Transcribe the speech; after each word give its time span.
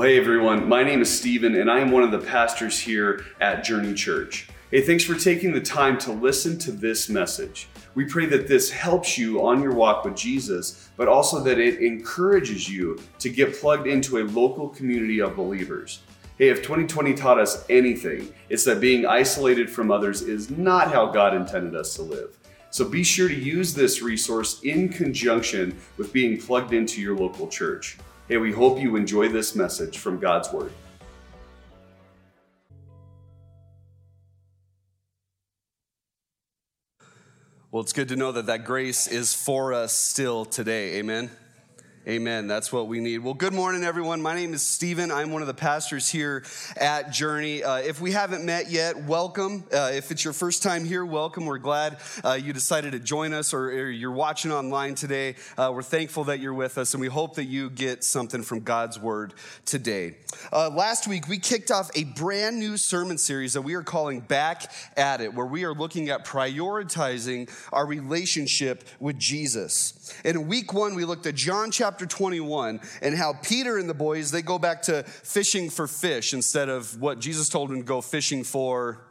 Well, 0.00 0.08
hey 0.08 0.16
everyone, 0.16 0.66
my 0.66 0.82
name 0.82 1.02
is 1.02 1.14
Stephen, 1.14 1.56
and 1.56 1.70
I 1.70 1.80
am 1.80 1.90
one 1.90 2.02
of 2.02 2.10
the 2.10 2.26
pastors 2.26 2.78
here 2.78 3.26
at 3.38 3.62
Journey 3.62 3.92
Church. 3.92 4.48
Hey, 4.70 4.80
thanks 4.80 5.04
for 5.04 5.14
taking 5.14 5.52
the 5.52 5.60
time 5.60 5.98
to 5.98 6.10
listen 6.10 6.58
to 6.60 6.72
this 6.72 7.10
message. 7.10 7.68
We 7.94 8.06
pray 8.06 8.24
that 8.24 8.48
this 8.48 8.70
helps 8.70 9.18
you 9.18 9.44
on 9.44 9.62
your 9.62 9.74
walk 9.74 10.06
with 10.06 10.16
Jesus, 10.16 10.88
but 10.96 11.06
also 11.06 11.40
that 11.40 11.58
it 11.58 11.82
encourages 11.82 12.66
you 12.66 12.98
to 13.18 13.28
get 13.28 13.60
plugged 13.60 13.86
into 13.86 14.16
a 14.16 14.24
local 14.24 14.70
community 14.70 15.20
of 15.20 15.36
believers. 15.36 16.00
Hey, 16.38 16.48
if 16.48 16.62
2020 16.62 17.12
taught 17.12 17.38
us 17.38 17.66
anything, 17.68 18.32
it's 18.48 18.64
that 18.64 18.80
being 18.80 19.04
isolated 19.04 19.68
from 19.68 19.90
others 19.90 20.22
is 20.22 20.48
not 20.48 20.90
how 20.90 21.08
God 21.08 21.34
intended 21.34 21.76
us 21.76 21.94
to 21.96 22.02
live. 22.02 22.38
So 22.70 22.88
be 22.88 23.04
sure 23.04 23.28
to 23.28 23.34
use 23.34 23.74
this 23.74 24.00
resource 24.00 24.62
in 24.62 24.88
conjunction 24.88 25.76
with 25.98 26.10
being 26.10 26.40
plugged 26.40 26.72
into 26.72 27.02
your 27.02 27.18
local 27.18 27.48
church. 27.48 27.98
Hey, 28.30 28.36
we 28.36 28.52
hope 28.52 28.78
you 28.78 28.94
enjoy 28.94 29.28
this 29.28 29.56
message 29.56 29.98
from 29.98 30.20
God's 30.20 30.52
Word. 30.52 30.70
Well, 37.72 37.82
it's 37.82 37.92
good 37.92 38.06
to 38.06 38.14
know 38.14 38.30
that 38.30 38.46
that 38.46 38.64
grace 38.64 39.08
is 39.08 39.34
for 39.34 39.72
us 39.72 39.92
still 39.92 40.44
today. 40.44 40.98
Amen. 41.00 41.32
Amen. 42.10 42.48
That's 42.48 42.72
what 42.72 42.88
we 42.88 42.98
need. 42.98 43.18
Well, 43.18 43.34
good 43.34 43.52
morning, 43.52 43.84
everyone. 43.84 44.20
My 44.20 44.34
name 44.34 44.52
is 44.52 44.62
Stephen. 44.62 45.12
I'm 45.12 45.30
one 45.30 45.42
of 45.42 45.46
the 45.46 45.54
pastors 45.54 46.08
here 46.08 46.42
at 46.76 47.12
Journey. 47.12 47.62
Uh, 47.62 47.76
if 47.76 48.00
we 48.00 48.10
haven't 48.10 48.44
met 48.44 48.68
yet, 48.68 49.04
welcome. 49.04 49.62
Uh, 49.72 49.92
if 49.94 50.10
it's 50.10 50.24
your 50.24 50.32
first 50.32 50.60
time 50.60 50.84
here, 50.84 51.04
welcome. 51.04 51.46
We're 51.46 51.58
glad 51.58 51.98
uh, 52.24 52.32
you 52.32 52.52
decided 52.52 52.90
to 52.92 52.98
join 52.98 53.32
us 53.32 53.54
or, 53.54 53.66
or 53.66 53.90
you're 53.90 54.10
watching 54.10 54.50
online 54.50 54.96
today. 54.96 55.36
Uh, 55.56 55.70
we're 55.72 55.84
thankful 55.84 56.24
that 56.24 56.40
you're 56.40 56.52
with 56.52 56.78
us 56.78 56.94
and 56.94 57.00
we 57.00 57.06
hope 57.06 57.36
that 57.36 57.44
you 57.44 57.70
get 57.70 58.02
something 58.02 58.42
from 58.42 58.58
God's 58.58 58.98
word 58.98 59.32
today. 59.64 60.16
Uh, 60.52 60.68
last 60.68 61.06
week, 61.06 61.28
we 61.28 61.38
kicked 61.38 61.70
off 61.70 61.92
a 61.94 62.02
brand 62.02 62.58
new 62.58 62.76
sermon 62.76 63.18
series 63.18 63.52
that 63.52 63.62
we 63.62 63.74
are 63.74 63.84
calling 63.84 64.18
Back 64.18 64.72
at 64.96 65.20
It, 65.20 65.32
where 65.32 65.46
we 65.46 65.62
are 65.62 65.74
looking 65.74 66.08
at 66.08 66.24
prioritizing 66.24 67.48
our 67.72 67.86
relationship 67.86 68.82
with 68.98 69.16
Jesus. 69.16 70.12
And 70.24 70.36
in 70.36 70.48
week 70.48 70.72
one, 70.72 70.96
we 70.96 71.04
looked 71.04 71.26
at 71.26 71.36
John 71.36 71.70
chapter 71.70 71.99
chapter 72.00 72.16
21 72.16 72.80
and 73.02 73.14
how 73.14 73.34
Peter 73.34 73.76
and 73.76 73.86
the 73.88 73.94
boys, 73.94 74.30
they 74.30 74.40
go 74.40 74.58
back 74.58 74.80
to 74.80 75.02
fishing 75.02 75.68
for 75.68 75.86
fish 75.86 76.32
instead 76.32 76.70
of 76.70 76.98
what 76.98 77.18
Jesus 77.18 77.50
told 77.50 77.68
them 77.68 77.76
to 77.76 77.82
go 77.82 78.00
fishing 78.00 78.42
for 78.42 79.06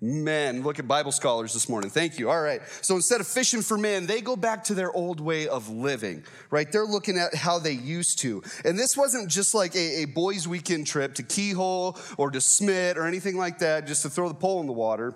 men. 0.00 0.64
Look 0.64 0.80
at 0.80 0.88
Bible 0.88 1.12
scholars 1.12 1.54
this 1.54 1.68
morning. 1.68 1.90
Thank 1.90 2.18
you. 2.18 2.28
All 2.28 2.40
right. 2.40 2.60
So 2.80 2.96
instead 2.96 3.20
of 3.20 3.28
fishing 3.28 3.62
for 3.62 3.78
men, 3.78 4.06
they 4.06 4.20
go 4.20 4.34
back 4.34 4.64
to 4.64 4.74
their 4.74 4.90
old 4.92 5.20
way 5.20 5.46
of 5.46 5.68
living, 5.68 6.24
right? 6.50 6.70
They're 6.70 6.84
looking 6.84 7.18
at 7.18 7.36
how 7.36 7.60
they 7.60 7.72
used 7.72 8.18
to. 8.20 8.42
And 8.64 8.76
this 8.76 8.96
wasn't 8.96 9.30
just 9.30 9.54
like 9.54 9.76
a, 9.76 10.02
a 10.02 10.04
boys' 10.06 10.48
weekend 10.48 10.88
trip 10.88 11.14
to 11.14 11.22
Keyhole 11.22 11.96
or 12.16 12.32
to 12.32 12.40
Smith 12.40 12.96
or 12.96 13.06
anything 13.06 13.36
like 13.36 13.60
that, 13.60 13.86
just 13.86 14.02
to 14.02 14.10
throw 14.10 14.26
the 14.26 14.34
pole 14.34 14.60
in 14.60 14.66
the 14.66 14.72
water. 14.72 15.14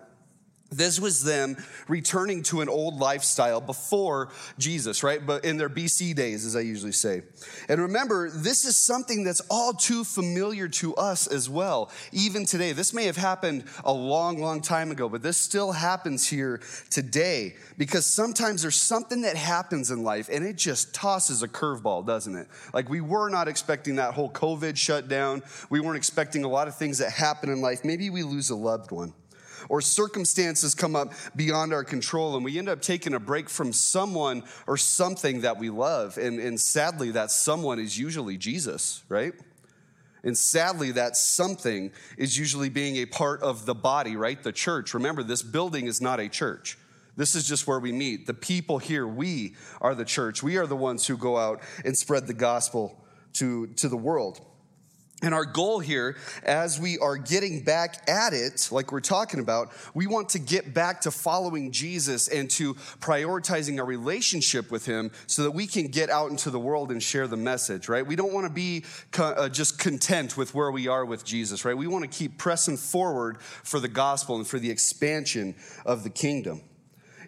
This 0.73 0.99
was 0.99 1.23
them 1.23 1.57
returning 1.87 2.43
to 2.45 2.63
an 2.63 2.69
old 2.69 2.99
lifestyle 2.99 3.61
before 3.61 4.31
Jesus, 4.59 5.03
right? 5.03 5.25
But 5.25 5.45
in 5.45 5.59
their 5.59 5.69
BC 5.69 6.15
days, 6.15 6.47
as 6.47 6.57
I 6.57 6.61
usually 6.61 6.93
say. 6.93 7.23
And 7.69 7.81
remember, 7.81 8.31
this 8.31 8.65
is 8.65 8.77
something 8.77 9.23
that's 9.23 9.43
all 9.51 9.75
too 9.75 10.03
familiar 10.03 10.69
to 10.69 10.95
us 10.97 11.27
as 11.27 11.49
well, 11.51 11.91
even 12.13 12.47
today. 12.47 12.73
This 12.73 12.95
may 12.95 13.05
have 13.05 13.17
happened 13.17 13.65
a 13.85 13.93
long, 13.93 14.41
long 14.41 14.63
time 14.63 14.91
ago, 14.91 15.09
but 15.09 15.23
this 15.23 15.37
still 15.37 15.73
happens 15.73 16.29
here 16.29 16.61
today 16.91 17.55
because 17.77 18.07
sometimes 18.07 18.63
there's 18.63 18.77
something 18.77 19.23
that 19.23 19.37
happens 19.37 19.91
in 19.91 20.03
life 20.03 20.31
and 20.33 20.45
it 20.45 20.57
just 20.57 20.95
tosses 20.95 21.43
a 21.43 21.49
curveball, 21.49 22.07
doesn't 22.07 22.35
it? 22.35 22.49
Like 22.73 22.89
we 22.89 23.01
were 23.01 23.29
not 23.29 23.47
expecting 23.47 23.97
that 23.97 24.15
whole 24.15 24.31
COVID 24.31 24.77
shutdown. 24.77 25.43
We 25.69 25.81
weren't 25.81 25.97
expecting 25.99 26.45
a 26.45 26.49
lot 26.49 26.67
of 26.67 26.77
things 26.77 26.99
that 26.99 27.13
happen 27.13 27.51
in 27.51 27.61
life. 27.61 27.85
Maybe 27.85 28.09
we 28.09 28.23
lose 28.23 28.49
a 28.51 28.57
loved 28.57 28.91
one 28.91 29.13
or 29.69 29.81
circumstances 29.81 30.75
come 30.75 30.97
up 30.97 31.13
beyond 31.37 31.73
our 31.73 31.85
control 31.85 32.37
and 32.37 32.45
we 32.45 32.59
end 32.59 32.69
up 32.69 32.83
taking 32.83 33.15
a 33.15 33.21
break 33.21 33.49
from 33.49 33.73
someone 33.73 34.43
or 34.67 34.77
something 34.77 35.43
that 35.43 35.59
we 35.59 35.71
love. 35.71 36.19
And, 36.19 36.39
and 36.39 36.61
sadly, 36.61 37.11
that 37.13 37.31
someone 37.31 37.79
is 37.79 37.99
usually 37.99 38.37
Jesus, 38.37 39.05
right? 39.09 39.35
And 40.25 40.39
sadly, 40.39 40.93
that 40.93 41.17
something 41.17 41.91
is 42.17 42.39
usually 42.39 42.69
being 42.69 42.97
a 42.97 43.07
part 43.07 43.43
of 43.43 43.67
the 43.67 43.75
body, 43.75 44.17
right? 44.17 44.41
The 44.41 44.53
church. 44.53 44.95
Remember, 44.95 45.23
this 45.23 45.43
building 45.43 45.87
is 45.87 46.01
not 46.01 46.21
a 46.21 46.29
church. 46.29 46.79
This 47.17 47.35
is 47.35 47.47
just 47.47 47.67
where 47.67 47.81
we 47.81 47.93
meet. 47.93 48.27
The 48.27 48.35
people 48.35 48.79
here, 48.79 49.07
we 49.07 49.55
are 49.81 49.95
the 49.95 50.05
church. 50.05 50.43
We 50.43 50.57
are 50.57 50.67
the 50.67 50.77
ones 50.77 51.07
who 51.07 51.17
go 51.17 51.37
out 51.37 51.61
and 51.85 51.97
spread 51.97 52.27
the 52.27 52.35
gospel 52.35 53.05
to, 53.35 53.67
to 53.67 53.89
the 53.89 53.97
world. 53.97 54.41
And 55.23 55.33
our 55.33 55.45
goal 55.45 55.79
here, 55.79 56.17
as 56.43 56.81
we 56.81 56.99
are 56.99 57.17
getting 57.17 57.63
back 57.63 58.11
at 58.11 58.33
it, 58.33 58.69
like 58.73 58.91
we're 58.91 59.01
talking 59.01 59.39
about, 59.39 59.73
we 59.95 60.09
want 60.09 60.31
to 60.31 60.41
get 60.41 60.75
back 60.75 61.03
to 61.03 61.13
following 61.13 61.71
Jesus 61.71 62.27
and 62.27 62.51
to 62.51 62.75
prioritizing 62.75 63.79
our 63.79 63.85
relationship 63.85 64.73
with 64.73 64.85
Him 64.85 65.13
so 65.29 65.45
that 65.45 65.53
we 65.53 65.69
can 65.69 65.87
get 65.87 66.11
out 66.11 66.31
into 66.31 66.51
the 66.51 66.59
world 66.59 66.91
and 66.91 67.01
share 67.01 67.29
the 67.29 67.37
message, 67.37 67.89
right? 67.89 68.05
We 68.05 68.17
don't 68.17 68.33
want 68.33 68.49
to 68.49 68.53
be 68.53 68.85
uh, 69.17 69.49
just 69.49 69.79
content 69.79 70.37
with 70.37 70.57
where 70.57 70.73
we 70.73 70.89
are 70.89 71.05
with 71.05 71.25
Jesus, 71.25 71.65
right? 71.65 71.77
We 71.77 71.87
want 71.87 72.03
to 72.03 72.11
keep 72.11 72.37
pressing 72.37 72.77
forward 72.77 73.41
for 73.41 73.79
the 73.79 73.89
gospel 73.89 74.37
and 74.37 74.47
for 74.47 74.59
the 74.59 74.71
expansion 74.71 75.55
of 75.87 76.03
the 76.03 76.11
kingdom. 76.11 76.63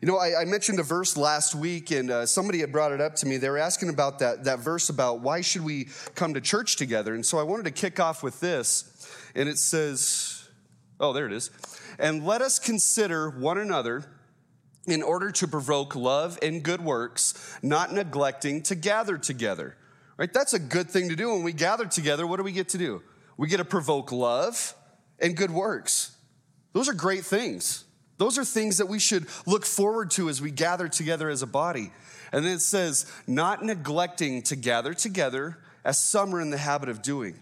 You 0.05 0.11
know, 0.11 0.19
I, 0.19 0.43
I, 0.43 0.45
mentioned 0.45 0.79
a 0.81 0.83
verse 0.83 1.17
last 1.17 1.55
week, 1.55 1.91
and 1.91 2.11
uh, 2.11 2.27
somebody 2.27 2.61
had 2.61 2.71
brought 2.71 2.93
it 2.93 3.01
up 3.01 3.15
to 3.15 3.27
me. 3.27 3.39
They 3.39 3.49
were 3.49 3.57
asking 3.57 3.89
about 3.89 4.19
that, 4.19 4.45
that 4.45 4.59
verse 4.59 4.91
about 4.91 5.21
why 5.21 5.41
should 5.41 5.65
we 5.65 5.89
come 6.15 6.35
to 6.35 6.43
church 6.43 6.77
together. 6.77 7.15
And 7.15 7.25
so 7.25 7.39
I 7.39 7.43
wanted 7.43 7.65
to 7.65 7.71
kick 7.71 7.99
off 7.99 8.23
with 8.23 8.39
this. 8.39 9.09
And 9.35 9.49
it 9.49 9.57
says, 9.57 10.47
oh, 11.01 11.15
there 11.15 11.25
it 11.25 11.33
is. 11.33 11.51
And 11.99 12.27
let 12.27 12.43
us 12.43 12.59
consider 12.59 13.31
one 13.31 13.57
another 13.57 14.05
in 14.87 15.03
order 15.03 15.31
to 15.31 15.49
provoke 15.49 15.97
love 15.97 16.39
and 16.43 16.63
good 16.63 16.83
works, 16.83 17.59
not 17.63 17.91
neglecting 17.91 18.61
to 18.65 18.75
gather 18.75 19.17
together. 19.17 19.75
Right? 20.19 20.31
That's 20.31 20.53
a 20.53 20.59
good 20.59 20.91
thing 20.91 21.09
to 21.09 21.17
do. 21.17 21.33
When 21.33 21.45
we 21.45 21.55
gather 21.55 21.87
together, 21.87 22.27
what 22.27 22.37
do 22.37 22.43
we 22.43 22.53
get 22.53 22.69
to 22.69 22.79
do? 22.79 23.01
We 23.39 23.49
get 23.49 23.57
to 23.57 23.65
provoke 23.65 24.13
love 24.13 24.75
and 25.19 25.35
good 25.35 25.51
works. 25.51 26.15
Those 26.75 26.91
are 26.91 26.93
great 26.93 27.25
things. 27.25 27.84
Those 28.19 28.39
are 28.39 28.45
things 28.45 28.79
that 28.79 28.87
we 28.87 28.99
should 28.99 29.27
look 29.47 29.65
forward 29.65 30.11
to 30.13 30.29
as 30.29 30.41
we 30.41 30.51
gather 30.51 30.89
together 30.89 31.29
as 31.29 31.43
a 31.43 31.47
body. 31.47 31.93
And 32.33 32.45
then 32.45 32.53
it 32.53 32.61
says, 32.61 33.11
not 33.27 33.65
neglecting 33.65 34.43
to 34.43 34.57
gather 34.57 34.95
together 34.95 35.59
as 35.85 36.03
some 36.03 36.35
are 36.35 36.41
in 36.41 36.51
the 36.51 36.59
habit 36.59 36.89
of 36.89 37.03
doing. 37.03 37.39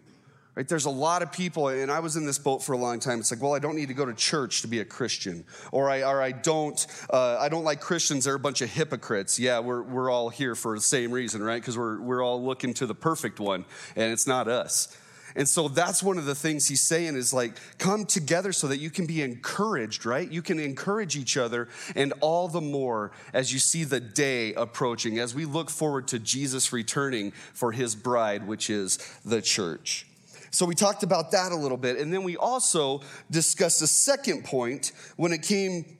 Right? 0.55 0.69
There's 0.69 0.84
a 0.84 0.91
lot 0.91 1.22
of 1.22 1.33
people, 1.33 1.69
and 1.69 1.91
I 1.91 2.00
was 2.00 2.16
in 2.16 2.27
this 2.27 2.38
boat 2.38 2.62
for 2.62 2.75
a 2.75 2.77
long 2.77 3.00
time. 3.00 3.21
It's 3.21 3.31
like, 3.31 3.41
well, 3.41 3.55
I 3.55 3.59
don't 3.59 3.75
need 3.75 3.88
to 3.88 3.94
go 3.94 4.05
to 4.05 4.12
church 4.12 4.60
to 4.60 4.69
be 4.69 4.81
a 4.81 4.84
Christian, 4.84 5.47
or 5.71 5.88
I, 5.88 6.03
or 6.03 6.21
I 6.21 6.33
don't, 6.33 6.87
uh, 7.09 7.39
I 7.41 7.49
don't 7.49 7.65
like 7.65 7.81
Christians. 7.81 8.27
They're 8.27 8.34
a 8.34 8.39
bunch 8.39 8.60
of 8.60 8.71
hypocrites. 8.71 9.39
Yeah, 9.39 9.60
we're, 9.60 9.81
we're 9.83 10.10
all 10.10 10.28
here 10.28 10.54
for 10.54 10.75
the 10.75 10.83
same 10.83 11.10
reason, 11.10 11.43
right? 11.43 11.60
Because 11.60 11.78
we're, 11.78 11.99
we're 12.03 12.22
all 12.22 12.44
looking 12.44 12.75
to 12.75 12.87
the 12.87 12.94
perfect 12.94 13.41
one, 13.41 13.65
and 13.97 14.12
it's 14.12 14.27
not 14.27 14.47
us. 14.47 14.94
And 15.34 15.48
so 15.48 15.69
that's 15.69 16.03
one 16.03 16.19
of 16.19 16.25
the 16.25 16.34
things 16.34 16.69
he's 16.69 16.82
saying 16.82 17.16
is 17.16 17.32
like, 17.32 17.56
come 17.78 18.04
together 18.04 18.53
so 18.53 18.69
that 18.69 18.78
you 18.78 18.91
can 18.91 19.06
be 19.06 19.22
encouraged, 19.22 20.04
right? 20.04 20.31
You 20.31 20.43
can 20.43 20.59
encourage 20.59 21.16
each 21.16 21.37
other, 21.37 21.69
and 21.94 22.12
all 22.20 22.48
the 22.48 22.60
more 22.60 23.12
as 23.32 23.53
you 23.53 23.59
see 23.59 23.84
the 23.84 24.00
day 24.00 24.54
approaching, 24.54 25.19
as 25.19 25.34
we 25.34 25.44
look 25.44 25.71
forward 25.71 26.09
to 26.09 26.19
Jesus 26.19 26.72
returning 26.72 27.32
for 27.53 27.72
his 27.72 27.94
bride, 27.94 28.47
which 28.47 28.71
is 28.71 28.98
the 29.25 29.42
church. 29.42 30.07
So 30.51 30.66
we 30.66 30.74
talked 30.74 31.03
about 31.03 31.30
that 31.30 31.51
a 31.51 31.57
little 31.57 31.78
bit. 31.78 31.97
And 31.97 32.12
then 32.12 32.24
we 32.24 32.36
also 32.36 33.01
discussed 33.30 33.80
a 33.80 33.86
second 33.86 34.45
point 34.45 34.92
when 35.16 35.33
it 35.33 35.41
came 35.41 35.97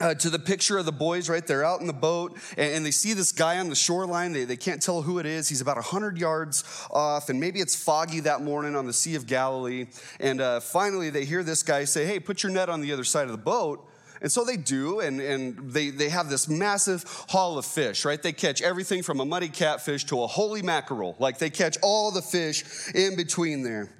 uh, 0.00 0.14
to 0.14 0.30
the 0.30 0.38
picture 0.38 0.78
of 0.78 0.84
the 0.84 0.92
boys, 0.92 1.28
right? 1.28 1.46
They're 1.46 1.64
out 1.64 1.80
in 1.80 1.86
the 1.86 1.92
boat 1.92 2.36
and, 2.56 2.74
and, 2.74 2.86
they 2.86 2.90
see 2.90 3.14
this 3.14 3.32
guy 3.32 3.58
on 3.58 3.68
the 3.68 3.74
shoreline. 3.74 4.32
They, 4.32 4.44
they 4.44 4.56
can't 4.56 4.82
tell 4.82 5.02
who 5.02 5.18
it 5.18 5.26
is. 5.26 5.48
He's 5.48 5.60
about 5.60 5.76
100 5.76 6.18
yards 6.18 6.64
off, 6.90 7.28
and 7.28 7.40
maybe 7.40 7.60
it's 7.60 7.74
foggy 7.74 8.20
that 8.20 8.42
morning 8.42 8.76
on 8.76 8.86
the 8.86 8.92
Sea 8.92 9.14
of 9.14 9.26
Galilee. 9.26 9.86
And 10.20 10.40
uh, 10.40 10.60
finally, 10.60 11.10
they 11.10 11.24
hear 11.24 11.42
this 11.42 11.62
guy 11.62 11.84
say, 11.84 12.04
Hey, 12.06 12.20
put 12.20 12.42
your 12.42 12.52
net 12.52 12.68
on 12.68 12.80
the 12.80 12.92
other 12.92 13.04
side 13.04 13.24
of 13.24 13.32
the 13.32 13.38
boat. 13.38 13.88
And 14.22 14.32
so 14.32 14.44
they 14.44 14.56
do, 14.56 15.00
and, 15.00 15.20
and 15.20 15.72
they, 15.72 15.90
they 15.90 16.08
have 16.08 16.30
this 16.30 16.48
massive 16.48 17.04
haul 17.28 17.58
of 17.58 17.66
fish, 17.66 18.04
right? 18.04 18.22
They 18.22 18.32
catch 18.32 18.62
everything 18.62 19.02
from 19.02 19.20
a 19.20 19.26
muddy 19.26 19.48
catfish 19.48 20.04
to 20.04 20.22
a 20.22 20.26
holy 20.26 20.62
mackerel. 20.62 21.16
Like 21.18 21.38
they 21.38 21.50
catch 21.50 21.76
all 21.82 22.10
the 22.10 22.22
fish 22.22 22.64
in 22.94 23.14
between 23.16 23.62
there. 23.62 23.90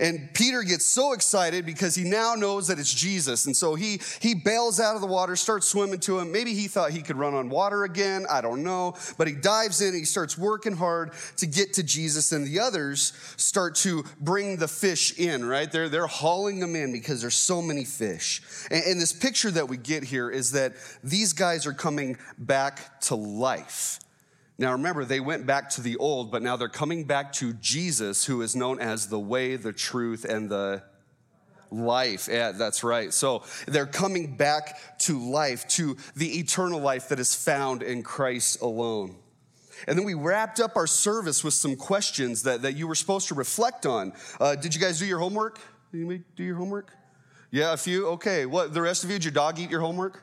And 0.00 0.32
Peter 0.32 0.62
gets 0.62 0.86
so 0.86 1.12
excited 1.12 1.66
because 1.66 1.94
he 1.94 2.04
now 2.04 2.34
knows 2.34 2.68
that 2.68 2.78
it's 2.78 2.92
Jesus. 2.92 3.44
And 3.44 3.54
so 3.54 3.74
he, 3.74 4.00
he 4.20 4.34
bails 4.34 4.80
out 4.80 4.94
of 4.94 5.02
the 5.02 5.06
water, 5.06 5.36
starts 5.36 5.68
swimming 5.68 6.00
to 6.00 6.18
him. 6.18 6.32
Maybe 6.32 6.54
he 6.54 6.68
thought 6.68 6.90
he 6.90 7.02
could 7.02 7.16
run 7.16 7.34
on 7.34 7.50
water 7.50 7.84
again. 7.84 8.24
I 8.30 8.40
don't 8.40 8.62
know. 8.62 8.96
But 9.18 9.28
he 9.28 9.34
dives 9.34 9.82
in, 9.82 9.88
and 9.88 9.98
he 9.98 10.04
starts 10.04 10.38
working 10.38 10.74
hard 10.74 11.12
to 11.36 11.46
get 11.46 11.74
to 11.74 11.82
Jesus. 11.82 12.32
And 12.32 12.46
the 12.46 12.60
others 12.60 13.12
start 13.36 13.74
to 13.76 14.04
bring 14.18 14.56
the 14.56 14.68
fish 14.68 15.18
in, 15.18 15.44
right? 15.44 15.70
They're, 15.70 15.90
they're 15.90 16.06
hauling 16.06 16.60
them 16.60 16.74
in 16.74 16.92
because 16.92 17.20
there's 17.20 17.34
so 17.34 17.60
many 17.60 17.84
fish. 17.84 18.40
And, 18.70 18.82
and 18.84 19.00
this 19.00 19.12
picture 19.12 19.50
that 19.50 19.68
we 19.68 19.76
get 19.76 20.02
here 20.02 20.30
is 20.30 20.52
that 20.52 20.72
these 21.04 21.34
guys 21.34 21.66
are 21.66 21.74
coming 21.74 22.16
back 22.38 23.00
to 23.02 23.14
life. 23.14 24.00
Now 24.60 24.72
remember, 24.72 25.06
they 25.06 25.20
went 25.20 25.46
back 25.46 25.70
to 25.70 25.80
the 25.80 25.96
old, 25.96 26.30
but 26.30 26.42
now 26.42 26.54
they're 26.54 26.68
coming 26.68 27.04
back 27.04 27.32
to 27.34 27.54
Jesus, 27.54 28.26
who 28.26 28.42
is 28.42 28.54
known 28.54 28.78
as 28.78 29.08
the 29.08 29.18
way, 29.18 29.56
the 29.56 29.72
truth, 29.72 30.26
and 30.26 30.50
the 30.50 30.82
life. 31.70 32.28
Yeah, 32.30 32.52
that's 32.52 32.84
right. 32.84 33.10
So 33.14 33.42
they're 33.66 33.86
coming 33.86 34.36
back 34.36 34.98
to 35.06 35.18
life, 35.18 35.66
to 35.68 35.96
the 36.14 36.38
eternal 36.38 36.78
life 36.78 37.08
that 37.08 37.18
is 37.18 37.34
found 37.34 37.82
in 37.82 38.02
Christ 38.02 38.60
alone. 38.60 39.16
And 39.88 39.98
then 39.98 40.04
we 40.04 40.12
wrapped 40.12 40.60
up 40.60 40.76
our 40.76 40.86
service 40.86 41.42
with 41.42 41.54
some 41.54 41.74
questions 41.74 42.42
that, 42.42 42.60
that 42.60 42.76
you 42.76 42.86
were 42.86 42.94
supposed 42.94 43.28
to 43.28 43.34
reflect 43.34 43.86
on. 43.86 44.12
Uh, 44.38 44.56
did 44.56 44.74
you 44.74 44.80
guys 44.80 44.98
do 44.98 45.06
your 45.06 45.20
homework? 45.20 45.58
Did 45.90 46.00
you 46.00 46.24
do 46.36 46.44
your 46.44 46.56
homework? 46.56 46.92
Yeah, 47.50 47.72
a 47.72 47.78
few? 47.78 48.08
Okay. 48.08 48.44
What, 48.44 48.74
the 48.74 48.82
rest 48.82 49.04
of 49.04 49.10
you, 49.10 49.16
did 49.16 49.24
your 49.24 49.32
dog 49.32 49.58
eat 49.58 49.70
your 49.70 49.80
homework? 49.80 50.22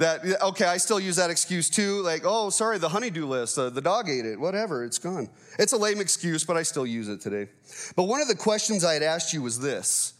That 0.00 0.24
okay 0.42 0.64
i 0.64 0.78
still 0.78 0.98
use 0.98 1.16
that 1.16 1.28
excuse 1.28 1.68
too 1.68 2.00
like 2.02 2.22
oh 2.24 2.48
sorry 2.48 2.78
the 2.78 2.88
honeydew 2.88 3.26
list 3.26 3.58
uh, 3.58 3.68
the 3.68 3.82
dog 3.82 4.08
ate 4.08 4.24
it 4.24 4.40
whatever 4.40 4.82
it's 4.82 4.98
gone. 4.98 5.28
It's 5.58 5.72
a 5.72 5.76
lame 5.76 6.00
excuse 6.00 6.42
but 6.42 6.56
i 6.56 6.62
still 6.62 6.86
use 6.86 7.08
it 7.08 7.20
today. 7.20 7.50
But 7.96 8.04
one 8.04 8.20
of 8.20 8.28
the 8.28 8.34
questions 8.34 8.84
i 8.84 8.94
had 8.94 9.02
asked 9.02 9.32
you 9.32 9.42
was 9.42 9.60
this. 9.60 10.14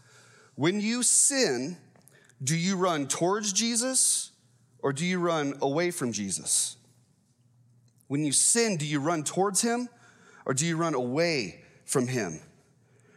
When 0.54 0.80
you 0.80 1.02
sin 1.02 1.78
do 2.44 2.56
you 2.56 2.76
run 2.76 3.08
towards 3.08 3.52
jesus 3.54 4.32
or 4.80 4.92
do 4.92 5.06
you 5.06 5.18
run 5.18 5.54
away 5.62 5.90
from 5.90 6.12
jesus? 6.12 6.76
When 8.06 8.22
you 8.22 8.32
sin 8.32 8.76
do 8.76 8.86
you 8.86 9.00
run 9.00 9.24
towards 9.24 9.62
him 9.62 9.88
or 10.44 10.52
do 10.52 10.66
you 10.66 10.76
run 10.76 10.94
away 10.94 11.62
from 11.86 12.06
him? 12.06 12.40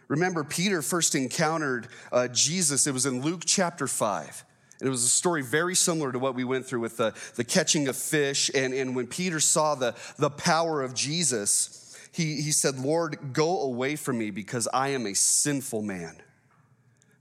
Remember 0.07 0.45
peter 0.45 0.81
first 0.81 1.13
encountered 1.13 1.89
uh, 2.13 2.29
jesus. 2.29 2.87
It 2.87 2.93
was 2.93 3.05
in 3.05 3.21
luke 3.21 3.41
chapter 3.45 3.85
5 3.85 4.45
and 4.45 4.52
it 4.83 4.89
was 4.89 5.05
a 5.05 5.09
story 5.09 5.41
very 5.41 5.75
similar 5.75 6.11
to 6.11 6.19
what 6.19 6.35
we 6.35 6.43
went 6.43 6.65
through 6.65 6.81
with 6.81 6.97
the, 6.97 7.13
the 7.35 7.45
catching 7.45 7.87
of 7.87 7.95
fish. 7.95 8.51
And, 8.53 8.73
and 8.73 8.95
when 8.95 9.07
Peter 9.07 9.39
saw 9.39 9.75
the, 9.75 9.95
the 10.17 10.29
power 10.29 10.81
of 10.81 10.93
Jesus, 10.93 11.97
he, 12.11 12.41
he 12.41 12.51
said, 12.51 12.77
Lord, 12.77 13.31
go 13.31 13.61
away 13.61 13.95
from 13.95 14.17
me 14.17 14.29
because 14.29 14.67
I 14.73 14.89
am 14.89 15.07
a 15.07 15.13
sinful 15.13 15.83
man. 15.83 16.17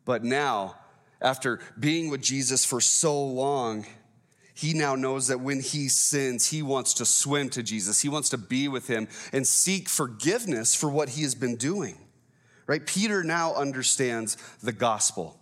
But 0.05 0.25
now, 0.25 0.75
after 1.21 1.61
being 1.79 2.11
with 2.11 2.21
Jesus 2.21 2.65
for 2.65 2.81
so 2.81 3.25
long, 3.25 3.87
he 4.55 4.75
now 4.75 4.97
knows 4.97 5.29
that 5.29 5.41
when 5.41 5.61
he 5.61 5.89
sins, 5.89 6.49
he 6.49 6.63
wants 6.63 6.95
to 6.95 7.05
swim 7.05 7.49
to 7.51 7.63
Jesus. 7.63 8.03
He 8.03 8.09
wants 8.09 8.29
to 8.31 8.39
be 8.39 8.67
with 8.67 8.89
him 8.89 9.07
and 9.33 9.47
seek 9.47 9.89
forgiveness 9.89 10.75
for 10.75 10.91
what 10.91 11.11
he 11.11 11.23
has 11.23 11.37
been 11.37 11.57
doing. 11.57 11.97
Right? 12.67 12.85
Peter 12.85 13.23
now 13.23 13.55
understands 13.55 14.37
the 14.63 14.73
gospel. 14.73 15.39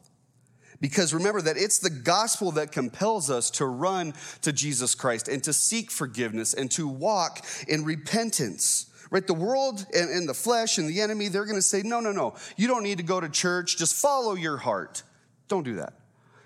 Because 0.80 1.12
remember 1.12 1.42
that 1.42 1.56
it's 1.56 1.78
the 1.78 1.90
gospel 1.90 2.52
that 2.52 2.72
compels 2.72 3.30
us 3.30 3.50
to 3.52 3.66
run 3.66 4.14
to 4.42 4.52
Jesus 4.52 4.94
Christ 4.94 5.28
and 5.28 5.44
to 5.44 5.52
seek 5.52 5.90
forgiveness 5.90 6.54
and 6.54 6.70
to 6.72 6.88
walk 6.88 7.44
in 7.68 7.84
repentance. 7.84 8.86
Right? 9.10 9.26
The 9.26 9.34
world 9.34 9.84
and, 9.94 10.08
and 10.08 10.28
the 10.28 10.34
flesh 10.34 10.78
and 10.78 10.88
the 10.88 11.00
enemy, 11.00 11.28
they're 11.28 11.44
going 11.44 11.56
to 11.56 11.62
say, 11.62 11.82
no, 11.82 12.00
no, 12.00 12.12
no. 12.12 12.34
You 12.56 12.68
don't 12.68 12.82
need 12.82 12.98
to 12.98 13.04
go 13.04 13.20
to 13.20 13.28
church. 13.28 13.76
Just 13.76 13.94
follow 13.94 14.34
your 14.34 14.56
heart. 14.56 15.02
Don't 15.48 15.64
do 15.64 15.76
that. 15.76 15.94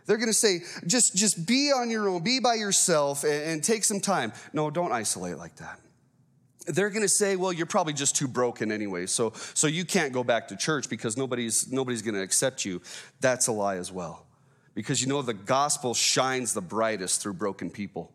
They're 0.06 0.16
going 0.16 0.28
to 0.28 0.34
say, 0.34 0.60
just, 0.86 1.14
just 1.14 1.46
be 1.46 1.70
on 1.70 1.90
your 1.90 2.08
own, 2.08 2.22
be 2.22 2.40
by 2.40 2.54
yourself 2.54 3.22
and, 3.24 3.32
and 3.32 3.64
take 3.64 3.84
some 3.84 4.00
time. 4.00 4.32
No, 4.52 4.70
don't 4.70 4.92
isolate 4.92 5.38
like 5.38 5.56
that 5.56 5.78
they're 6.66 6.90
going 6.90 7.02
to 7.02 7.08
say 7.08 7.36
well 7.36 7.52
you're 7.52 7.66
probably 7.66 7.92
just 7.92 8.16
too 8.16 8.28
broken 8.28 8.72
anyway 8.72 9.06
so 9.06 9.32
so 9.54 9.66
you 9.66 9.84
can't 9.84 10.12
go 10.12 10.24
back 10.24 10.48
to 10.48 10.56
church 10.56 10.88
because 10.88 11.16
nobody's 11.16 11.70
nobody's 11.70 12.02
going 12.02 12.14
to 12.14 12.22
accept 12.22 12.64
you 12.64 12.80
that's 13.20 13.46
a 13.48 13.52
lie 13.52 13.76
as 13.76 13.92
well 13.92 14.24
because 14.74 15.00
you 15.00 15.06
know 15.06 15.22
the 15.22 15.34
gospel 15.34 15.94
shines 15.94 16.52
the 16.52 16.60
brightest 16.60 17.22
through 17.22 17.34
broken 17.34 17.70
people. 17.70 18.12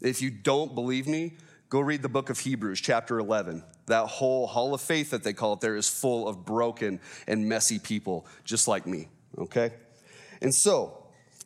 If 0.00 0.20
you 0.20 0.30
don't 0.30 0.74
believe 0.74 1.06
me, 1.06 1.34
go 1.68 1.80
read 1.80 2.02
the 2.02 2.08
book 2.08 2.30
of 2.30 2.38
Hebrews, 2.38 2.80
chapter 2.80 3.18
11. 3.18 3.62
That 3.86 4.06
whole 4.06 4.46
hall 4.46 4.74
of 4.74 4.80
faith 4.80 5.10
that 5.10 5.22
they 5.22 5.32
call 5.32 5.54
it 5.54 5.60
there 5.60 5.76
is 5.76 5.88
full 5.88 6.28
of 6.28 6.44
broken 6.44 7.00
and 7.26 7.48
messy 7.48 7.78
people, 7.78 8.26
just 8.44 8.66
like 8.66 8.86
me, 8.86 9.08
okay? 9.38 9.72
And 10.42 10.54
so, 10.54 11.03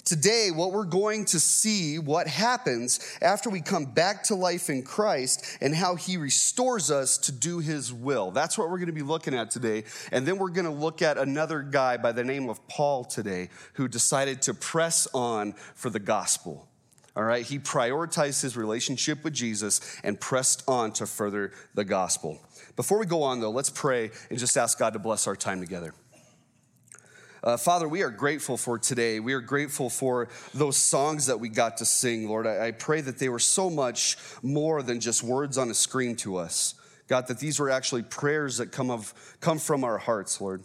Today, 0.08 0.50
what 0.50 0.72
we're 0.72 0.86
going 0.86 1.26
to 1.26 1.38
see 1.38 1.98
what 1.98 2.28
happens 2.28 2.98
after 3.20 3.50
we 3.50 3.60
come 3.60 3.84
back 3.84 4.22
to 4.22 4.34
life 4.34 4.70
in 4.70 4.82
Christ 4.82 5.44
and 5.60 5.74
how 5.74 5.96
he 5.96 6.16
restores 6.16 6.90
us 6.90 7.18
to 7.18 7.30
do 7.30 7.58
his 7.58 7.92
will. 7.92 8.30
That's 8.30 8.56
what 8.56 8.70
we're 8.70 8.78
going 8.78 8.86
to 8.86 8.94
be 8.94 9.02
looking 9.02 9.34
at 9.34 9.50
today. 9.50 9.84
And 10.10 10.24
then 10.24 10.38
we're 10.38 10.48
going 10.48 10.64
to 10.64 10.70
look 10.70 11.02
at 11.02 11.18
another 11.18 11.60
guy 11.60 11.98
by 11.98 12.12
the 12.12 12.24
name 12.24 12.48
of 12.48 12.66
Paul 12.68 13.04
today 13.04 13.50
who 13.74 13.86
decided 13.86 14.40
to 14.42 14.54
press 14.54 15.06
on 15.12 15.52
for 15.74 15.90
the 15.90 16.00
gospel. 16.00 16.66
All 17.14 17.24
right, 17.24 17.44
he 17.44 17.58
prioritized 17.58 18.40
his 18.40 18.56
relationship 18.56 19.22
with 19.22 19.34
Jesus 19.34 20.00
and 20.02 20.18
pressed 20.18 20.64
on 20.66 20.92
to 20.92 21.06
further 21.06 21.52
the 21.74 21.84
gospel. 21.84 22.40
Before 22.76 22.98
we 22.98 23.04
go 23.04 23.24
on, 23.24 23.40
though, 23.40 23.50
let's 23.50 23.68
pray 23.68 24.10
and 24.30 24.38
just 24.38 24.56
ask 24.56 24.78
God 24.78 24.94
to 24.94 24.98
bless 24.98 25.26
our 25.26 25.36
time 25.36 25.60
together. 25.60 25.92
Uh, 27.42 27.56
Father, 27.56 27.88
we 27.88 28.02
are 28.02 28.10
grateful 28.10 28.56
for 28.56 28.78
today. 28.78 29.20
We 29.20 29.32
are 29.32 29.40
grateful 29.40 29.90
for 29.90 30.28
those 30.54 30.76
songs 30.76 31.26
that 31.26 31.38
we 31.38 31.48
got 31.48 31.76
to 31.78 31.84
sing, 31.84 32.28
Lord. 32.28 32.46
I, 32.46 32.68
I 32.68 32.70
pray 32.72 33.00
that 33.00 33.18
they 33.18 33.28
were 33.28 33.38
so 33.38 33.70
much 33.70 34.16
more 34.42 34.82
than 34.82 35.00
just 35.00 35.22
words 35.22 35.56
on 35.56 35.70
a 35.70 35.74
screen 35.74 36.16
to 36.16 36.36
us. 36.36 36.74
God, 37.06 37.28
that 37.28 37.38
these 37.38 37.58
were 37.58 37.70
actually 37.70 38.02
prayers 38.02 38.58
that 38.58 38.72
come, 38.72 38.90
of, 38.90 39.14
come 39.40 39.58
from 39.58 39.84
our 39.84 39.98
hearts, 39.98 40.40
Lord. 40.40 40.62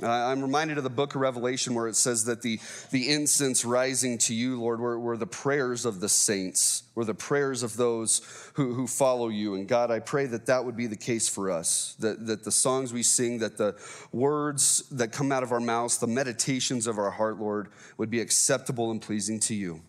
Uh, 0.00 0.08
I'm 0.08 0.40
reminded 0.40 0.78
of 0.78 0.84
the 0.84 0.90
book 0.90 1.14
of 1.14 1.20
Revelation 1.20 1.74
where 1.74 1.86
it 1.86 1.96
says 1.96 2.24
that 2.24 2.40
the, 2.40 2.58
the 2.92 3.10
incense 3.10 3.62
rising 3.62 4.16
to 4.18 4.34
you, 4.34 4.58
Lord, 4.58 4.80
were, 4.80 4.98
were 4.98 5.18
the 5.18 5.26
prayers 5.26 5.84
of 5.84 6.00
the 6.00 6.08
saints, 6.08 6.84
were 6.94 7.04
the 7.04 7.14
prayers 7.14 7.62
of 7.62 7.76
those 7.76 8.22
who, 8.54 8.72
who 8.72 8.86
follow 8.86 9.28
you. 9.28 9.54
And 9.54 9.68
God, 9.68 9.90
I 9.90 9.98
pray 9.98 10.24
that 10.26 10.46
that 10.46 10.64
would 10.64 10.76
be 10.76 10.86
the 10.86 10.96
case 10.96 11.28
for 11.28 11.50
us, 11.50 11.94
that, 11.98 12.26
that 12.26 12.42
the 12.42 12.50
songs 12.50 12.92
we 12.92 13.02
sing, 13.02 13.38
that 13.40 13.58
the 13.58 13.76
words 14.12 14.88
that 14.92 15.12
come 15.12 15.30
out 15.30 15.42
of 15.42 15.52
our 15.52 15.60
mouths, 15.60 15.98
the 15.98 16.06
meditations 16.06 16.86
of 16.86 16.98
our 16.98 17.10
heart, 17.10 17.38
Lord, 17.38 17.68
would 17.98 18.10
be 18.10 18.20
acceptable 18.20 18.90
and 18.90 19.02
pleasing 19.02 19.40
to 19.40 19.54
you. 19.54 19.82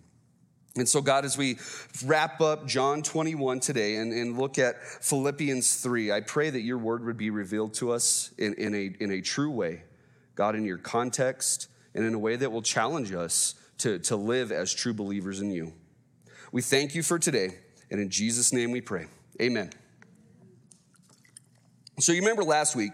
And 0.76 0.90
so, 0.90 1.02
God, 1.02 1.24
as 1.24 1.38
we 1.38 1.60
wrap 2.04 2.42
up 2.42 2.68
John 2.68 3.04
21 3.04 3.62
today 3.62 3.98
and, 3.98 4.12
and 4.12 4.38
look 4.38 4.58
at 4.58 4.84
Philippians 4.84 5.76
3, 5.76 6.12
I 6.12 6.20
pray 6.22 6.50
that 6.50 6.62
your 6.62 6.80
word 6.80 7.06
would 7.06 7.16
be 7.16 7.30
revealed 7.30 7.76
to 7.76 7.92
us 7.92 8.32
in, 8.38 8.56
in, 8.56 8.74
a, 8.74 8.92
in 9.00 9.12
a 9.12 9.22
true 9.22 9.52
way 9.52 9.84
God, 10.36 10.56
in 10.56 10.66
your 10.66 10.78
context 10.78 11.68
and 11.94 12.06
in 12.06 12.14
a 12.14 12.20
way 12.20 12.36
that 12.36 12.52
will 12.52 12.62
challenge 12.62 13.14
us 13.14 13.56
to, 13.80 14.00
to 14.00 14.16
live 14.16 14.52
as 14.52 14.74
true 14.74 14.94
believers 14.94 15.42
in 15.42 15.52
you. 15.52 15.74
We 16.52 16.62
thank 16.62 16.96
you 16.96 17.04
for 17.04 17.20
today, 17.20 17.58
and 17.92 18.00
in 18.00 18.10
Jesus' 18.10 18.54
name 18.54 18.72
we 18.72 18.82
pray. 18.82 19.08
Amen. 19.42 19.72
So, 22.00 22.12
you 22.12 22.22
remember 22.22 22.44
last 22.44 22.76
week, 22.76 22.94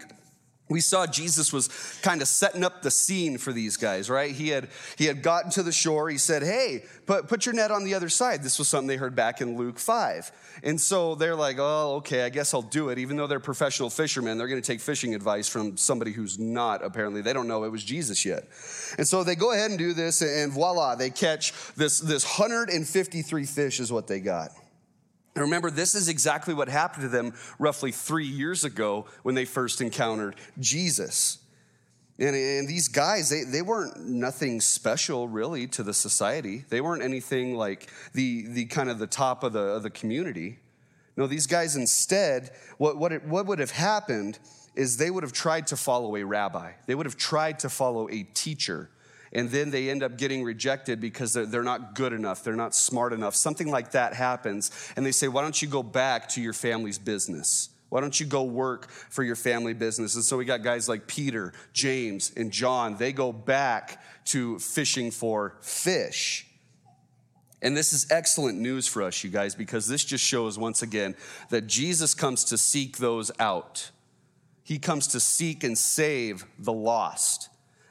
we 0.70 0.80
saw 0.80 1.04
Jesus 1.04 1.52
was 1.52 1.68
kind 2.00 2.22
of 2.22 2.28
setting 2.28 2.62
up 2.62 2.80
the 2.80 2.92
scene 2.92 3.38
for 3.38 3.52
these 3.52 3.76
guys, 3.76 4.08
right? 4.08 4.32
He 4.32 4.48
had, 4.48 4.68
he 4.96 5.06
had 5.06 5.20
gotten 5.20 5.50
to 5.52 5.64
the 5.64 5.72
shore. 5.72 6.08
He 6.08 6.16
said, 6.16 6.42
Hey, 6.42 6.84
put, 7.06 7.26
put 7.26 7.44
your 7.44 7.54
net 7.56 7.72
on 7.72 7.82
the 7.84 7.94
other 7.94 8.08
side. 8.08 8.44
This 8.44 8.58
was 8.58 8.68
something 8.68 8.86
they 8.86 8.96
heard 8.96 9.16
back 9.16 9.40
in 9.40 9.56
Luke 9.56 9.80
5. 9.80 10.30
And 10.62 10.80
so 10.80 11.16
they're 11.16 11.34
like, 11.34 11.56
Oh, 11.58 11.96
okay, 11.96 12.22
I 12.22 12.28
guess 12.28 12.54
I'll 12.54 12.62
do 12.62 12.88
it. 12.90 12.98
Even 12.98 13.16
though 13.16 13.26
they're 13.26 13.40
professional 13.40 13.90
fishermen, 13.90 14.38
they're 14.38 14.48
going 14.48 14.62
to 14.62 14.66
take 14.66 14.80
fishing 14.80 15.14
advice 15.14 15.48
from 15.48 15.76
somebody 15.76 16.12
who's 16.12 16.38
not, 16.38 16.84
apparently. 16.84 17.20
They 17.20 17.32
don't 17.32 17.48
know 17.48 17.64
it 17.64 17.72
was 17.72 17.82
Jesus 17.82 18.24
yet. 18.24 18.44
And 18.96 19.06
so 19.06 19.24
they 19.24 19.34
go 19.34 19.52
ahead 19.52 19.70
and 19.70 19.78
do 19.78 19.92
this, 19.92 20.22
and 20.22 20.52
voila, 20.52 20.94
they 20.94 21.10
catch 21.10 21.52
this, 21.74 21.98
this 21.98 22.24
153 22.24 23.44
fish, 23.44 23.80
is 23.80 23.90
what 23.90 24.06
they 24.06 24.20
got. 24.20 24.52
And 25.34 25.42
remember, 25.42 25.70
this 25.70 25.94
is 25.94 26.08
exactly 26.08 26.54
what 26.54 26.68
happened 26.68 27.02
to 27.02 27.08
them 27.08 27.34
roughly 27.58 27.92
three 27.92 28.26
years 28.26 28.64
ago 28.64 29.06
when 29.22 29.34
they 29.34 29.44
first 29.44 29.80
encountered 29.80 30.34
Jesus. 30.58 31.38
And, 32.18 32.36
and, 32.36 32.68
these 32.68 32.88
guys, 32.88 33.30
they, 33.30 33.44
they 33.44 33.62
weren't 33.62 33.98
nothing 33.98 34.60
special 34.60 35.28
really 35.28 35.66
to 35.68 35.82
the 35.82 35.94
society. 35.94 36.64
They 36.68 36.80
weren't 36.82 37.02
anything 37.02 37.54
like 37.56 37.88
the, 38.12 38.46
the 38.48 38.66
kind 38.66 38.90
of 38.90 38.98
the 38.98 39.06
top 39.06 39.42
of 39.42 39.54
the, 39.54 39.60
of 39.60 39.82
the 39.82 39.90
community. 39.90 40.58
No, 41.16 41.26
these 41.26 41.46
guys 41.46 41.76
instead, 41.76 42.50
what, 42.76 42.98
what, 42.98 43.12
it, 43.12 43.24
what 43.24 43.46
would 43.46 43.58
have 43.58 43.70
happened 43.70 44.38
is 44.74 44.96
they 44.96 45.10
would 45.10 45.22
have 45.22 45.32
tried 45.32 45.66
to 45.68 45.76
follow 45.76 46.16
a 46.16 46.24
rabbi. 46.24 46.72
They 46.86 46.94
would 46.94 47.06
have 47.06 47.16
tried 47.16 47.58
to 47.60 47.70
follow 47.70 48.08
a 48.10 48.24
teacher 48.34 48.90
and 49.32 49.50
then 49.50 49.70
they 49.70 49.90
end 49.90 50.02
up 50.02 50.16
getting 50.18 50.42
rejected 50.42 51.00
because 51.00 51.32
they're 51.32 51.62
not 51.62 51.94
good 51.94 52.12
enough, 52.12 52.42
they're 52.42 52.56
not 52.56 52.74
smart 52.74 53.12
enough. 53.12 53.34
Something 53.34 53.70
like 53.70 53.92
that 53.92 54.14
happens, 54.14 54.70
and 54.96 55.06
they 55.06 55.12
say, 55.12 55.28
Why 55.28 55.42
don't 55.42 55.60
you 55.60 55.68
go 55.68 55.82
back 55.82 56.28
to 56.30 56.40
your 56.40 56.52
family's 56.52 56.98
business? 56.98 57.70
Why 57.90 58.00
don't 58.00 58.18
you 58.18 58.24
go 58.24 58.44
work 58.44 58.88
for 58.88 59.24
your 59.24 59.36
family 59.36 59.74
business? 59.74 60.14
And 60.14 60.24
so 60.24 60.36
we 60.36 60.44
got 60.44 60.62
guys 60.62 60.88
like 60.88 61.08
Peter, 61.08 61.52
James, 61.72 62.32
and 62.36 62.52
John. 62.52 62.96
They 62.96 63.12
go 63.12 63.32
back 63.32 64.00
to 64.26 64.60
fishing 64.60 65.10
for 65.10 65.56
fish. 65.60 66.46
And 67.62 67.76
this 67.76 67.92
is 67.92 68.10
excellent 68.10 68.58
news 68.58 68.86
for 68.86 69.02
us, 69.02 69.22
you 69.22 69.30
guys, 69.30 69.54
because 69.54 69.86
this 69.86 70.04
just 70.04 70.24
shows 70.24 70.56
once 70.56 70.82
again 70.82 71.14
that 71.50 71.66
Jesus 71.66 72.14
comes 72.14 72.44
to 72.44 72.56
seek 72.56 72.98
those 72.98 73.30
out. 73.38 73.90
He 74.62 74.78
comes 74.78 75.08
to 75.08 75.20
seek 75.20 75.64
and 75.64 75.76
save 75.76 76.46
the 76.58 76.72
lost. 76.72 77.49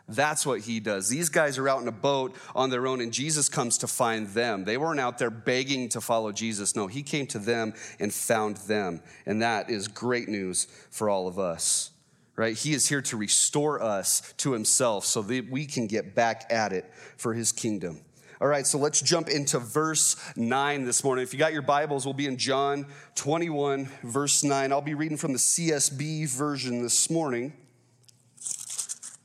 That's 0.10 0.46
what 0.46 0.62
he 0.62 0.80
does. 0.80 1.08
These 1.08 1.30
guys 1.30 1.58
are 1.58 1.70
out 1.70 1.82
in 1.82 1.88
a 1.88 1.94
boat 1.94 2.36
on 2.56 2.70
their 2.70 2.88
own, 2.88 3.00
and 3.00 3.14
Jesus 3.14 3.48
comes 3.48 3.78
to 3.80 3.88
find 3.88 4.28
them. 4.28 4.64
They 4.64 4.78
weren't 4.78 5.00
out 5.00 5.20
there 5.20 5.30
begging 5.30 5.88
to 5.90 6.02
follow 6.02 6.32
Jesus. 6.32 6.76
No, 6.76 6.88
he 6.88 7.04
came 7.04 7.28
to 7.28 7.40
them 7.40 7.74
and 8.00 8.14
found 8.14 8.58
them. 8.58 9.02
And 9.26 9.42
that 9.42 9.70
is 9.70 9.88
great 9.88 10.28
news 10.28 10.66
for 10.90 11.10
all 11.10 11.28
of 11.28 11.38
us, 11.38 11.92
right? 12.36 12.58
He 12.58 12.74
is 12.74 12.90
here 12.90 13.04
to 13.04 13.18
restore 13.18 13.82
us 13.82 14.34
to 14.38 14.52
himself 14.54 15.06
so 15.06 15.22
that 15.22 15.50
we 15.50 15.66
can 15.66 15.86
get 15.86 16.16
back 16.16 16.46
at 16.50 16.74
it 16.74 16.92
for 17.18 17.34
his 17.34 17.52
kingdom. 17.52 18.02
All 18.42 18.48
right, 18.48 18.66
so 18.66 18.78
let's 18.78 19.02
jump 19.02 19.28
into 19.28 19.60
verse 19.60 20.16
9 20.38 20.86
this 20.86 21.04
morning. 21.04 21.24
If 21.24 21.34
you 21.34 21.40
got 21.40 21.52
your 21.52 21.62
Bibles, 21.62 22.06
we'll 22.06 22.14
be 22.14 22.26
in 22.26 22.38
John 22.38 22.86
21, 23.16 23.90
verse 24.04 24.46
9. 24.46 24.72
I'll 24.72 24.82
be 24.82 24.94
reading 24.94 25.18
from 25.18 25.34
the 25.34 25.40
CSB 25.40 26.30
version 26.30 26.82
this 26.82 27.10
morning. 27.10 27.52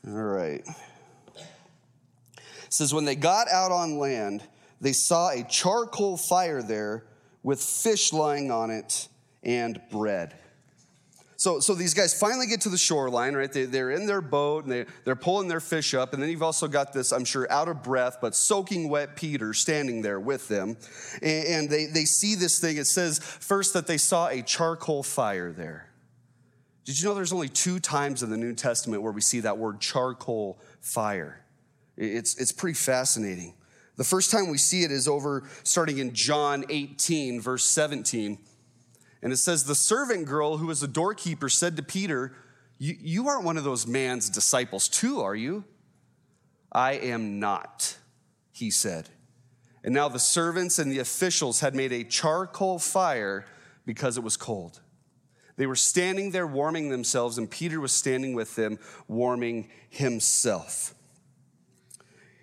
All 0.06 0.14
right. 0.14 0.62
It 1.34 2.72
says, 2.72 2.92
When 2.92 3.04
they 3.04 3.16
got 3.16 3.48
out 3.48 3.72
on 3.72 3.98
land, 3.98 4.42
they 4.80 4.92
saw 4.92 5.30
a 5.30 5.42
charcoal 5.44 6.16
fire 6.16 6.62
there 6.62 7.04
with 7.42 7.62
fish 7.62 8.12
lying 8.12 8.50
on 8.50 8.70
it 8.70 9.08
and 9.42 9.80
bread. 9.90 10.34
So, 11.36 11.60
so 11.60 11.74
these 11.74 11.94
guys 11.94 12.18
finally 12.18 12.46
get 12.46 12.62
to 12.62 12.68
the 12.68 12.78
shoreline, 12.78 13.34
right? 13.34 13.52
They, 13.52 13.64
they're 13.64 13.90
in 13.90 14.06
their 14.06 14.20
boat 14.20 14.64
and 14.64 14.72
they, 14.72 14.86
they're 15.04 15.16
pulling 15.16 15.48
their 15.48 15.60
fish 15.60 15.92
up. 15.92 16.14
And 16.14 16.22
then 16.22 16.30
you've 16.30 16.42
also 16.42 16.68
got 16.68 16.92
this, 16.92 17.12
I'm 17.12 17.24
sure, 17.24 17.50
out 17.50 17.68
of 17.68 17.82
breath, 17.82 18.18
but 18.20 18.34
soaking 18.34 18.88
wet 18.88 19.16
Peter 19.16 19.52
standing 19.52 20.00
there 20.00 20.20
with 20.20 20.48
them. 20.48 20.76
And, 21.22 21.46
and 21.46 21.70
they, 21.70 21.86
they 21.86 22.04
see 22.04 22.34
this 22.34 22.58
thing. 22.58 22.76
It 22.76 22.86
says 22.86 23.18
first 23.18 23.74
that 23.74 23.86
they 23.86 23.98
saw 23.98 24.28
a 24.28 24.42
charcoal 24.42 25.02
fire 25.02 25.52
there. 25.52 25.90
Did 26.84 27.00
you 27.00 27.08
know 27.08 27.14
there's 27.14 27.32
only 27.32 27.48
two 27.48 27.80
times 27.80 28.22
in 28.22 28.30
the 28.30 28.36
New 28.36 28.54
Testament 28.54 29.02
where 29.02 29.12
we 29.12 29.20
see 29.20 29.40
that 29.40 29.56
word 29.56 29.80
charcoal 29.80 30.58
fire? 30.80 31.44
It's, 31.96 32.36
it's 32.36 32.52
pretty 32.52 32.74
fascinating. 32.74 33.54
The 33.96 34.04
first 34.04 34.30
time 34.30 34.50
we 34.50 34.58
see 34.58 34.82
it 34.82 34.90
is 34.90 35.06
over 35.06 35.44
starting 35.62 35.98
in 35.98 36.12
John 36.12 36.64
18, 36.68 37.40
verse 37.40 37.64
17. 37.64 38.38
And 39.22 39.32
it 39.32 39.36
says, 39.36 39.64
The 39.64 39.74
servant 39.74 40.26
girl 40.26 40.58
who 40.58 40.66
was 40.66 40.82
a 40.82 40.88
doorkeeper 40.88 41.48
said 41.48 41.76
to 41.76 41.82
Peter, 41.82 42.34
You 42.78 43.28
aren't 43.28 43.44
one 43.44 43.56
of 43.56 43.64
those 43.64 43.86
man's 43.86 44.28
disciples, 44.28 44.88
too, 44.88 45.20
are 45.20 45.34
you? 45.34 45.64
I 46.72 46.94
am 46.94 47.38
not, 47.38 47.96
he 48.52 48.70
said. 48.70 49.08
And 49.84 49.94
now 49.94 50.08
the 50.08 50.18
servants 50.18 50.78
and 50.78 50.90
the 50.90 50.98
officials 50.98 51.60
had 51.60 51.74
made 51.74 51.92
a 51.92 52.04
charcoal 52.04 52.78
fire 52.78 53.46
because 53.86 54.18
it 54.18 54.24
was 54.24 54.36
cold. 54.36 54.80
They 55.56 55.66
were 55.66 55.76
standing 55.76 56.30
there 56.32 56.46
warming 56.46 56.88
themselves, 56.88 57.38
and 57.38 57.50
Peter 57.50 57.80
was 57.80 57.92
standing 57.92 58.34
with 58.34 58.56
them 58.56 58.78
warming 59.08 59.68
himself. 59.88 60.94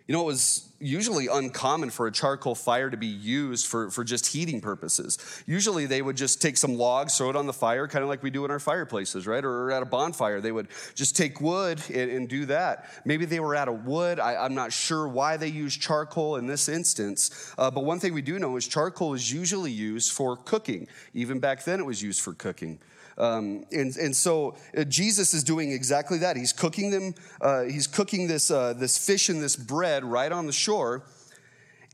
You 0.07 0.17
know, 0.17 0.23
it 0.23 0.25
was 0.25 0.71
usually 0.81 1.27
uncommon 1.27 1.89
for 1.89 2.07
a 2.07 2.11
charcoal 2.11 2.55
fire 2.55 2.89
to 2.89 2.97
be 2.97 3.07
used 3.07 3.67
for, 3.67 3.89
for 3.91 4.03
just 4.03 4.27
heating 4.27 4.59
purposes. 4.59 5.17
Usually 5.45 5.85
they 5.85 6.01
would 6.01 6.17
just 6.17 6.41
take 6.41 6.57
some 6.57 6.75
logs, 6.75 7.17
throw 7.17 7.29
it 7.29 7.35
on 7.35 7.45
the 7.45 7.53
fire, 7.53 7.87
kind 7.87 8.03
of 8.03 8.09
like 8.09 8.23
we 8.23 8.29
do 8.29 8.43
in 8.43 8.51
our 8.51 8.59
fireplaces, 8.59 9.27
right? 9.27 9.45
Or 9.45 9.71
at 9.71 9.81
a 9.81 9.85
bonfire, 9.85 10.41
they 10.41 10.51
would 10.51 10.67
just 10.95 11.15
take 11.15 11.39
wood 11.39 11.81
and, 11.89 12.11
and 12.11 12.27
do 12.27 12.45
that. 12.47 12.89
Maybe 13.05 13.25
they 13.25 13.39
were 13.39 13.55
out 13.55 13.69
of 13.69 13.85
wood. 13.85 14.19
I, 14.19 14.43
am 14.43 14.55
not 14.55 14.73
sure 14.73 15.07
why 15.07 15.37
they 15.37 15.47
used 15.47 15.81
charcoal 15.81 16.35
in 16.35 16.47
this 16.47 16.67
instance. 16.67 17.53
Uh, 17.57 17.71
but 17.71 17.85
one 17.85 17.99
thing 17.99 18.13
we 18.13 18.21
do 18.21 18.39
know 18.39 18.57
is 18.57 18.67
charcoal 18.67 19.13
is 19.13 19.31
usually 19.31 19.71
used 19.71 20.11
for 20.11 20.35
cooking. 20.35 20.87
Even 21.13 21.39
back 21.39 21.63
then, 21.63 21.79
it 21.79 21.85
was 21.85 22.01
used 22.01 22.21
for 22.21 22.33
cooking. 22.33 22.79
Um, 23.21 23.65
and, 23.71 23.95
and 23.97 24.15
so 24.15 24.55
uh, 24.75 24.83
Jesus 24.83 25.35
is 25.35 25.43
doing 25.43 25.71
exactly 25.71 26.17
that. 26.17 26.35
He's 26.35 26.51
cooking 26.51 26.89
them, 26.89 27.13
uh, 27.39 27.63
he's 27.63 27.85
cooking 27.85 28.27
this, 28.27 28.49
uh, 28.49 28.73
this 28.73 28.97
fish 28.97 29.29
and 29.29 29.41
this 29.41 29.55
bread 29.55 30.03
right 30.03 30.31
on 30.31 30.47
the 30.47 30.51
shore. 30.51 31.03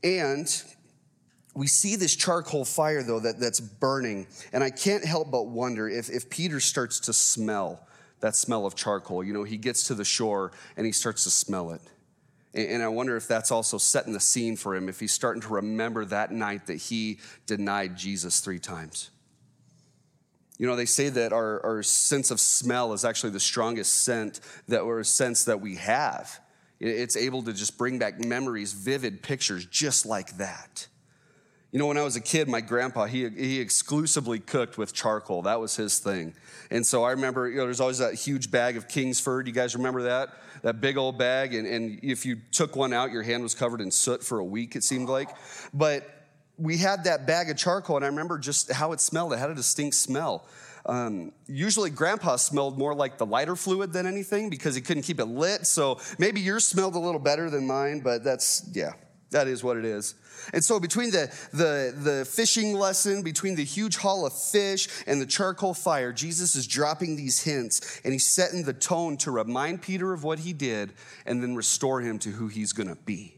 And 0.02 0.50
we 1.54 1.66
see 1.66 1.96
this 1.96 2.16
charcoal 2.16 2.64
fire, 2.64 3.02
though, 3.02 3.20
that, 3.20 3.38
that's 3.38 3.60
burning. 3.60 4.26
And 4.54 4.64
I 4.64 4.70
can't 4.70 5.04
help 5.04 5.30
but 5.30 5.48
wonder 5.48 5.86
if, 5.86 6.08
if 6.08 6.30
Peter 6.30 6.60
starts 6.60 6.98
to 7.00 7.12
smell 7.12 7.84
that 8.20 8.34
smell 8.34 8.66
of 8.66 8.74
charcoal. 8.74 9.22
You 9.22 9.32
know, 9.32 9.44
he 9.44 9.58
gets 9.58 9.84
to 9.84 9.94
the 9.94 10.04
shore 10.04 10.52
and 10.76 10.86
he 10.86 10.92
starts 10.92 11.24
to 11.24 11.30
smell 11.30 11.72
it. 11.72 11.80
And 12.54 12.82
I 12.82 12.88
wonder 12.88 13.16
if 13.16 13.28
that's 13.28 13.52
also 13.52 13.78
setting 13.78 14.14
the 14.14 14.20
scene 14.20 14.56
for 14.56 14.74
him, 14.74 14.88
if 14.88 14.98
he's 14.98 15.12
starting 15.12 15.42
to 15.42 15.48
remember 15.48 16.04
that 16.06 16.32
night 16.32 16.66
that 16.66 16.76
he 16.76 17.18
denied 17.46 17.96
Jesus 17.96 18.40
three 18.40 18.58
times. 18.58 19.10
You 20.58 20.66
know, 20.66 20.74
they 20.74 20.86
say 20.86 21.08
that 21.08 21.32
our, 21.32 21.64
our 21.64 21.82
sense 21.82 22.30
of 22.30 22.40
smell 22.40 22.92
is 22.92 23.04
actually 23.04 23.30
the 23.30 23.40
strongest 23.40 23.94
scent 24.02 24.40
that 24.66 24.80
or 24.80 25.02
sense 25.04 25.44
that 25.44 25.60
we 25.60 25.76
have. 25.76 26.40
It's 26.80 27.16
able 27.16 27.42
to 27.42 27.52
just 27.52 27.78
bring 27.78 27.98
back 27.98 28.20
memories, 28.20 28.72
vivid 28.72 29.22
pictures, 29.22 29.66
just 29.66 30.06
like 30.06 30.36
that. 30.38 30.86
You 31.70 31.78
know, 31.78 31.86
when 31.86 31.98
I 31.98 32.02
was 32.02 32.16
a 32.16 32.20
kid, 32.20 32.48
my 32.48 32.60
grandpa, 32.60 33.04
he, 33.04 33.28
he 33.28 33.60
exclusively 33.60 34.38
cooked 34.38 34.78
with 34.78 34.94
charcoal. 34.94 35.42
That 35.42 35.60
was 35.60 35.76
his 35.76 35.98
thing. 35.98 36.34
And 36.70 36.86
so 36.86 37.04
I 37.04 37.10
remember, 37.10 37.48
you 37.48 37.56
know, 37.58 37.64
there's 37.64 37.80
always 37.80 37.98
that 37.98 38.14
huge 38.14 38.50
bag 38.50 38.76
of 38.76 38.88
Kingsford. 38.88 39.46
You 39.46 39.52
guys 39.52 39.76
remember 39.76 40.04
that? 40.04 40.30
That 40.62 40.80
big 40.80 40.96
old 40.96 41.18
bag. 41.18 41.54
And, 41.54 41.66
and 41.66 42.00
if 42.02 42.24
you 42.24 42.36
took 42.52 42.74
one 42.74 42.92
out, 42.92 43.12
your 43.12 43.22
hand 43.22 43.42
was 43.42 43.54
covered 43.54 43.80
in 43.80 43.90
soot 43.90 44.24
for 44.24 44.38
a 44.38 44.44
week, 44.44 44.76
it 44.76 44.84
seemed 44.84 45.08
like. 45.08 45.28
But 45.74 46.17
we 46.58 46.76
had 46.76 47.04
that 47.04 47.26
bag 47.26 47.50
of 47.50 47.56
charcoal, 47.56 47.96
and 47.96 48.04
I 48.04 48.08
remember 48.08 48.38
just 48.38 48.72
how 48.72 48.92
it 48.92 49.00
smelled. 49.00 49.32
It 49.32 49.38
had 49.38 49.50
a 49.50 49.54
distinct 49.54 49.96
smell. 49.96 50.46
Um, 50.86 51.32
usually, 51.46 51.90
grandpa 51.90 52.36
smelled 52.36 52.78
more 52.78 52.94
like 52.94 53.18
the 53.18 53.26
lighter 53.26 53.56
fluid 53.56 53.92
than 53.92 54.06
anything 54.06 54.50
because 54.50 54.74
he 54.74 54.80
couldn't 54.80 55.02
keep 55.04 55.20
it 55.20 55.26
lit. 55.26 55.66
So 55.66 56.00
maybe 56.18 56.40
yours 56.40 56.64
smelled 56.64 56.94
a 56.94 56.98
little 56.98 57.20
better 57.20 57.50
than 57.50 57.66
mine, 57.66 58.00
but 58.00 58.24
that's, 58.24 58.68
yeah, 58.72 58.92
that 59.30 59.46
is 59.48 59.62
what 59.62 59.76
it 59.76 59.84
is. 59.84 60.14
And 60.54 60.64
so, 60.64 60.80
between 60.80 61.10
the, 61.10 61.30
the, 61.52 61.94
the 61.96 62.24
fishing 62.24 62.74
lesson, 62.74 63.22
between 63.22 63.54
the 63.54 63.64
huge 63.64 63.96
haul 63.96 64.24
of 64.24 64.32
fish 64.32 64.88
and 65.06 65.20
the 65.20 65.26
charcoal 65.26 65.74
fire, 65.74 66.12
Jesus 66.12 66.56
is 66.56 66.66
dropping 66.66 67.16
these 67.16 67.42
hints 67.42 68.00
and 68.02 68.12
he's 68.12 68.26
setting 68.26 68.62
the 68.62 68.72
tone 68.72 69.16
to 69.18 69.30
remind 69.30 69.82
Peter 69.82 70.12
of 70.12 70.24
what 70.24 70.38
he 70.38 70.52
did 70.52 70.94
and 71.26 71.42
then 71.42 71.54
restore 71.54 72.00
him 72.00 72.18
to 72.20 72.30
who 72.30 72.48
he's 72.48 72.72
going 72.72 72.88
to 72.88 72.96
be 72.96 73.37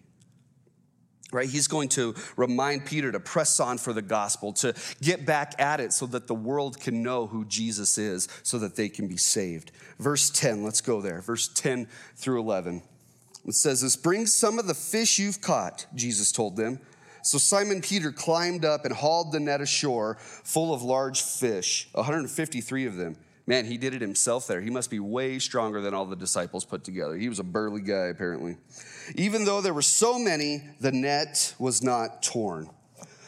right? 1.32 1.49
He's 1.49 1.68
going 1.68 1.88
to 1.90 2.14
remind 2.37 2.87
Peter 2.87 3.12
to 3.12 3.20
press 3.20 3.60
on 3.60 3.78
for 3.78 3.92
the 3.92 4.02
gospel, 4.02 4.52
to 4.54 4.75
get 5.00 5.26
back 5.26 5.54
at 5.58 5.80
it 5.80 5.92
so 5.92 6.06
that 6.06 6.26
the 6.26 6.34
world 6.34 6.80
can 6.80 7.02
know 7.02 7.26
who 7.26 7.44
Jesus 7.44 7.99
is, 7.99 8.28
so 8.42 8.58
that 8.58 8.76
they 8.76 8.88
can 8.88 9.08
be 9.08 9.16
saved. 9.16 9.72
Verse 9.99 10.30
10, 10.30 10.64
let's 10.64 10.80
go 10.80 11.00
there. 11.00 11.20
Verse 11.20 11.49
10 11.49 11.87
through 12.16 12.40
11. 12.40 12.82
It 13.46 13.54
says 13.54 13.80
this 13.80 13.96
Bring 13.96 14.26
some 14.26 14.58
of 14.58 14.66
the 14.66 14.75
fish 14.75 15.18
you've 15.18 15.40
caught, 15.40 15.87
Jesus 15.94 16.32
told 16.32 16.56
them. 16.56 16.80
So 17.22 17.38
Simon 17.38 17.82
Peter 17.82 18.12
climbed 18.12 18.64
up 18.64 18.84
and 18.84 18.94
hauled 18.94 19.32
the 19.32 19.40
net 19.40 19.60
ashore 19.60 20.16
full 20.20 20.72
of 20.72 20.82
large 20.82 21.22
fish, 21.22 21.88
153 21.92 22.87
of 22.87 22.96
them. 22.96 23.16
Man, 23.50 23.64
he 23.64 23.78
did 23.78 23.95
it 23.95 24.00
himself 24.00 24.47
there. 24.47 24.61
He 24.61 24.71
must 24.71 24.90
be 24.90 25.00
way 25.00 25.40
stronger 25.40 25.80
than 25.80 25.92
all 25.92 26.07
the 26.07 26.14
disciples 26.14 26.64
put 26.64 26.85
together. 26.85 27.16
He 27.16 27.28
was 27.28 27.40
a 27.40 27.42
burly 27.42 27.80
guy, 27.80 28.07
apparently. 28.07 28.57
Even 29.16 29.45
though 29.45 29.61
there 29.61 29.75
were 29.75 29.83
so 29.83 30.21
many, 30.21 30.62
the 30.78 30.92
net 30.92 31.52
was 31.59 31.83
not 31.83 32.23
torn. 32.23 32.71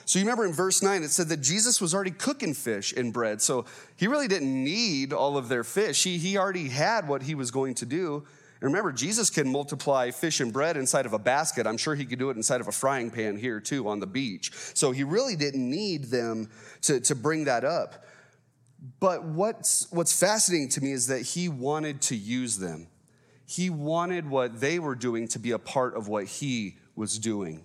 So 0.04 0.20
you 0.20 0.24
remember 0.24 0.44
in 0.44 0.52
verse 0.52 0.80
9, 0.80 1.02
it 1.02 1.10
said 1.10 1.28
that 1.30 1.38
Jesus 1.38 1.80
was 1.80 1.92
already 1.92 2.12
cooking 2.12 2.54
fish 2.54 2.92
and 2.92 3.12
bread. 3.12 3.42
So 3.42 3.64
he 3.96 4.06
really 4.06 4.28
didn't 4.28 4.62
need 4.62 5.12
all 5.12 5.36
of 5.36 5.48
their 5.48 5.64
fish. 5.64 6.04
He, 6.04 6.18
he 6.18 6.38
already 6.38 6.68
had 6.68 7.08
what 7.08 7.22
he 7.24 7.34
was 7.34 7.50
going 7.50 7.74
to 7.74 7.84
do. 7.84 8.24
And 8.60 8.70
remember, 8.70 8.92
Jesus 8.92 9.28
can 9.28 9.50
multiply 9.50 10.12
fish 10.12 10.38
and 10.38 10.52
bread 10.52 10.76
inside 10.76 11.04
of 11.04 11.14
a 11.14 11.18
basket. 11.18 11.66
I'm 11.66 11.76
sure 11.76 11.96
he 11.96 12.04
could 12.04 12.20
do 12.20 12.30
it 12.30 12.36
inside 12.36 12.60
of 12.60 12.68
a 12.68 12.72
frying 12.72 13.10
pan 13.10 13.38
here 13.38 13.58
too 13.58 13.88
on 13.88 13.98
the 13.98 14.06
beach. 14.06 14.52
So 14.74 14.92
he 14.92 15.02
really 15.02 15.34
didn't 15.34 15.68
need 15.68 16.04
them 16.04 16.48
to, 16.82 17.00
to 17.00 17.16
bring 17.16 17.46
that 17.46 17.64
up. 17.64 18.04
But 18.98 19.24
what's, 19.24 19.86
what's 19.92 20.18
fascinating 20.18 20.68
to 20.70 20.80
me 20.80 20.90
is 20.90 21.06
that 21.06 21.22
he 21.22 21.48
wanted 21.48 22.00
to 22.02 22.16
use 22.16 22.58
them. 22.58 22.88
He 23.46 23.70
wanted 23.70 24.28
what 24.28 24.60
they 24.60 24.78
were 24.78 24.96
doing 24.96 25.28
to 25.28 25.38
be 25.38 25.52
a 25.52 25.58
part 25.58 25.94
of 25.94 26.08
what 26.08 26.24
he 26.24 26.78
was 26.96 27.18
doing. 27.18 27.64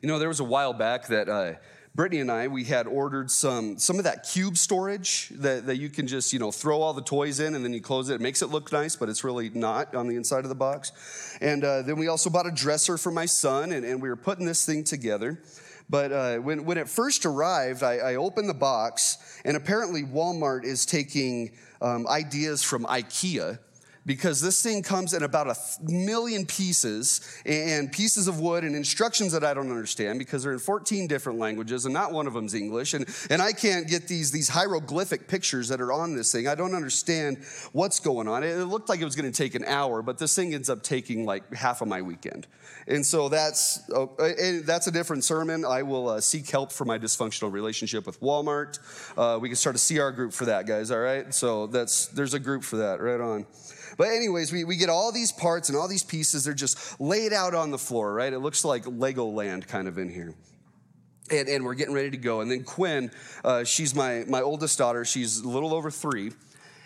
You 0.00 0.08
know, 0.08 0.18
there 0.18 0.28
was 0.28 0.40
a 0.40 0.44
while 0.44 0.72
back 0.72 1.08
that 1.08 1.28
uh, 1.28 1.54
Brittany 1.94 2.20
and 2.20 2.30
I, 2.30 2.48
we 2.48 2.64
had 2.64 2.86
ordered 2.86 3.30
some, 3.30 3.78
some 3.78 3.98
of 3.98 4.04
that 4.04 4.28
cube 4.30 4.56
storage 4.56 5.30
that, 5.30 5.66
that 5.66 5.76
you 5.76 5.88
can 5.88 6.06
just, 6.06 6.32
you 6.32 6.38
know, 6.38 6.50
throw 6.50 6.80
all 6.80 6.92
the 6.92 7.02
toys 7.02 7.40
in 7.40 7.54
and 7.54 7.64
then 7.64 7.72
you 7.72 7.80
close 7.80 8.08
it. 8.08 8.14
It 8.14 8.20
makes 8.20 8.42
it 8.42 8.48
look 8.48 8.70
nice, 8.70 8.96
but 8.96 9.08
it's 9.08 9.24
really 9.24 9.50
not 9.50 9.94
on 9.94 10.06
the 10.06 10.16
inside 10.16 10.44
of 10.44 10.48
the 10.48 10.54
box. 10.54 10.92
And 11.40 11.64
uh, 11.64 11.82
then 11.82 11.96
we 11.96 12.08
also 12.08 12.30
bought 12.30 12.46
a 12.46 12.50
dresser 12.50 12.98
for 12.98 13.10
my 13.10 13.26
son, 13.26 13.72
and, 13.72 13.84
and 13.84 14.00
we 14.00 14.08
were 14.08 14.16
putting 14.16 14.46
this 14.46 14.64
thing 14.64 14.84
together. 14.84 15.40
But 15.88 16.12
uh, 16.12 16.36
when, 16.38 16.64
when 16.64 16.78
it 16.78 16.88
first 16.88 17.24
arrived, 17.26 17.82
I, 17.82 17.98
I, 17.98 18.14
opened 18.16 18.48
the 18.48 18.54
box, 18.54 19.18
and 19.44 19.56
apparently 19.56 20.02
Walmart 20.02 20.64
is 20.64 20.84
taking 20.84 21.52
um, 21.80 22.08
ideas 22.08 22.62
from 22.62 22.84
IKEA 22.86 23.60
because 24.06 24.40
this 24.40 24.62
thing 24.62 24.82
comes 24.82 25.12
in 25.12 25.24
about 25.24 25.48
a 25.48 25.56
million 25.82 26.46
pieces 26.46 27.20
and 27.44 27.90
pieces 27.90 28.28
of 28.28 28.38
wood 28.38 28.62
and 28.62 28.76
instructions 28.76 29.32
that 29.32 29.42
I 29.42 29.52
don't 29.52 29.70
understand 29.70 30.20
because 30.20 30.44
they're 30.44 30.52
in 30.52 30.60
14 30.60 31.08
different 31.08 31.40
languages 31.40 31.84
and 31.84 31.92
not 31.92 32.12
one 32.12 32.28
of 32.28 32.32
them's 32.32 32.54
English. 32.54 32.94
And, 32.94 33.04
and 33.28 33.42
I 33.42 33.52
can't 33.52 33.88
get 33.88 34.06
these, 34.06 34.30
these 34.30 34.48
hieroglyphic 34.48 35.26
pictures 35.26 35.68
that 35.68 35.80
are 35.80 35.92
on 35.92 36.14
this 36.14 36.30
thing. 36.30 36.46
I 36.46 36.54
don't 36.54 36.74
understand 36.74 37.38
what's 37.72 37.98
going 37.98 38.28
on. 38.28 38.44
It 38.44 38.54
looked 38.64 38.88
like 38.88 39.00
it 39.00 39.04
was 39.04 39.16
going 39.16 39.30
to 39.30 39.36
take 39.36 39.56
an 39.56 39.64
hour, 39.64 40.02
but 40.02 40.18
this 40.18 40.36
thing 40.36 40.54
ends 40.54 40.70
up 40.70 40.82
taking 40.82 41.26
like 41.26 41.52
half 41.52 41.82
of 41.82 41.88
my 41.88 42.00
weekend. 42.00 42.46
And 42.86 43.04
so 43.04 43.28
that's, 43.28 43.90
uh, 43.90 44.06
that's 44.64 44.86
a 44.86 44.92
different 44.92 45.24
sermon. 45.24 45.64
I 45.64 45.82
will 45.82 46.08
uh, 46.08 46.20
seek 46.20 46.48
help 46.48 46.70
for 46.70 46.84
my 46.84 46.98
dysfunctional 46.98 47.50
relationship 47.50 48.06
with 48.06 48.20
Walmart. 48.20 48.78
Uh, 49.18 49.40
we 49.40 49.48
can 49.48 49.56
start 49.56 49.74
a 49.74 49.94
CR 49.94 50.10
group 50.10 50.32
for 50.32 50.44
that, 50.44 50.66
guys, 50.66 50.92
all 50.92 50.98
right? 50.98 51.34
So 51.34 51.66
that's, 51.66 52.06
there's 52.06 52.34
a 52.34 52.38
group 52.38 52.62
for 52.62 52.76
that, 52.76 53.00
right 53.00 53.20
on. 53.20 53.46
But, 53.96 54.08
anyways, 54.08 54.52
we, 54.52 54.64
we 54.64 54.76
get 54.76 54.88
all 54.88 55.12
these 55.12 55.32
parts 55.32 55.68
and 55.68 55.78
all 55.78 55.88
these 55.88 56.04
pieces. 56.04 56.44
They're 56.44 56.54
just 56.54 57.00
laid 57.00 57.32
out 57.32 57.54
on 57.54 57.70
the 57.70 57.78
floor, 57.78 58.12
right? 58.12 58.32
It 58.32 58.40
looks 58.40 58.64
like 58.64 58.84
Legoland 58.84 59.66
kind 59.68 59.88
of 59.88 59.98
in 59.98 60.08
here. 60.08 60.34
And, 61.30 61.48
and 61.48 61.64
we're 61.64 61.74
getting 61.74 61.94
ready 61.94 62.10
to 62.10 62.16
go. 62.16 62.40
And 62.40 62.50
then 62.50 62.62
Quinn, 62.62 63.10
uh, 63.44 63.64
she's 63.64 63.94
my, 63.94 64.24
my 64.28 64.42
oldest 64.42 64.78
daughter. 64.78 65.04
She's 65.04 65.40
a 65.40 65.48
little 65.48 65.74
over 65.74 65.90
three. 65.90 66.32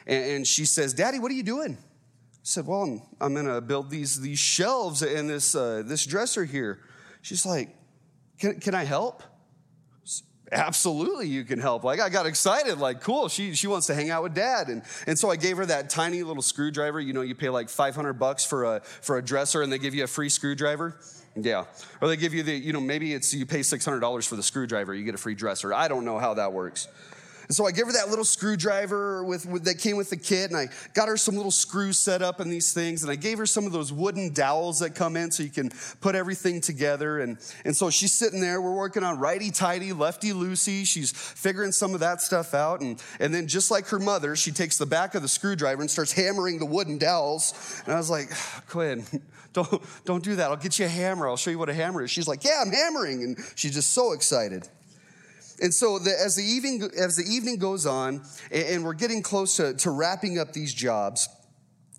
And, 0.06 0.24
and 0.24 0.46
she 0.46 0.64
says, 0.64 0.94
Daddy, 0.94 1.18
what 1.18 1.30
are 1.30 1.34
you 1.34 1.42
doing? 1.42 1.76
I 1.76 2.38
said, 2.42 2.66
Well, 2.66 2.82
I'm, 2.82 3.02
I'm 3.20 3.34
going 3.34 3.46
to 3.46 3.60
build 3.60 3.90
these, 3.90 4.20
these 4.20 4.38
shelves 4.38 5.02
and 5.02 5.28
this, 5.28 5.54
uh, 5.54 5.82
this 5.84 6.06
dresser 6.06 6.44
here. 6.44 6.80
She's 7.22 7.44
like, 7.44 7.76
can, 8.38 8.58
can 8.58 8.74
I 8.74 8.84
help? 8.84 9.22
Absolutely 10.52 11.28
you 11.28 11.44
can 11.44 11.58
help. 11.58 11.84
Like 11.84 12.00
i 12.00 12.08
got 12.08 12.26
excited 12.26 12.78
like 12.78 13.00
cool 13.00 13.28
she, 13.28 13.54
she 13.54 13.66
wants 13.66 13.86
to 13.88 13.94
hang 13.94 14.10
out 14.10 14.22
with 14.22 14.34
dad. 14.34 14.68
And, 14.68 14.82
and 15.06 15.18
so 15.18 15.30
i 15.30 15.36
gave 15.36 15.56
her 15.56 15.66
that 15.66 15.90
tiny 15.90 16.22
little 16.22 16.42
screwdriver 16.42 17.00
you 17.00 17.12
know 17.12 17.22
you 17.22 17.34
pay 17.34 17.48
like 17.48 17.68
500 17.68 18.14
bucks 18.14 18.44
for 18.44 18.64
a 18.64 18.80
for 18.80 19.18
a 19.18 19.22
dresser 19.22 19.62
and 19.62 19.72
they 19.72 19.78
give 19.78 19.94
you 19.94 20.04
a 20.04 20.08
free 20.08 20.28
screwdriver. 20.28 20.96
Yeah. 21.36 21.64
Or 22.00 22.08
they 22.08 22.16
give 22.16 22.34
you 22.34 22.42
the 22.42 22.54
you 22.54 22.72
know 22.72 22.80
maybe 22.80 23.14
it's 23.14 23.32
you 23.32 23.46
pay 23.46 23.60
$600 23.60 24.26
for 24.26 24.36
the 24.36 24.42
screwdriver 24.42 24.94
you 24.94 25.04
get 25.04 25.14
a 25.14 25.18
free 25.18 25.34
dresser. 25.34 25.72
I 25.72 25.88
don't 25.88 26.04
know 26.04 26.18
how 26.18 26.34
that 26.34 26.52
works 26.52 26.88
and 27.50 27.54
so 27.56 27.66
I 27.66 27.72
gave 27.72 27.86
her 27.86 27.92
that 27.94 28.08
little 28.10 28.24
screwdriver 28.24 29.24
with, 29.24 29.44
with, 29.44 29.64
that 29.64 29.80
came 29.80 29.96
with 29.96 30.08
the 30.08 30.16
kit, 30.16 30.50
and 30.50 30.56
I 30.56 30.68
got 30.94 31.08
her 31.08 31.16
some 31.16 31.34
little 31.34 31.50
screws 31.50 31.98
set 31.98 32.22
up 32.22 32.38
and 32.38 32.48
these 32.48 32.72
things, 32.72 33.02
and 33.02 33.10
I 33.10 33.16
gave 33.16 33.38
her 33.38 33.46
some 33.46 33.66
of 33.66 33.72
those 33.72 33.92
wooden 33.92 34.32
dowels 34.32 34.78
that 34.78 34.94
come 34.94 35.16
in 35.16 35.32
so 35.32 35.42
you 35.42 35.50
can 35.50 35.72
put 36.00 36.14
everything 36.14 36.60
together. 36.60 37.18
And, 37.18 37.38
and 37.64 37.76
so 37.76 37.90
she's 37.90 38.12
sitting 38.12 38.40
there, 38.40 38.62
we're 38.62 38.76
working 38.76 39.02
on 39.02 39.18
righty 39.18 39.50
tighty, 39.50 39.92
lefty 39.92 40.30
loosey. 40.30 40.86
She's 40.86 41.10
figuring 41.10 41.72
some 41.72 41.92
of 41.92 41.98
that 41.98 42.20
stuff 42.20 42.54
out. 42.54 42.82
And, 42.82 43.02
and 43.18 43.34
then, 43.34 43.48
just 43.48 43.68
like 43.68 43.88
her 43.88 43.98
mother, 43.98 44.36
she 44.36 44.52
takes 44.52 44.78
the 44.78 44.86
back 44.86 45.16
of 45.16 45.22
the 45.22 45.28
screwdriver 45.28 45.80
and 45.80 45.90
starts 45.90 46.12
hammering 46.12 46.60
the 46.60 46.66
wooden 46.66 46.98
dowels. 46.98 47.82
And 47.84 47.92
I 47.92 47.96
was 47.96 48.10
like, 48.10 48.30
Quinn, 48.68 49.04
don't, 49.52 49.82
don't 50.04 50.22
do 50.22 50.36
that. 50.36 50.52
I'll 50.52 50.56
get 50.56 50.78
you 50.78 50.84
a 50.84 50.88
hammer. 50.88 51.28
I'll 51.28 51.36
show 51.36 51.50
you 51.50 51.58
what 51.58 51.68
a 51.68 51.74
hammer 51.74 52.04
is. 52.04 52.12
She's 52.12 52.28
like, 52.28 52.44
Yeah, 52.44 52.62
I'm 52.64 52.70
hammering. 52.70 53.24
And 53.24 53.38
she's 53.56 53.74
just 53.74 53.90
so 53.90 54.12
excited. 54.12 54.68
And 55.60 55.74
so 55.74 55.98
the, 55.98 56.10
as, 56.10 56.36
the 56.36 56.44
evening, 56.44 56.90
as 56.98 57.16
the 57.16 57.24
evening 57.24 57.56
goes 57.56 57.86
on, 57.86 58.22
and, 58.50 58.66
and 58.66 58.84
we're 58.84 58.94
getting 58.94 59.22
close 59.22 59.56
to, 59.56 59.74
to 59.74 59.90
wrapping 59.90 60.38
up 60.38 60.52
these 60.52 60.72
jobs, 60.72 61.28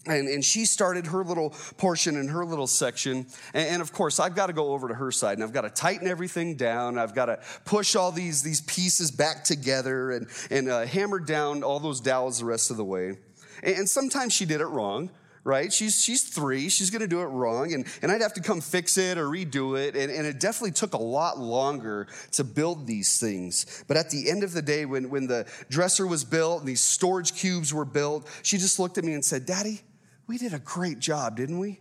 and, 0.07 0.27
and 0.27 0.43
she 0.43 0.65
started 0.65 1.07
her 1.07 1.23
little 1.23 1.51
portion 1.77 2.15
in 2.15 2.27
her 2.29 2.43
little 2.43 2.65
section. 2.65 3.27
And, 3.53 3.67
and, 3.67 3.81
of 3.83 3.93
course, 3.93 4.19
I've 4.19 4.35
got 4.35 4.47
to 4.47 4.53
go 4.53 4.73
over 4.73 4.87
to 4.87 4.95
her 4.95 5.11
side 5.11 5.37
and 5.37 5.43
I've 5.43 5.53
got 5.53 5.61
to 5.61 5.69
tighten 5.69 6.07
everything 6.07 6.55
down. 6.55 6.97
I've 6.97 7.13
got 7.13 7.27
to 7.27 7.39
push 7.65 7.95
all 7.95 8.11
these, 8.11 8.41
these 8.41 8.61
pieces 8.61 9.11
back 9.11 9.43
together 9.43 10.11
and, 10.11 10.27
and 10.49 10.69
uh, 10.69 10.85
hammer 10.87 11.19
down 11.19 11.61
all 11.63 11.79
those 11.79 12.01
dowels 12.01 12.39
the 12.39 12.45
rest 12.45 12.71
of 12.71 12.77
the 12.77 12.83
way. 12.83 13.17
And, 13.61 13.75
and 13.77 13.89
sometimes 13.89 14.33
she 14.33 14.45
did 14.45 14.59
it 14.59 14.65
wrong 14.65 15.11
right? 15.43 15.71
She's, 15.73 16.01
she's 16.01 16.23
three, 16.23 16.69
she's 16.69 16.89
gonna 16.89 17.07
do 17.07 17.21
it 17.21 17.25
wrong, 17.25 17.73
and, 17.73 17.85
and 18.01 18.11
I'd 18.11 18.21
have 18.21 18.33
to 18.33 18.41
come 18.41 18.61
fix 18.61 18.97
it 18.97 19.17
or 19.17 19.27
redo 19.27 19.79
it. 19.79 19.95
And, 19.95 20.11
and 20.11 20.25
it 20.25 20.39
definitely 20.39 20.71
took 20.71 20.93
a 20.93 21.01
lot 21.01 21.39
longer 21.39 22.07
to 22.33 22.43
build 22.43 22.87
these 22.87 23.19
things. 23.19 23.83
But 23.87 23.97
at 23.97 24.09
the 24.09 24.29
end 24.29 24.43
of 24.43 24.53
the 24.53 24.61
day, 24.61 24.85
when, 24.85 25.09
when 25.09 25.27
the 25.27 25.47
dresser 25.69 26.05
was 26.05 26.23
built 26.23 26.59
and 26.59 26.67
these 26.67 26.81
storage 26.81 27.33
cubes 27.33 27.73
were 27.73 27.85
built, 27.85 28.27
she 28.43 28.57
just 28.57 28.79
looked 28.79 28.97
at 28.97 29.03
me 29.03 29.13
and 29.13 29.25
said, 29.25 29.45
Daddy, 29.45 29.81
we 30.27 30.37
did 30.37 30.53
a 30.53 30.59
great 30.59 30.99
job, 30.99 31.37
didn't 31.37 31.59
we? 31.59 31.79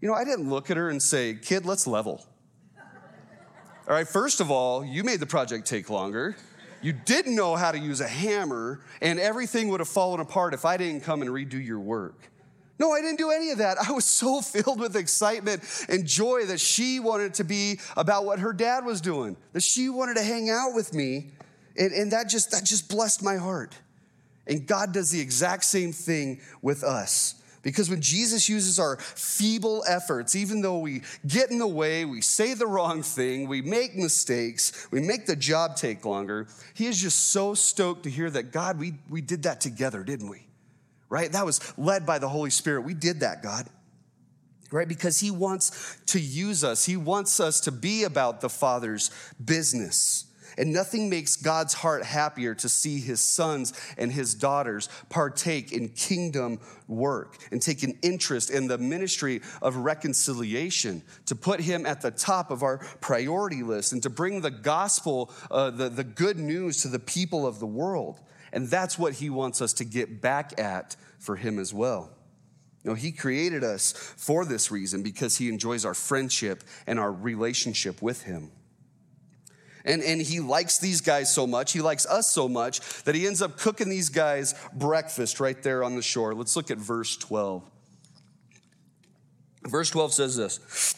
You 0.00 0.08
know, 0.08 0.14
I 0.14 0.24
didn't 0.24 0.48
look 0.48 0.70
at 0.70 0.76
her 0.76 0.88
and 0.88 1.02
say, 1.02 1.34
Kid, 1.34 1.66
let's 1.66 1.86
level. 1.86 2.24
All 3.88 3.96
right, 3.96 4.06
first 4.06 4.40
of 4.40 4.50
all, 4.50 4.84
you 4.84 5.02
made 5.02 5.18
the 5.18 5.26
project 5.26 5.66
take 5.66 5.90
longer. 5.90 6.36
You 6.82 6.92
didn't 6.92 7.34
know 7.34 7.56
how 7.56 7.72
to 7.72 7.78
use 7.78 8.00
a 8.00 8.08
hammer, 8.08 8.80
and 9.00 9.20
everything 9.20 9.68
would 9.68 9.80
have 9.80 9.88
fallen 9.88 10.20
apart 10.20 10.54
if 10.54 10.64
I 10.64 10.76
didn't 10.76 11.02
come 11.02 11.22
and 11.22 11.30
redo 11.30 11.64
your 11.64 11.80
work. 11.80 12.30
No, 12.78 12.92
I 12.92 13.02
didn't 13.02 13.18
do 13.18 13.30
any 13.30 13.50
of 13.50 13.58
that. 13.58 13.76
I 13.88 13.92
was 13.92 14.06
so 14.06 14.40
filled 14.40 14.80
with 14.80 14.96
excitement 14.96 15.62
and 15.88 16.06
joy 16.06 16.46
that 16.46 16.58
she 16.58 16.98
wanted 16.98 17.34
to 17.34 17.44
be 17.44 17.78
about 17.96 18.24
what 18.24 18.38
her 18.38 18.54
dad 18.54 18.84
was 18.84 19.00
doing, 19.00 19.36
that 19.52 19.62
she 19.62 19.90
wanted 19.90 20.16
to 20.16 20.22
hang 20.22 20.48
out 20.48 20.74
with 20.74 20.94
me. 20.94 21.30
And, 21.76 21.92
and 21.92 22.12
that, 22.12 22.28
just, 22.28 22.50
that 22.50 22.64
just 22.64 22.88
blessed 22.88 23.22
my 23.22 23.36
heart. 23.36 23.78
And 24.46 24.66
God 24.66 24.92
does 24.92 25.10
the 25.10 25.20
exact 25.20 25.64
same 25.64 25.92
thing 25.92 26.40
with 26.62 26.82
us. 26.82 27.39
Because 27.62 27.90
when 27.90 28.00
Jesus 28.00 28.48
uses 28.48 28.78
our 28.78 28.96
feeble 28.96 29.84
efforts, 29.86 30.34
even 30.34 30.62
though 30.62 30.78
we 30.78 31.02
get 31.26 31.50
in 31.50 31.58
the 31.58 31.66
way, 31.66 32.04
we 32.04 32.22
say 32.22 32.54
the 32.54 32.66
wrong 32.66 33.02
thing, 33.02 33.48
we 33.48 33.60
make 33.60 33.94
mistakes, 33.94 34.88
we 34.90 35.00
make 35.00 35.26
the 35.26 35.36
job 35.36 35.76
take 35.76 36.04
longer, 36.04 36.48
he 36.72 36.86
is 36.86 37.00
just 37.00 37.28
so 37.28 37.54
stoked 37.54 38.04
to 38.04 38.10
hear 38.10 38.30
that 38.30 38.50
God, 38.52 38.78
we, 38.78 38.94
we 39.10 39.20
did 39.20 39.42
that 39.42 39.60
together, 39.60 40.02
didn't 40.02 40.30
we? 40.30 40.46
Right? 41.10 41.30
That 41.32 41.44
was 41.44 41.60
led 41.76 42.06
by 42.06 42.18
the 42.18 42.28
Holy 42.28 42.50
Spirit. 42.50 42.82
We 42.82 42.94
did 42.94 43.20
that, 43.20 43.42
God. 43.42 43.66
Right? 44.70 44.88
Because 44.88 45.20
he 45.20 45.30
wants 45.30 45.98
to 46.06 46.20
use 46.20 46.64
us, 46.64 46.86
he 46.86 46.96
wants 46.96 47.40
us 47.40 47.60
to 47.62 47.72
be 47.72 48.04
about 48.04 48.40
the 48.40 48.48
Father's 48.48 49.10
business. 49.44 50.29
And 50.58 50.72
nothing 50.72 51.08
makes 51.08 51.36
God's 51.36 51.74
heart 51.74 52.04
happier 52.04 52.54
to 52.56 52.68
see 52.68 53.00
his 53.00 53.20
sons 53.20 53.72
and 53.96 54.12
his 54.12 54.34
daughters 54.34 54.88
partake 55.08 55.72
in 55.72 55.88
kingdom 55.88 56.60
work 56.88 57.36
and 57.50 57.62
take 57.62 57.82
an 57.82 57.98
interest 58.02 58.50
in 58.50 58.66
the 58.66 58.78
ministry 58.78 59.42
of 59.62 59.76
reconciliation, 59.76 61.02
to 61.26 61.34
put 61.34 61.60
him 61.60 61.86
at 61.86 62.00
the 62.00 62.10
top 62.10 62.50
of 62.50 62.62
our 62.62 62.78
priority 63.00 63.62
list 63.62 63.92
and 63.92 64.02
to 64.02 64.10
bring 64.10 64.40
the 64.40 64.50
gospel, 64.50 65.32
uh, 65.50 65.70
the, 65.70 65.88
the 65.88 66.04
good 66.04 66.38
news 66.38 66.82
to 66.82 66.88
the 66.88 66.98
people 66.98 67.46
of 67.46 67.60
the 67.60 67.66
world. 67.66 68.20
And 68.52 68.68
that's 68.68 68.98
what 68.98 69.14
he 69.14 69.30
wants 69.30 69.62
us 69.62 69.72
to 69.74 69.84
get 69.84 70.20
back 70.20 70.58
at 70.58 70.96
for 71.18 71.36
him 71.36 71.58
as 71.58 71.72
well. 71.72 72.10
You 72.82 72.90
know, 72.90 72.94
he 72.94 73.12
created 73.12 73.62
us 73.62 73.92
for 73.92 74.44
this 74.44 74.70
reason 74.70 75.02
because 75.02 75.36
he 75.36 75.48
enjoys 75.48 75.84
our 75.84 75.94
friendship 75.94 76.64
and 76.86 76.98
our 76.98 77.12
relationship 77.12 78.00
with 78.00 78.22
him. 78.22 78.50
And, 79.84 80.02
and 80.02 80.20
he 80.20 80.40
likes 80.40 80.78
these 80.78 81.00
guys 81.00 81.34
so 81.34 81.46
much, 81.46 81.72
he 81.72 81.80
likes 81.80 82.06
us 82.06 82.30
so 82.30 82.48
much, 82.48 82.80
that 83.04 83.14
he 83.14 83.26
ends 83.26 83.40
up 83.40 83.56
cooking 83.56 83.88
these 83.88 84.08
guys 84.08 84.54
breakfast 84.74 85.40
right 85.40 85.60
there 85.62 85.82
on 85.82 85.96
the 85.96 86.02
shore. 86.02 86.34
Let's 86.34 86.54
look 86.56 86.70
at 86.70 86.78
verse 86.78 87.16
12. 87.16 87.62
Verse 89.68 89.90
12 89.90 90.14
says 90.14 90.36
this 90.36 90.94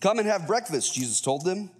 Come 0.00 0.18
and 0.18 0.28
have 0.28 0.46
breakfast, 0.46 0.94
Jesus 0.94 1.20
told 1.20 1.44
them. 1.44 1.70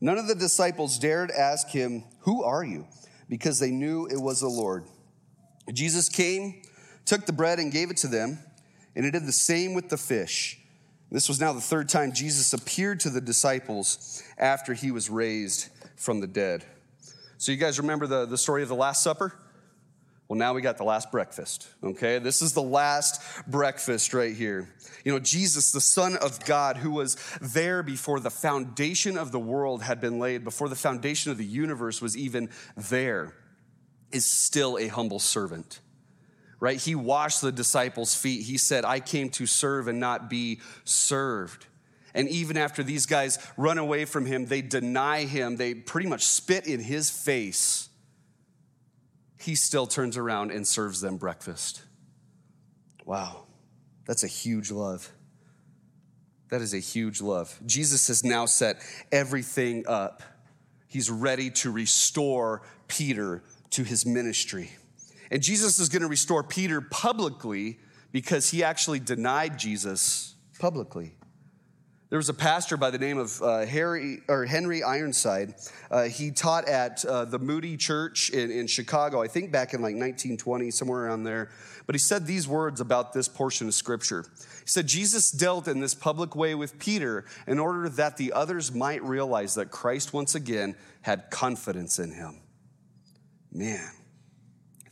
None 0.00 0.18
of 0.18 0.28
the 0.28 0.34
disciples 0.34 0.98
dared 0.98 1.30
ask 1.30 1.68
him, 1.68 2.04
Who 2.20 2.44
are 2.44 2.62
you? 2.62 2.86
because 3.28 3.58
they 3.58 3.70
knew 3.70 4.06
it 4.06 4.20
was 4.20 4.40
the 4.40 4.48
Lord. 4.48 4.84
Jesus 5.72 6.08
came, 6.08 6.62
took 7.04 7.26
the 7.26 7.32
bread, 7.32 7.58
and 7.58 7.72
gave 7.72 7.90
it 7.90 7.96
to 7.98 8.08
them, 8.08 8.38
and 8.94 9.04
he 9.04 9.10
did 9.10 9.26
the 9.26 9.32
same 9.32 9.74
with 9.74 9.88
the 9.88 9.96
fish. 9.96 10.60
This 11.10 11.28
was 11.28 11.40
now 11.40 11.52
the 11.52 11.60
third 11.60 11.88
time 11.88 12.12
Jesus 12.12 12.52
appeared 12.52 13.00
to 13.00 13.10
the 13.10 13.20
disciples 13.20 14.22
after 14.36 14.74
he 14.74 14.90
was 14.90 15.08
raised 15.10 15.68
from 15.96 16.20
the 16.20 16.26
dead. 16.26 16.64
So, 17.38 17.52
you 17.52 17.58
guys 17.58 17.78
remember 17.78 18.06
the, 18.06 18.26
the 18.26 18.38
story 18.38 18.62
of 18.62 18.68
the 18.68 18.74
Last 18.74 19.02
Supper? 19.02 19.32
Well, 20.28 20.38
now 20.38 20.54
we 20.54 20.62
got 20.62 20.78
the 20.78 20.84
last 20.84 21.12
breakfast, 21.12 21.68
okay? 21.82 22.18
This 22.18 22.40
is 22.40 22.54
the 22.54 22.62
last 22.62 23.20
breakfast 23.46 24.14
right 24.14 24.34
here. 24.34 24.70
You 25.04 25.12
know, 25.12 25.18
Jesus, 25.18 25.70
the 25.70 25.82
Son 25.82 26.16
of 26.16 26.42
God, 26.46 26.78
who 26.78 26.92
was 26.92 27.16
there 27.42 27.82
before 27.82 28.20
the 28.20 28.30
foundation 28.30 29.18
of 29.18 29.32
the 29.32 29.38
world 29.38 29.82
had 29.82 30.00
been 30.00 30.18
laid, 30.18 30.42
before 30.42 30.70
the 30.70 30.76
foundation 30.76 31.30
of 31.30 31.36
the 31.36 31.44
universe 31.44 32.00
was 32.00 32.16
even 32.16 32.48
there, 32.74 33.34
is 34.12 34.24
still 34.24 34.78
a 34.78 34.88
humble 34.88 35.18
servant 35.18 35.80
right? 36.64 36.80
He 36.80 36.94
washed 36.94 37.42
the 37.42 37.52
disciples' 37.52 38.14
feet. 38.14 38.46
He 38.46 38.56
said, 38.56 38.86
I 38.86 38.98
came 38.98 39.28
to 39.32 39.44
serve 39.44 39.86
and 39.86 40.00
not 40.00 40.30
be 40.30 40.60
served. 40.84 41.66
And 42.14 42.26
even 42.30 42.56
after 42.56 42.82
these 42.82 43.04
guys 43.04 43.38
run 43.58 43.76
away 43.76 44.06
from 44.06 44.24
him, 44.24 44.46
they 44.46 44.62
deny 44.62 45.24
him, 45.24 45.58
they 45.58 45.74
pretty 45.74 46.08
much 46.08 46.24
spit 46.24 46.66
in 46.66 46.80
his 46.80 47.10
face. 47.10 47.90
He 49.38 49.56
still 49.56 49.86
turns 49.86 50.16
around 50.16 50.52
and 50.52 50.66
serves 50.66 51.02
them 51.02 51.18
breakfast. 51.18 51.82
Wow, 53.04 53.44
that's 54.06 54.24
a 54.24 54.26
huge 54.26 54.70
love. 54.70 55.12
That 56.48 56.62
is 56.62 56.72
a 56.72 56.78
huge 56.78 57.20
love. 57.20 57.60
Jesus 57.66 58.08
has 58.08 58.24
now 58.24 58.46
set 58.46 58.80
everything 59.12 59.84
up. 59.86 60.22
He's 60.88 61.10
ready 61.10 61.50
to 61.50 61.70
restore 61.70 62.62
Peter 62.88 63.42
to 63.72 63.84
his 63.84 64.06
ministry. 64.06 64.70
And 65.34 65.42
Jesus 65.42 65.80
is 65.80 65.88
going 65.88 66.02
to 66.02 66.08
restore 66.08 66.44
Peter 66.44 66.80
publicly 66.80 67.80
because 68.12 68.50
he 68.50 68.62
actually 68.62 69.00
denied 69.00 69.58
Jesus 69.58 70.36
publicly. 70.60 71.16
There 72.08 72.18
was 72.18 72.28
a 72.28 72.34
pastor 72.34 72.76
by 72.76 72.92
the 72.92 72.98
name 72.98 73.18
of 73.18 73.42
uh, 73.42 73.66
Harry 73.66 74.20
or 74.28 74.46
Henry 74.46 74.84
Ironside. 74.84 75.54
Uh, 75.90 76.04
he 76.04 76.30
taught 76.30 76.68
at 76.68 77.04
uh, 77.04 77.24
the 77.24 77.40
Moody 77.40 77.76
Church 77.76 78.30
in, 78.30 78.52
in 78.52 78.68
Chicago, 78.68 79.20
I 79.20 79.26
think 79.26 79.50
back 79.50 79.74
in 79.74 79.80
like 79.80 79.96
1920, 79.96 80.70
somewhere 80.70 81.06
around 81.06 81.24
there. 81.24 81.50
But 81.86 81.96
he 81.96 81.98
said 81.98 82.28
these 82.28 82.46
words 82.46 82.80
about 82.80 83.12
this 83.12 83.26
portion 83.26 83.66
of 83.66 83.74
scripture. 83.74 84.24
He 84.38 84.68
said, 84.68 84.86
Jesus 84.86 85.32
dealt 85.32 85.66
in 85.66 85.80
this 85.80 85.94
public 85.94 86.36
way 86.36 86.54
with 86.54 86.78
Peter 86.78 87.24
in 87.48 87.58
order 87.58 87.88
that 87.88 88.18
the 88.18 88.32
others 88.32 88.72
might 88.72 89.02
realize 89.02 89.56
that 89.56 89.72
Christ 89.72 90.12
once 90.12 90.36
again 90.36 90.76
had 91.02 91.28
confidence 91.32 91.98
in 91.98 92.12
him. 92.12 92.40
Man. 93.52 93.90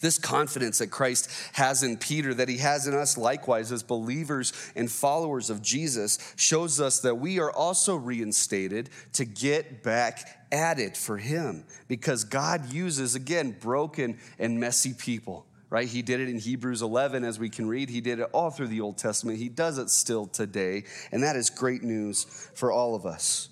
This 0.02 0.18
confidence 0.18 0.78
that 0.78 0.88
Christ 0.88 1.30
has 1.52 1.82
in 1.84 1.96
Peter, 1.96 2.34
that 2.34 2.48
he 2.48 2.58
has 2.58 2.88
in 2.88 2.94
us 2.94 3.16
likewise 3.16 3.70
as 3.70 3.82
believers 3.82 4.52
and 4.76 4.90
followers 4.90 5.48
of 5.48 5.62
Jesus, 5.62 6.18
shows 6.36 6.80
us 6.80 7.00
that 7.00 7.14
we 7.14 7.38
are 7.38 7.52
also 7.52 7.94
reinstated 7.94 8.90
to 9.14 9.24
get 9.24 9.82
back 9.84 10.46
at 10.50 10.80
it 10.80 10.96
for 10.96 11.16
him 11.16 11.64
because 11.86 12.24
God 12.24 12.72
uses, 12.72 13.14
again, 13.14 13.56
broken 13.58 14.18
and 14.38 14.60
messy 14.60 14.92
people 14.92 15.46
right? 15.70 15.88
He 15.88 16.02
did 16.02 16.20
it 16.20 16.28
in 16.28 16.38
Hebrews 16.38 16.82
11, 16.82 17.24
as 17.24 17.38
we 17.38 17.48
can 17.48 17.66
read. 17.66 17.88
He 17.88 18.02
did 18.02 18.20
it 18.20 18.28
all 18.34 18.50
through 18.50 18.66
the 18.66 18.82
Old 18.82 18.98
Testament. 18.98 19.38
He 19.38 19.48
does 19.48 19.78
it 19.78 19.88
still 19.88 20.26
today, 20.26 20.84
and 21.10 21.22
that 21.22 21.34
is 21.34 21.48
great 21.48 21.82
news 21.82 22.24
for 22.52 22.70
all 22.70 22.94
of 22.94 23.06
us. 23.06 23.48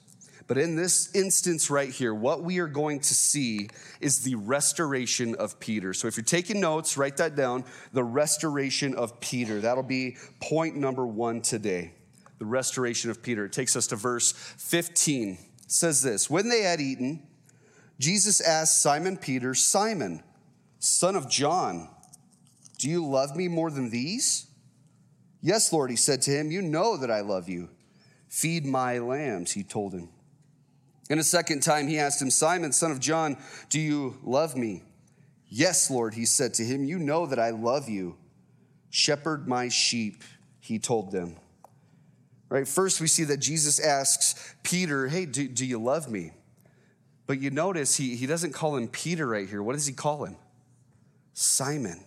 But 0.51 0.59
in 0.59 0.75
this 0.75 1.15
instance 1.15 1.71
right 1.71 1.91
here, 1.91 2.13
what 2.13 2.43
we 2.43 2.59
are 2.59 2.67
going 2.67 2.99
to 2.99 3.15
see 3.15 3.69
is 4.01 4.25
the 4.25 4.35
restoration 4.35 5.37
of 5.37 5.61
Peter. 5.61 5.95
So 5.95 6.09
if 6.09 6.17
you're 6.17 6.25
taking 6.25 6.59
notes, 6.61 6.97
write 6.97 7.19
that 7.19 7.37
down 7.37 7.65
the 7.93 8.03
restoration 8.03 8.97
of 8.97 9.21
Peter. 9.21 9.61
That'll 9.61 9.85
be 9.85 10.17
point 10.41 10.75
number 10.75 11.07
one 11.07 11.41
today. 11.41 11.93
The 12.41 12.47
restoration 12.47 13.13
of 13.13 13.23
Peter. 13.23 13.45
It 13.45 13.53
takes 13.53 13.77
us 13.77 13.87
to 13.87 13.95
verse 13.95 14.33
15. 14.33 15.39
It 15.63 15.71
says 15.71 16.03
this 16.03 16.29
When 16.29 16.49
they 16.49 16.63
had 16.63 16.81
eaten, 16.81 17.23
Jesus 18.01 18.41
asked 18.41 18.83
Simon 18.83 19.19
Peter, 19.19 19.55
Simon, 19.55 20.21
son 20.81 21.15
of 21.15 21.31
John, 21.31 21.89
do 22.77 22.91
you 22.91 23.07
love 23.07 23.37
me 23.37 23.47
more 23.47 23.71
than 23.71 23.91
these? 23.91 24.49
Yes, 25.43 25.73
Lord, 25.73 25.91
he 25.91 25.97
said 25.97 26.23
to 26.23 26.33
him, 26.33 26.51
You 26.51 26.61
know 26.61 26.97
that 26.97 27.09
I 27.09 27.21
love 27.21 27.49
you. 27.49 27.69
Feed 28.29 28.67
my 28.67 28.99
lambs, 28.99 29.53
he 29.53 29.63
told 29.63 29.95
him. 29.95 30.09
And 31.11 31.19
a 31.19 31.25
second 31.25 31.61
time 31.61 31.89
he 31.89 31.99
asked 31.99 32.23
him, 32.23 32.31
Simon, 32.31 32.71
son 32.71 32.93
of 32.93 33.01
John, 33.01 33.37
do 33.69 33.81
you 33.81 34.17
love 34.23 34.57
me? 34.57 34.85
Yes, 35.49 35.91
Lord, 35.91 36.15
he 36.15 36.25
said 36.25 36.55
to 36.55 36.65
him, 36.65 36.85
You 36.85 37.01
know 37.01 37.27
that 37.27 37.41
I 37.41 37.51
love 37.51 37.89
you. 37.89 38.17
Shepherd 38.91 39.49
my 39.49 39.69
sheep, 39.69 40.23
he 40.61 40.79
told 40.79 41.11
them. 41.11 41.37
Right, 42.49 42.67
first 42.67 43.01
we 43.01 43.09
see 43.09 43.25
that 43.25 43.39
Jesus 43.39 43.81
asks 43.81 44.55
Peter, 44.63 45.09
Hey, 45.09 45.27
do, 45.27 45.49
do 45.49 45.67
you 45.67 45.81
love 45.81 46.09
me? 46.09 46.31
But 47.27 47.41
you 47.41 47.51
notice 47.51 47.97
he, 47.97 48.15
he 48.15 48.27
doesn't 48.27 48.53
call 48.53 48.77
him 48.77 48.87
Peter 48.87 49.27
right 49.27 49.49
here. 49.49 49.63
What 49.63 49.75
does 49.75 49.87
he 49.87 49.93
call 49.93 50.25
him? 50.25 50.37
Simon. 51.35 52.05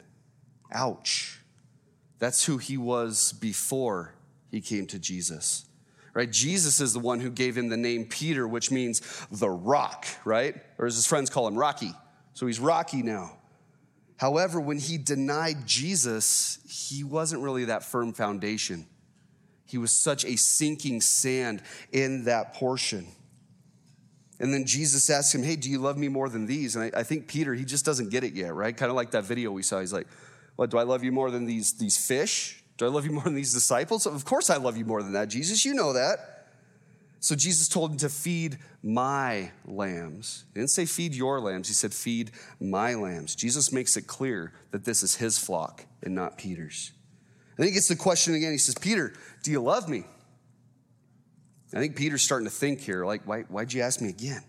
Ouch. 0.72 1.42
That's 2.20 2.46
who 2.46 2.58
he 2.58 2.78
was 2.78 3.34
before 3.34 4.16
he 4.50 4.62
came 4.62 4.88
to 4.88 5.00
Jesus 5.00 5.66
right? 6.14 6.32
Jesus 6.32 6.80
is 6.80 6.94
the 6.94 7.00
one 7.00 7.20
who 7.20 7.30
gave 7.30 7.58
him 7.58 7.70
the 7.70 7.78
name 7.78 8.06
Peter, 8.06 8.48
which 8.48 8.72
means 8.72 9.02
the 9.32 9.50
rock, 9.50 10.06
right? 10.26 10.56
Or 10.78 10.86
as 10.86 10.96
his 10.96 11.08
friends 11.08 11.30
call 11.30 11.48
him, 11.48 11.56
Rocky. 11.56 11.94
So 12.34 12.48
he's 12.48 12.60
Rocky 12.60 13.02
now. 13.02 13.38
However, 14.18 14.60
when 14.60 14.78
he 14.78 14.98
denied 14.98 15.66
Jesus, 15.66 16.60
he 16.68 17.04
wasn't 17.04 17.42
really 17.42 17.66
that 17.66 17.84
firm 17.84 18.14
foundation. 18.14 18.86
He 19.66 19.78
was 19.78 19.92
such 19.92 20.24
a 20.24 20.38
sinking 20.38 21.02
sand 21.02 21.62
in 21.92 22.26
that 22.26 22.54
portion. 22.54 23.08
And 24.40 24.54
then 24.54 24.66
Jesus 24.66 25.10
asked 25.10 25.34
him, 25.34 25.44
Hey, 25.44 25.56
do 25.56 25.70
you 25.70 25.80
love 25.80 25.98
me 25.98 26.08
more 26.08 26.30
than 26.30 26.46
these? 26.46 26.76
And 26.76 26.86
I, 26.86 27.00
I 27.00 27.04
think 27.04 27.28
Peter, 27.28 27.54
he 27.54 27.66
just 27.66 27.86
doesn't 27.86 28.10
get 28.10 28.24
it 28.24 28.34
yet, 28.34 28.54
right? 28.54 28.76
Kind 28.76 28.90
of 28.90 28.96
like 28.96 29.12
that 29.12 29.24
video 29.24 29.52
we 29.52 29.64
saw. 29.64 29.80
He's 29.80 29.94
like, 29.94 30.08
What, 30.56 30.70
do 30.70 30.78
I 30.78 30.84
love 30.84 31.04
you 31.04 31.12
more 31.12 31.32
than 31.32 31.46
these, 31.46 31.74
these 31.74 31.98
fish? 31.98 32.63
Do 32.78 32.86
I 32.86 32.90
love 32.90 33.06
you 33.06 33.12
more 33.12 33.24
than 33.24 33.36
these 33.36 33.54
disciples? 33.54 34.06
Of 34.06 34.26
course 34.26 34.50
I 34.50 34.58
love 34.58 34.78
you 34.78 34.86
more 34.86 35.04
than 35.04 35.14
that, 35.14 35.30
Jesus. 35.30 35.66
You 35.66 35.74
know 35.74 35.94
that. 35.94 36.48
So 37.20 37.36
Jesus 37.36 37.70
told 37.70 37.92
him 37.92 37.98
to 38.00 38.10
feed 38.10 38.58
my 38.82 39.52
lambs. 39.66 40.44
He 40.54 40.60
didn't 40.60 40.72
say 40.72 40.86
feed 40.86 41.16
your 41.16 41.40
lambs, 41.40 41.70
he 41.70 41.74
said 41.74 41.94
feed 41.94 42.32
my 42.60 42.96
lambs. 42.96 43.34
Jesus 43.34 43.72
makes 43.72 43.96
it 43.96 44.08
clear 44.08 44.52
that 44.72 44.84
this 44.84 45.04
is 45.04 45.16
his 45.16 45.38
flock 45.38 45.86
and 46.02 46.14
not 46.14 46.38
Peter's. 46.38 46.92
And 47.56 47.64
then 47.64 47.68
he 47.68 47.74
gets 47.74 47.88
the 47.88 47.96
question 47.96 48.34
again. 48.34 48.52
He 48.52 48.58
says, 48.58 48.76
Peter, 48.76 49.14
do 49.42 49.52
you 49.52 49.62
love 49.62 49.88
me? 49.88 50.04
I 51.74 51.80
think 51.80 51.96
Peter's 51.96 52.24
starting 52.24 52.46
to 52.46 52.54
think 52.54 52.82
here, 52.82 53.06
like, 53.06 53.22
why, 53.26 53.44
why'd 53.44 53.72
you 53.72 53.82
ask 53.82 54.02
me 54.02 54.10
again? 54.10 54.44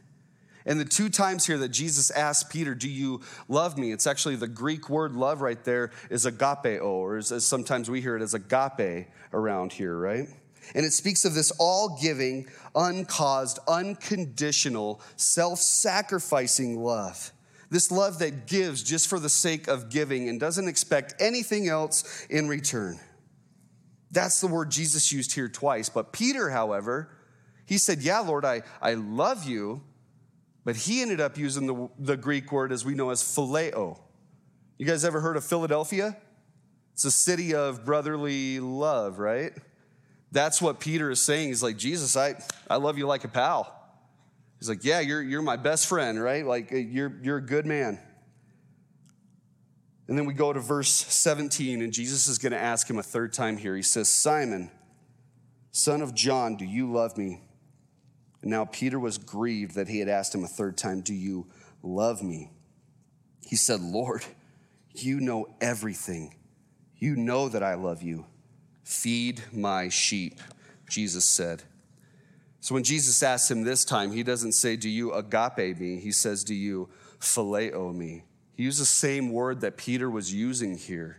And 0.67 0.81
the 0.81 0.85
two 0.85 1.11
times 1.11 1.47
here 1.47 1.59
that 1.59 1.69
Jesus 1.69 2.11
asked 2.11 2.51
Peter, 2.51 2.75
Do 2.75 2.89
you 2.89 3.21
love 3.49 3.77
me? 3.77 3.93
It's 3.93 4.07
actually 4.07 4.37
the 4.37 4.49
Greek 4.49 4.89
word 4.89 5.15
love 5.15 5.41
right 5.41 5.63
there 5.65 5.91
is 6.11 6.25
agapeo, 6.25 6.83
or 6.83 7.19
as, 7.19 7.45
sometimes 7.47 7.91
we 7.91 8.01
hear 8.01 8.17
it 8.17 8.23
as 8.23 8.35
agape 8.35 9.09
around 9.33 9.73
here, 9.73 9.97
right? 9.97 10.29
And 10.75 10.87
it 10.87 10.93
speaks 10.93 11.27
of 11.27 11.35
this 11.35 11.53
all 11.59 11.99
giving, 12.01 12.49
uncaused, 12.75 13.59
unconditional, 13.69 15.03
self 15.17 15.59
sacrificing 15.59 16.83
love. 16.83 17.33
This 17.69 17.91
love 17.91 18.21
that 18.21 18.47
gives 18.47 18.83
just 18.83 19.09
for 19.09 19.19
the 19.19 19.29
sake 19.29 19.69
of 19.69 19.91
giving 19.91 20.29
and 20.29 20.39
doesn't 20.39 20.69
expect 20.69 21.15
anything 21.19 21.69
else 21.69 22.27
in 22.31 22.49
return. 22.49 23.01
That's 24.11 24.41
the 24.41 24.47
word 24.47 24.71
Jesus 24.71 25.13
used 25.13 25.35
here 25.35 25.49
twice. 25.49 25.89
But 25.89 26.13
Peter, 26.13 26.51
however, 26.51 27.11
he 27.67 27.77
said, 27.77 28.01
Yeah, 28.01 28.21
Lord, 28.21 28.47
I, 28.47 28.63
I 28.81 28.95
love 28.95 29.45
you 29.45 29.83
but 30.65 30.77
he 30.77 31.03
ended 31.03 31.21
up 31.21 31.37
using 31.37 31.67
the, 31.67 31.89
the 31.99 32.17
Greek 32.17 32.51
word 32.51 32.73
as 32.73 32.85
we 32.85 32.95
know 32.95 33.11
as 33.11 33.23
phileo. 33.23 33.99
You 34.79 34.87
guys 34.87 35.05
ever 35.05 35.21
heard 35.21 35.37
of 35.37 35.45
Philadelphia? 35.45 36.17
It's 36.95 37.05
a 37.05 37.11
city 37.11 37.55
of 37.55 37.85
brotherly 37.85 38.61
love, 38.61 39.19
right? 39.19 39.53
That's 40.33 40.63
what 40.63 40.81
Peter 40.81 41.11
is 41.11 41.21
saying. 41.21 41.49
He's 41.49 41.63
like, 41.63 41.77
Jesus, 41.77 42.17
I, 42.17 42.35
I 42.69 42.77
love 42.77 42.99
you 42.99 43.07
like 43.07 43.25
a 43.25 43.29
pal. 43.29 43.73
He's 44.59 44.69
like, 44.69 44.85
Yeah, 44.85 45.01
you're, 45.01 45.23
you're 45.23 45.43
my 45.43 45.57
best 45.57 45.87
friend, 45.87 46.21
right? 46.21 46.45
Like, 46.45 46.73
uh, 46.73 46.77
you're, 46.77 47.13
you're 47.23 47.37
a 47.37 47.45
good 47.45 47.67
man. 47.67 48.01
And 50.09 50.19
then 50.19 50.27
we 50.27 50.35
go 50.35 50.53
to 50.53 50.61
verse 50.61 50.91
17, 50.91 51.83
and 51.83 51.93
Jesus 51.93 52.29
is 52.29 52.39
going 52.39 52.53
to 52.53 52.59
ask 52.59 52.89
him 52.89 52.99
a 52.99 53.03
third 53.03 53.33
time 53.33 53.57
here. 53.57 53.75
He 53.75 53.83
says, 53.83 54.09
Simon, 54.09 54.71
son 55.73 56.03
of 56.03 56.15
John, 56.15 56.57
do 56.57 56.65
you 56.65 56.91
love 56.91 57.17
me? 57.17 57.44
And 58.45 58.51
now 58.51 58.67
Peter 58.67 59.01
was 59.01 59.17
grieved 59.17 59.75
that 59.77 59.89
he 59.89 60.01
had 60.01 60.09
asked 60.11 60.35
him 60.35 60.45
a 60.45 60.49
third 60.49 60.77
time, 60.77 61.01
Do 61.01 61.15
you 61.15 61.47
love 61.83 62.23
me? 62.23 62.51
He 63.41 63.57
said, 63.57 63.81
Lord, 63.81 64.23
you 64.93 65.19
know 65.19 65.47
everything. 65.63 66.35
You 66.99 67.17
know 67.17 67.49
that 67.49 67.63
I 67.63 67.73
love 67.73 68.03
you. 68.03 68.27
Feed 68.83 69.43
my 69.51 69.89
sheep, 69.89 70.41
Jesus 70.91 71.25
said. 71.25 71.63
So 72.61 72.75
when 72.75 72.85
Jesus 72.85 73.23
asks 73.23 73.51
him 73.51 73.65
this 73.65 73.83
time, 73.83 74.13
he 74.13 74.23
doesn't 74.23 74.53
say, 74.53 74.77
Do 74.77 74.91
you 74.91 75.15
agape 75.15 75.81
me? 75.81 75.97
He 75.99 76.13
says, 76.13 76.45
Do 76.45 76.55
you 76.55 76.91
phileo 77.21 77.95
me? 77.95 78.25
He 78.59 78.65
used 78.65 78.79
the 78.79 78.85
same 78.85 79.33
word 79.33 79.63
that 79.63 79.79
Peter 79.79 80.11
was 80.11 80.35
using 80.35 80.77
here. 80.77 81.19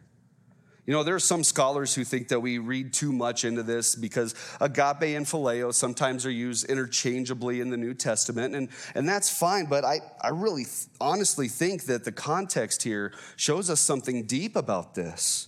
You 0.86 0.94
know, 0.94 1.02
there 1.02 1.16
are 1.16 1.20
some 1.20 1.44
scholars 1.44 1.96
who 1.96 2.04
think 2.04 2.28
that 2.28 2.42
we 2.42 2.60
read 2.60 2.94
too 2.94 3.12
much 3.12 3.44
into 3.44 3.64
this 3.64 3.96
because 3.96 4.36
agape 4.62 5.02
and 5.02 5.26
phileo 5.26 5.74
sometimes 5.74 6.28
are 6.28 6.32
used 6.32 6.70
interchangeably 6.70 7.60
in 7.60 7.72
the 7.72 7.78
New 7.78 7.96
Testament, 7.96 8.54
and, 8.54 8.70
and 8.94 9.10
that's 9.10 9.36
fine, 9.36 9.66
but 9.66 9.84
I, 9.84 10.02
I 10.22 10.30
really 10.30 10.66
th- 10.66 10.88
honestly 11.02 11.48
think 11.48 11.86
that 11.86 12.04
the 12.04 12.12
context 12.12 12.84
here 12.84 13.14
shows 13.36 13.72
us 13.72 13.80
something 13.80 14.26
deep 14.28 14.56
about 14.56 14.94
this, 14.94 15.48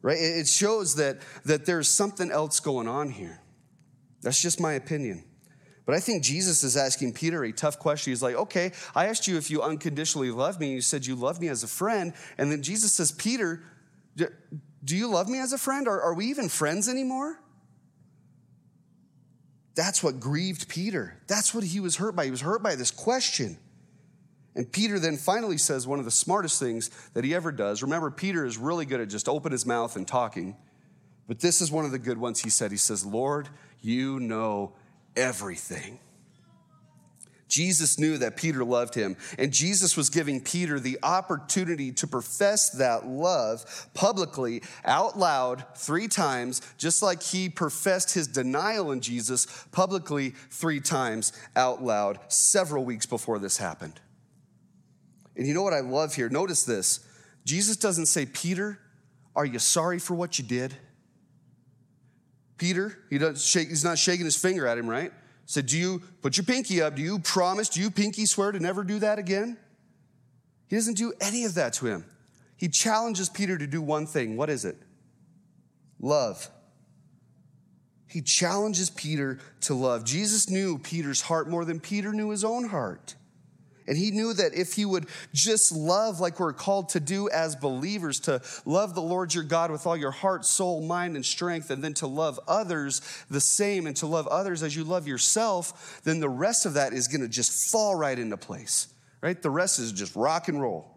right? 0.00 0.18
It 0.20 0.46
shows 0.46 0.94
that, 0.94 1.18
that 1.44 1.66
there's 1.66 1.88
something 1.88 2.30
else 2.30 2.60
going 2.60 2.86
on 2.86 3.10
here. 3.10 3.40
That's 4.22 4.40
just 4.40 4.60
my 4.60 4.74
opinion. 4.74 5.24
But 5.84 5.96
I 5.96 6.00
think 6.00 6.22
Jesus 6.22 6.62
is 6.62 6.76
asking 6.76 7.14
Peter 7.14 7.42
a 7.42 7.50
tough 7.50 7.80
question. 7.80 8.12
He's 8.12 8.22
like, 8.22 8.36
okay, 8.36 8.70
I 8.94 9.06
asked 9.06 9.26
you 9.26 9.36
if 9.36 9.50
you 9.50 9.62
unconditionally 9.62 10.30
love 10.30 10.60
me, 10.60 10.66
and 10.66 10.74
you 10.76 10.80
said 10.80 11.04
you 11.04 11.16
love 11.16 11.40
me 11.40 11.48
as 11.48 11.64
a 11.64 11.66
friend. 11.68 12.12
And 12.38 12.52
then 12.52 12.62
Jesus 12.62 12.92
says, 12.92 13.10
Peter, 13.10 13.64
do 14.16 14.96
you 14.96 15.08
love 15.08 15.28
me 15.28 15.38
as 15.38 15.52
a 15.52 15.58
friend? 15.58 15.88
Are, 15.88 16.00
are 16.00 16.14
we 16.14 16.26
even 16.26 16.48
friends 16.48 16.88
anymore? 16.88 17.38
That's 19.74 20.02
what 20.02 20.20
grieved 20.20 20.68
Peter. 20.68 21.18
That's 21.26 21.54
what 21.54 21.64
he 21.64 21.80
was 21.80 21.96
hurt 21.96 22.14
by. 22.14 22.24
He 22.24 22.30
was 22.30 22.42
hurt 22.42 22.62
by 22.62 22.74
this 22.74 22.90
question. 22.90 23.58
And 24.54 24.70
Peter 24.70 24.98
then 24.98 25.16
finally 25.16 25.56
says 25.56 25.86
one 25.86 25.98
of 25.98 26.04
the 26.04 26.10
smartest 26.10 26.60
things 26.60 26.90
that 27.14 27.24
he 27.24 27.34
ever 27.34 27.50
does. 27.52 27.82
Remember, 27.82 28.10
Peter 28.10 28.44
is 28.44 28.58
really 28.58 28.84
good 28.84 29.00
at 29.00 29.08
just 29.08 29.28
open 29.28 29.50
his 29.50 29.64
mouth 29.64 29.96
and 29.96 30.06
talking. 30.06 30.56
But 31.26 31.40
this 31.40 31.62
is 31.62 31.70
one 31.70 31.86
of 31.86 31.90
the 31.90 31.98
good 31.98 32.18
ones 32.18 32.40
he 32.40 32.50
said. 32.50 32.70
He 32.70 32.76
says, 32.76 33.06
Lord, 33.06 33.48
you 33.80 34.20
know 34.20 34.74
everything. 35.16 36.00
Jesus 37.52 37.98
knew 37.98 38.16
that 38.16 38.38
Peter 38.38 38.64
loved 38.64 38.94
him, 38.94 39.14
and 39.38 39.52
Jesus 39.52 39.94
was 39.94 40.08
giving 40.08 40.40
Peter 40.40 40.80
the 40.80 40.98
opportunity 41.02 41.92
to 41.92 42.06
profess 42.06 42.70
that 42.70 43.06
love 43.06 43.90
publicly, 43.92 44.62
out 44.86 45.18
loud, 45.18 45.62
three 45.76 46.08
times, 46.08 46.62
just 46.78 47.02
like 47.02 47.22
he 47.22 47.50
professed 47.50 48.14
his 48.14 48.26
denial 48.26 48.90
in 48.90 49.02
Jesus 49.02 49.44
publicly 49.70 50.30
three 50.48 50.80
times 50.80 51.34
out 51.54 51.82
loud 51.82 52.18
several 52.28 52.86
weeks 52.86 53.04
before 53.04 53.38
this 53.38 53.58
happened. 53.58 54.00
And 55.36 55.46
you 55.46 55.52
know 55.52 55.62
what 55.62 55.74
I 55.74 55.80
love 55.80 56.14
here? 56.14 56.30
Notice 56.30 56.64
this 56.64 57.06
Jesus 57.44 57.76
doesn't 57.76 58.06
say, 58.06 58.24
Peter, 58.24 58.78
are 59.36 59.44
you 59.44 59.58
sorry 59.58 59.98
for 59.98 60.14
what 60.14 60.38
you 60.38 60.44
did? 60.46 60.74
Peter, 62.56 62.96
he 63.10 63.18
doesn't 63.18 63.40
shake, 63.40 63.68
he's 63.68 63.84
not 63.84 63.98
shaking 63.98 64.24
his 64.24 64.36
finger 64.36 64.66
at 64.66 64.78
him, 64.78 64.88
right? 64.88 65.12
Said, 65.46 65.66
Do 65.66 65.78
you 65.78 66.02
put 66.22 66.36
your 66.36 66.44
pinky 66.44 66.80
up? 66.80 66.96
Do 66.96 67.02
you 67.02 67.18
promise? 67.18 67.68
Do 67.68 67.80
you 67.80 67.90
pinky 67.90 68.26
swear 68.26 68.52
to 68.52 68.60
never 68.60 68.84
do 68.84 68.98
that 69.00 69.18
again? 69.18 69.56
He 70.66 70.76
doesn't 70.76 70.96
do 70.96 71.12
any 71.20 71.44
of 71.44 71.54
that 71.54 71.74
to 71.74 71.86
him. 71.86 72.04
He 72.56 72.68
challenges 72.68 73.28
Peter 73.28 73.58
to 73.58 73.66
do 73.66 73.82
one 73.82 74.06
thing. 74.06 74.36
What 74.36 74.48
is 74.48 74.64
it? 74.64 74.76
Love. 76.00 76.48
He 78.06 78.22
challenges 78.22 78.90
Peter 78.90 79.38
to 79.62 79.74
love. 79.74 80.04
Jesus 80.04 80.48
knew 80.48 80.78
Peter's 80.78 81.22
heart 81.22 81.48
more 81.48 81.64
than 81.64 81.80
Peter 81.80 82.12
knew 82.12 82.30
his 82.30 82.44
own 82.44 82.68
heart. 82.68 83.14
And 83.86 83.96
he 83.96 84.10
knew 84.10 84.32
that 84.34 84.54
if 84.54 84.74
he 84.74 84.84
would 84.84 85.06
just 85.32 85.72
love 85.72 86.20
like 86.20 86.38
we're 86.38 86.52
called 86.52 86.90
to 86.90 87.00
do 87.00 87.28
as 87.30 87.56
believers, 87.56 88.20
to 88.20 88.40
love 88.64 88.94
the 88.94 89.02
Lord 89.02 89.34
your 89.34 89.44
God 89.44 89.70
with 89.70 89.86
all 89.86 89.96
your 89.96 90.10
heart, 90.10 90.44
soul, 90.44 90.82
mind, 90.82 91.16
and 91.16 91.24
strength, 91.24 91.70
and 91.70 91.82
then 91.82 91.94
to 91.94 92.06
love 92.06 92.38
others 92.46 93.00
the 93.30 93.40
same 93.40 93.86
and 93.86 93.96
to 93.96 94.06
love 94.06 94.26
others 94.28 94.62
as 94.62 94.76
you 94.76 94.84
love 94.84 95.06
yourself, 95.06 96.00
then 96.04 96.20
the 96.20 96.28
rest 96.28 96.66
of 96.66 96.74
that 96.74 96.92
is 96.92 97.08
going 97.08 97.22
to 97.22 97.28
just 97.28 97.70
fall 97.70 97.94
right 97.94 98.18
into 98.18 98.36
place, 98.36 98.88
right? 99.20 99.40
The 99.40 99.50
rest 99.50 99.78
is 99.78 99.92
just 99.92 100.14
rock 100.14 100.48
and 100.48 100.60
roll. 100.60 100.92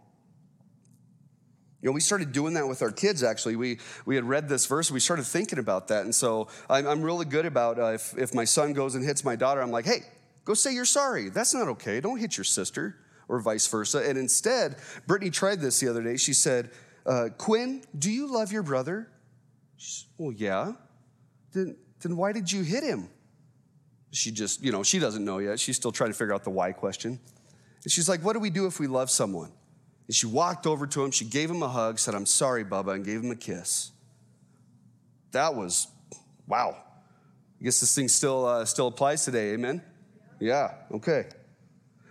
You 1.85 1.91
know, 1.91 1.93
we 1.93 2.01
started 2.01 2.31
doing 2.31 2.55
that 2.55 2.67
with 2.67 2.81
our 2.81 2.91
kids, 2.91 3.21
actually. 3.21 3.57
We, 3.57 3.77
we 4.07 4.15
had 4.15 4.23
read 4.23 4.49
this 4.49 4.65
verse, 4.65 4.89
we 4.89 4.99
started 4.99 5.23
thinking 5.25 5.59
about 5.59 5.89
that. 5.89 6.03
And 6.03 6.15
so 6.15 6.47
I'm, 6.67 6.87
I'm 6.87 7.03
really 7.03 7.25
good 7.25 7.45
about 7.45 7.77
uh, 7.77 7.93
if, 7.93 8.17
if 8.17 8.33
my 8.33 8.43
son 8.43 8.73
goes 8.73 8.95
and 8.95 9.05
hits 9.05 9.23
my 9.23 9.35
daughter, 9.35 9.61
I'm 9.61 9.69
like, 9.69 9.85
hey, 9.85 9.99
Go 10.45 10.53
say 10.53 10.73
you're 10.73 10.85
sorry. 10.85 11.29
That's 11.29 11.53
not 11.53 11.67
okay. 11.69 11.99
Don't 11.99 12.19
hit 12.19 12.37
your 12.37 12.43
sister, 12.43 12.95
or 13.27 13.39
vice 13.39 13.67
versa. 13.67 14.07
And 14.07 14.17
instead, 14.17 14.77
Brittany 15.07 15.31
tried 15.31 15.59
this 15.59 15.79
the 15.79 15.89
other 15.89 16.03
day. 16.03 16.17
She 16.17 16.33
said, 16.33 16.71
uh, 17.05 17.29
Quinn, 17.37 17.83
do 17.97 18.11
you 18.11 18.31
love 18.31 18.51
your 18.51 18.63
brother? 18.63 19.09
Said, 19.77 20.07
well, 20.17 20.31
yeah. 20.31 20.73
Then, 21.51 21.75
then 22.01 22.15
why 22.15 22.31
did 22.31 22.51
you 22.51 22.63
hit 22.63 22.83
him? 22.83 23.09
She 24.11 24.31
just, 24.31 24.63
you 24.63 24.71
know, 24.71 24.83
she 24.83 24.99
doesn't 24.99 25.25
know 25.25 25.39
yet. 25.39 25.59
She's 25.59 25.75
still 25.75 25.91
trying 25.91 26.11
to 26.11 26.17
figure 26.17 26.33
out 26.33 26.43
the 26.43 26.49
why 26.49 26.71
question. 26.71 27.19
And 27.83 27.91
she's 27.91 28.07
like, 28.07 28.21
What 28.21 28.33
do 28.33 28.39
we 28.39 28.49
do 28.49 28.65
if 28.65 28.79
we 28.79 28.87
love 28.87 29.09
someone? 29.09 29.51
And 30.07 30.15
she 30.15 30.25
walked 30.25 30.67
over 30.67 30.87
to 30.87 31.03
him, 31.03 31.11
she 31.11 31.25
gave 31.25 31.49
him 31.49 31.61
a 31.63 31.67
hug, 31.67 31.99
said, 31.99 32.15
I'm 32.15 32.25
sorry, 32.25 32.63
Bubba, 32.63 32.93
and 32.93 33.03
gave 33.05 33.21
him 33.21 33.31
a 33.31 33.35
kiss. 33.35 33.91
That 35.31 35.55
was, 35.55 35.87
wow. 36.47 36.77
I 37.59 37.63
guess 37.63 37.79
this 37.79 37.93
thing 37.95 38.07
still, 38.07 38.45
uh, 38.45 38.65
still 38.65 38.87
applies 38.87 39.25
today, 39.25 39.53
amen? 39.53 39.81
Yeah, 40.45 40.75
okay. 40.91 41.25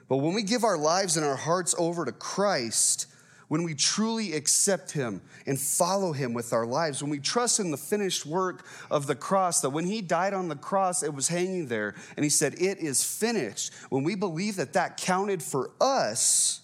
But 0.09 0.17
when 0.17 0.35
we 0.35 0.43
give 0.43 0.65
our 0.65 0.77
lives 0.77 1.17
and 1.17 1.25
our 1.25 1.37
hearts 1.37 1.73
over 1.79 2.05
to 2.05 2.11
Christ, 2.11 3.07
when 3.47 3.63
we 3.63 3.77
truly 3.77 4.33
accept 4.33 4.91
Him 4.91 5.23
and 5.47 5.57
follow 5.57 6.11
Him 6.11 6.35
with 6.35 6.53
our 6.53 6.67
lives, 6.67 7.01
when 7.01 7.13
we 7.13 7.21
trust 7.21 7.61
in 7.61 7.71
the 7.71 7.77
finished 7.77 8.27
work 8.27 8.67
of 8.91 9.07
the 9.07 9.15
cross, 9.15 9.61
that 9.61 9.71
when 9.71 9.87
He 9.87 10.03
died 10.03 10.35
on 10.35 10.49
the 10.49 10.57
cross, 10.57 11.05
it 11.05 11.15
was 11.15 11.29
hanging 11.29 11.69
there, 11.69 11.95
and 12.17 12.25
He 12.25 12.29
said, 12.29 12.55
It 12.55 12.79
is 12.79 13.05
finished. 13.05 13.73
When 13.91 14.03
we 14.03 14.17
believe 14.17 14.57
that 14.57 14.73
that 14.73 14.97
counted 14.97 15.41
for 15.41 15.71
us 15.81 16.61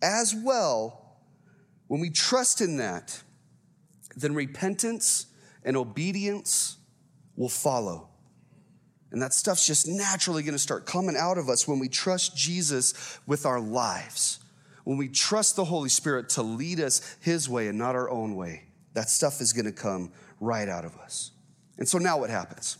as 0.00 0.34
well, 0.34 1.18
when 1.88 2.00
we 2.00 2.08
trust 2.08 2.62
in 2.62 2.78
that, 2.78 3.22
then 4.16 4.34
repentance 4.34 5.26
and 5.64 5.76
obedience 5.76 6.78
will 7.36 7.50
follow. 7.50 8.09
And 9.12 9.20
that 9.22 9.34
stuff's 9.34 9.66
just 9.66 9.88
naturally 9.88 10.42
going 10.42 10.54
to 10.54 10.58
start 10.58 10.86
coming 10.86 11.16
out 11.16 11.38
of 11.38 11.48
us 11.48 11.66
when 11.66 11.78
we 11.78 11.88
trust 11.88 12.36
Jesus 12.36 13.18
with 13.26 13.44
our 13.44 13.60
lives. 13.60 14.38
When 14.84 14.98
we 14.98 15.08
trust 15.08 15.56
the 15.56 15.64
Holy 15.64 15.88
Spirit 15.88 16.28
to 16.30 16.42
lead 16.42 16.80
us 16.80 17.16
His 17.20 17.48
way 17.48 17.68
and 17.68 17.78
not 17.78 17.96
our 17.96 18.08
own 18.08 18.36
way, 18.36 18.64
that 18.94 19.10
stuff 19.10 19.40
is 19.40 19.52
going 19.52 19.66
to 19.66 19.72
come 19.72 20.12
right 20.40 20.68
out 20.68 20.84
of 20.84 20.96
us. 20.96 21.32
And 21.78 21.88
so 21.88 21.98
now 21.98 22.18
what 22.18 22.30
happens? 22.30 22.78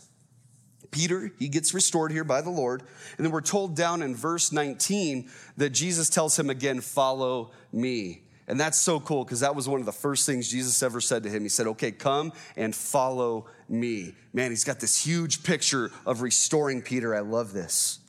Peter, 0.91 1.31
he 1.39 1.47
gets 1.47 1.73
restored 1.73 2.11
here 2.11 2.23
by 2.23 2.41
the 2.41 2.49
Lord. 2.49 2.83
And 3.17 3.25
then 3.25 3.31
we're 3.31 3.41
told 3.41 3.75
down 3.75 4.01
in 4.01 4.13
verse 4.13 4.51
19 4.51 5.29
that 5.57 5.69
Jesus 5.69 6.09
tells 6.09 6.37
him 6.37 6.49
again, 6.49 6.81
Follow 6.81 7.51
me. 7.71 8.23
And 8.51 8.59
that's 8.59 8.77
so 8.77 8.99
cool 8.99 9.23
because 9.23 9.39
that 9.39 9.55
was 9.55 9.69
one 9.69 9.79
of 9.79 9.85
the 9.85 9.93
first 9.93 10.25
things 10.25 10.51
Jesus 10.51 10.83
ever 10.83 10.99
said 10.99 11.23
to 11.23 11.29
him. 11.29 11.43
He 11.43 11.47
said, 11.47 11.67
Okay, 11.67 11.89
come 11.89 12.33
and 12.57 12.75
follow 12.75 13.45
me. 13.69 14.13
Man, 14.33 14.51
he's 14.51 14.65
got 14.65 14.81
this 14.81 15.01
huge 15.01 15.43
picture 15.43 15.89
of 16.05 16.21
restoring 16.21 16.81
Peter. 16.81 17.15
I 17.15 17.21
love 17.21 17.53
this. 17.53 17.99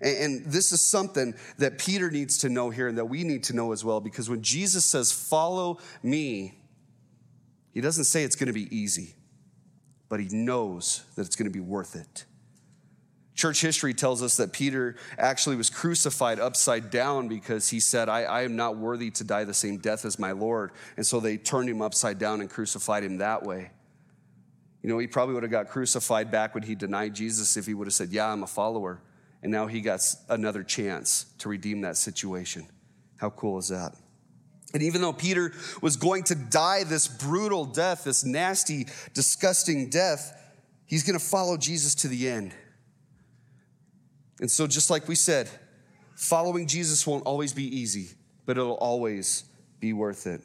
And, 0.00 0.46
this 0.46 0.72
is 0.72 0.80
something 0.80 1.34
that 1.58 1.76
Peter 1.76 2.10
needs 2.10 2.38
to 2.38 2.48
know 2.48 2.70
here 2.70 2.88
and 2.88 2.96
that 2.96 3.04
we 3.04 3.22
need 3.22 3.44
to 3.44 3.54
know 3.54 3.72
as 3.72 3.84
well 3.84 4.00
because 4.00 4.30
when 4.30 4.40
Jesus 4.40 4.86
says, 4.86 5.12
Follow 5.12 5.78
me, 6.02 6.58
he 7.74 7.82
doesn't 7.82 8.04
say 8.04 8.24
it's 8.24 8.36
going 8.36 8.46
to 8.46 8.54
be 8.54 8.74
easy, 8.74 9.14
but 10.08 10.20
he 10.20 10.28
knows 10.30 11.04
that 11.16 11.26
it's 11.26 11.36
going 11.36 11.52
to 11.52 11.52
be 11.52 11.60
worth 11.60 11.96
it. 11.96 12.24
Church 13.36 13.60
history 13.60 13.92
tells 13.92 14.22
us 14.22 14.38
that 14.38 14.52
Peter 14.54 14.96
actually 15.18 15.56
was 15.56 15.68
crucified 15.68 16.40
upside 16.40 16.90
down 16.90 17.28
because 17.28 17.68
he 17.68 17.80
said, 17.80 18.08
I, 18.08 18.22
I, 18.22 18.42
am 18.42 18.56
not 18.56 18.78
worthy 18.78 19.10
to 19.10 19.24
die 19.24 19.44
the 19.44 19.52
same 19.52 19.76
death 19.76 20.06
as 20.06 20.18
my 20.18 20.32
Lord. 20.32 20.72
And 20.96 21.06
so 21.06 21.20
they 21.20 21.36
turned 21.36 21.68
him 21.68 21.82
upside 21.82 22.18
down 22.18 22.40
and 22.40 22.48
crucified 22.48 23.04
him 23.04 23.18
that 23.18 23.42
way. 23.42 23.70
You 24.82 24.88
know, 24.88 24.98
he 24.98 25.06
probably 25.06 25.34
would 25.34 25.42
have 25.42 25.52
got 25.52 25.68
crucified 25.68 26.30
back 26.30 26.54
when 26.54 26.62
he 26.62 26.74
denied 26.74 27.14
Jesus 27.14 27.58
if 27.58 27.66
he 27.66 27.74
would 27.74 27.86
have 27.86 27.94
said, 27.94 28.08
Yeah, 28.08 28.32
I'm 28.32 28.42
a 28.42 28.46
follower. 28.46 29.02
And 29.42 29.52
now 29.52 29.66
he 29.66 29.82
got 29.82 30.00
another 30.30 30.62
chance 30.62 31.26
to 31.38 31.50
redeem 31.50 31.82
that 31.82 31.98
situation. 31.98 32.66
How 33.18 33.30
cool 33.30 33.58
is 33.58 33.68
that? 33.68 33.94
And 34.72 34.82
even 34.82 35.02
though 35.02 35.12
Peter 35.12 35.52
was 35.82 35.96
going 35.96 36.24
to 36.24 36.34
die 36.34 36.84
this 36.84 37.06
brutal 37.06 37.66
death, 37.66 38.04
this 38.04 38.24
nasty, 38.24 38.86
disgusting 39.12 39.90
death, 39.90 40.32
he's 40.86 41.02
going 41.02 41.18
to 41.18 41.24
follow 41.24 41.58
Jesus 41.58 41.94
to 41.96 42.08
the 42.08 42.28
end. 42.28 42.54
And 44.40 44.50
so, 44.50 44.66
just 44.66 44.90
like 44.90 45.08
we 45.08 45.14
said, 45.14 45.48
following 46.14 46.66
Jesus 46.66 47.06
won't 47.06 47.24
always 47.24 47.52
be 47.52 47.64
easy, 47.64 48.10
but 48.44 48.58
it'll 48.58 48.74
always 48.74 49.44
be 49.80 49.92
worth 49.92 50.26
it. 50.26 50.40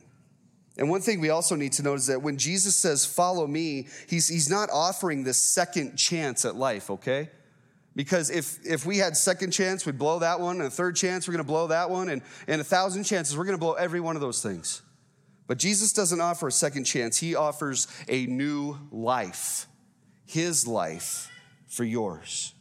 And 0.78 0.90
one 0.90 1.02
thing 1.02 1.20
we 1.20 1.30
also 1.30 1.56
need 1.56 1.74
to 1.74 1.84
note 1.84 2.00
is 2.00 2.08
that 2.08 2.22
when 2.22 2.38
Jesus 2.38 2.76
says, 2.76 3.06
Follow 3.06 3.46
me, 3.48 3.88
he's, 4.08 4.28
he's 4.28 4.50
not 4.50 4.70
offering 4.72 5.24
this 5.24 5.38
second 5.38 5.98
chance 5.98 6.46
at 6.46 6.56
life, 6.56 6.90
okay? 6.90 7.30
Because 7.96 8.30
if, 8.30 8.66
if 8.66 8.86
we 8.86 8.98
had 8.98 9.18
second 9.18 9.52
chance, 9.52 9.86
we'd 9.86 9.98
blow 9.98 10.20
that 10.20 10.40
one, 10.40 10.58
and 10.58 10.66
a 10.66 10.70
third 10.70 10.96
chance, 10.96 11.28
we're 11.28 11.34
gonna 11.34 11.44
blow 11.44 11.68
that 11.68 11.90
one, 11.90 12.10
and, 12.10 12.22
and 12.48 12.62
a 12.62 12.64
thousand 12.64 13.04
chances, 13.04 13.38
we're 13.38 13.46
gonna 13.46 13.58
blow 13.58 13.74
every 13.74 14.00
one 14.00 14.16
of 14.16 14.22
those 14.22 14.42
things. 14.42 14.82
But 15.48 15.58
Jesus 15.58 15.92
doesn't 15.92 16.22
offer 16.22 16.48
a 16.48 16.52
second 16.52 16.86
chance, 16.86 17.18
He 17.18 17.36
offers 17.36 17.88
a 18.08 18.26
new 18.28 18.78
life, 18.92 19.68
His 20.26 20.66
life 20.66 21.30
for 21.68 21.84
yours. 21.84 22.54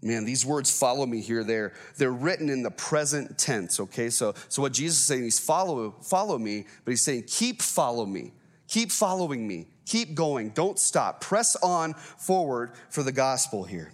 Man, 0.00 0.24
these 0.24 0.46
words 0.46 0.76
follow 0.76 1.06
me 1.06 1.20
here. 1.20 1.42
They're, 1.42 1.72
they're 1.96 2.12
written 2.12 2.48
in 2.48 2.62
the 2.62 2.70
present 2.70 3.36
tense, 3.36 3.80
okay? 3.80 4.10
So, 4.10 4.34
so 4.48 4.62
what 4.62 4.72
Jesus 4.72 4.98
is 4.98 5.04
saying, 5.04 5.24
he's 5.24 5.40
follow, 5.40 5.96
follow 6.02 6.38
me, 6.38 6.66
but 6.84 6.92
he's 6.92 7.02
saying, 7.02 7.24
keep 7.26 7.62
follow 7.62 8.06
me. 8.06 8.32
Keep 8.68 8.92
following 8.92 9.48
me. 9.48 9.66
Keep 9.86 10.14
going. 10.14 10.50
Don't 10.50 10.78
stop. 10.78 11.20
Press 11.20 11.56
on 11.56 11.94
forward 11.94 12.72
for 12.90 13.02
the 13.02 13.12
gospel 13.12 13.64
here. 13.64 13.92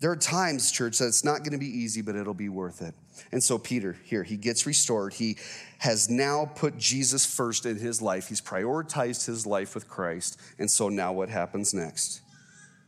There 0.00 0.10
are 0.10 0.16
times, 0.16 0.70
church, 0.70 0.98
that 0.98 1.06
it's 1.06 1.24
not 1.24 1.38
going 1.38 1.52
to 1.52 1.58
be 1.58 1.66
easy, 1.66 2.02
but 2.02 2.14
it'll 2.14 2.34
be 2.34 2.50
worth 2.50 2.82
it. 2.82 2.94
And 3.32 3.42
so, 3.42 3.56
Peter, 3.56 3.96
here, 4.04 4.22
he 4.22 4.36
gets 4.36 4.66
restored. 4.66 5.14
He 5.14 5.38
has 5.78 6.10
now 6.10 6.50
put 6.54 6.76
Jesus 6.76 7.24
first 7.24 7.64
in 7.64 7.78
his 7.78 8.02
life. 8.02 8.28
He's 8.28 8.42
prioritized 8.42 9.24
his 9.24 9.46
life 9.46 9.74
with 9.74 9.88
Christ. 9.88 10.38
And 10.58 10.70
so, 10.70 10.90
now 10.90 11.14
what 11.14 11.30
happens 11.30 11.72
next? 11.72 12.20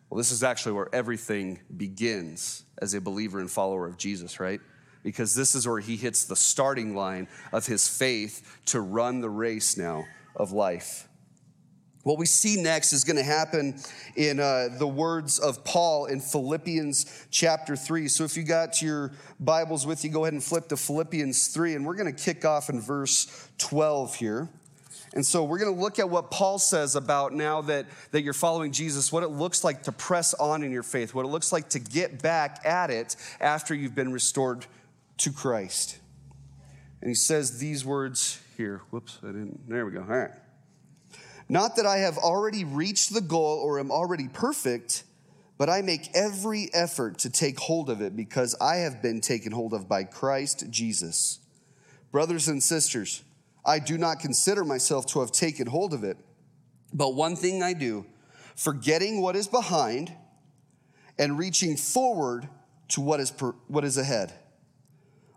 Well, 0.09 0.19
this 0.19 0.31
is 0.31 0.43
actually 0.43 0.73
where 0.73 0.89
everything 0.95 1.61
begins 1.77 2.65
as 2.79 2.95
a 2.95 3.01
believer 3.01 3.41
and 3.41 3.51
follower 3.51 3.87
of 3.87 3.97
Jesus, 3.97 4.39
right? 4.39 4.61
Because 5.03 5.35
this 5.35 5.55
is 5.55 5.67
where 5.67 5.81
he 5.81 5.97
hits 5.97 6.25
the 6.25 6.37
starting 6.37 6.95
line 6.95 7.29
of 7.53 7.67
his 7.67 7.89
faith 7.89 8.59
to 8.67 8.81
run 8.81 9.21
the 9.21 9.31
race 9.31 9.77
now 9.77 10.05
of 10.35 10.53
life. 10.53 11.09
What 12.07 12.19
we 12.19 12.27
see 12.27 12.63
next 12.63 12.93
is 12.93 13.03
going 13.03 13.17
to 13.17 13.25
happen 13.25 13.81
in 14.15 14.39
uh, 14.39 14.69
the 14.79 14.87
words 14.87 15.41
of 15.41 15.65
Paul 15.65 16.07
in 16.07 16.21
Philippians 16.21 17.27
chapter 17.33 17.75
3. 17.75 18.07
So 18.07 18.23
if 18.23 18.37
you 18.37 18.45
got 18.45 18.81
your 18.81 19.11
Bibles 19.41 19.89
with 19.89 20.05
you, 20.05 20.11
go 20.11 20.25
ahead 20.25 20.33
and 20.33 20.43
flip 20.43 20.69
to 20.69 20.77
Philippians 20.77 21.49
3, 21.49 21.75
and 21.75 21.85
we're 21.85 21.97
going 21.97 22.15
to 22.15 22.25
kick 22.25 22.45
off 22.45 22.71
in 22.71 22.81
verse 22.81 23.49
12 23.59 24.15
here. 24.15 24.49
And 25.15 25.25
so 25.25 25.45
we're 25.45 25.59
going 25.59 25.75
to 25.75 25.81
look 25.81 25.99
at 25.99 26.09
what 26.09 26.31
Paul 26.31 26.59
says 26.59 26.97
about 26.97 27.33
now 27.33 27.63
that, 27.63 27.87
that 28.11 28.23
you're 28.23 28.33
following 28.33 28.73
Jesus, 28.73 29.13
what 29.13 29.23
it 29.23 29.29
looks 29.29 29.65
like 29.65 29.85
to 29.85 29.93
press 29.93 30.35
on 30.35 30.63
in 30.63 30.71
your 30.71 30.83
faith, 30.83 31.15
what 31.15 31.25
it 31.25 31.29
looks 31.29 31.53
like 31.53 31.71
to 31.71 31.79
get 31.79 32.23
back 32.23 32.65
at 32.65 32.91
it 32.91 33.17
after 33.41 33.75
you've 33.75 33.95
been 33.95 34.13
restored 34.13 34.67
to 35.19 35.33
Christ. 35.33 35.99
And 37.01 37.09
he 37.09 37.15
says 37.15 37.59
these 37.59 37.85
words 37.85 38.41
here. 38.57 38.83
Whoops, 38.91 39.19
I 39.23 39.29
didn't. 39.29 39.69
There 39.69 39.87
we 39.87 39.93
go. 39.93 40.01
All 40.01 40.07
right. 40.07 40.31
Not 41.49 41.77
that 41.77 41.87
I 41.87 41.99
have 41.99 42.19
already 42.19 42.65
reached 42.65 43.15
the 43.15 43.21
goal 43.21 43.61
or 43.61 43.79
am 43.79 43.91
already 43.91 44.29
perfect, 44.29 45.05
but 45.59 45.71
I 45.71 45.83
make 45.83 46.11
every 46.15 46.69
effort 46.75 47.19
to 47.21 47.31
take 47.31 47.59
hold 47.59 47.89
of 47.89 48.01
it 48.01 48.17
because 48.17 48.55
I 48.61 48.77
have 48.77 49.01
been 49.01 49.21
taken 49.21 49.53
hold 49.53 49.73
of 49.73 49.89
by 49.89 50.05
Christ 50.05 50.65
Jesus. 50.71 51.39
Brothers 52.11 52.49
and 52.49 52.63
sisters, 52.63 53.23
I 53.67 53.81
do 53.81 53.99
not 53.99 54.21
consider 54.21 54.65
myself 54.65 55.07
to 55.07 55.21
have 55.21 55.33
taken 55.33 55.67
hold 55.67 55.93
of 55.93 56.05
it, 56.05 56.17
but 56.95 57.15
one 57.15 57.35
thing 57.35 57.63
I 57.63 57.73
do, 57.73 58.07
forgetting 58.55 59.21
what 59.21 59.35
is 59.35 59.49
behind 59.49 60.13
and 61.19 61.37
reaching 61.37 61.77
forward 61.77 62.49
to 62.89 63.01
what 63.01 63.19
is, 63.19 63.33
per, 63.33 63.53
what 63.67 63.85
is 63.85 63.99
ahead. 63.99 64.33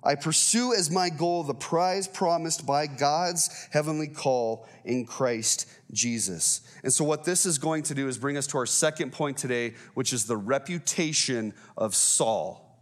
I 0.04 0.16
pursue 0.16 0.74
as 0.74 0.90
my 0.90 1.10
goal 1.10 1.44
the 1.44 1.54
prize 1.54 2.08
promised 2.08 2.66
by 2.66 2.88
God's 2.88 3.68
heavenly 3.72 4.08
call 4.08 4.68
in 4.86 5.06
Christ 5.06 5.66
Jesus. 5.92 6.62
And 6.84 6.94
so, 6.94 7.04
what 7.04 7.26
this 7.26 7.46
is 7.46 7.58
going 7.58 7.84
to 7.84 7.96
do 7.96 8.08
is 8.08 8.18
bring 8.18 8.38
us 8.38 8.48
to 8.48 8.58
our 8.60 8.66
second 8.66 9.12
point 9.12 9.38
today, 9.38 9.74
which 9.96 10.14
is 10.14 10.26
the 10.26 10.38
reputation 10.38 11.54
of 11.76 11.96
Saul. 11.96 12.80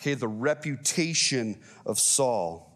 Okay, 0.00 0.14
the 0.14 0.28
reputation 0.28 1.60
of 1.86 1.98
Saul. 1.98 2.69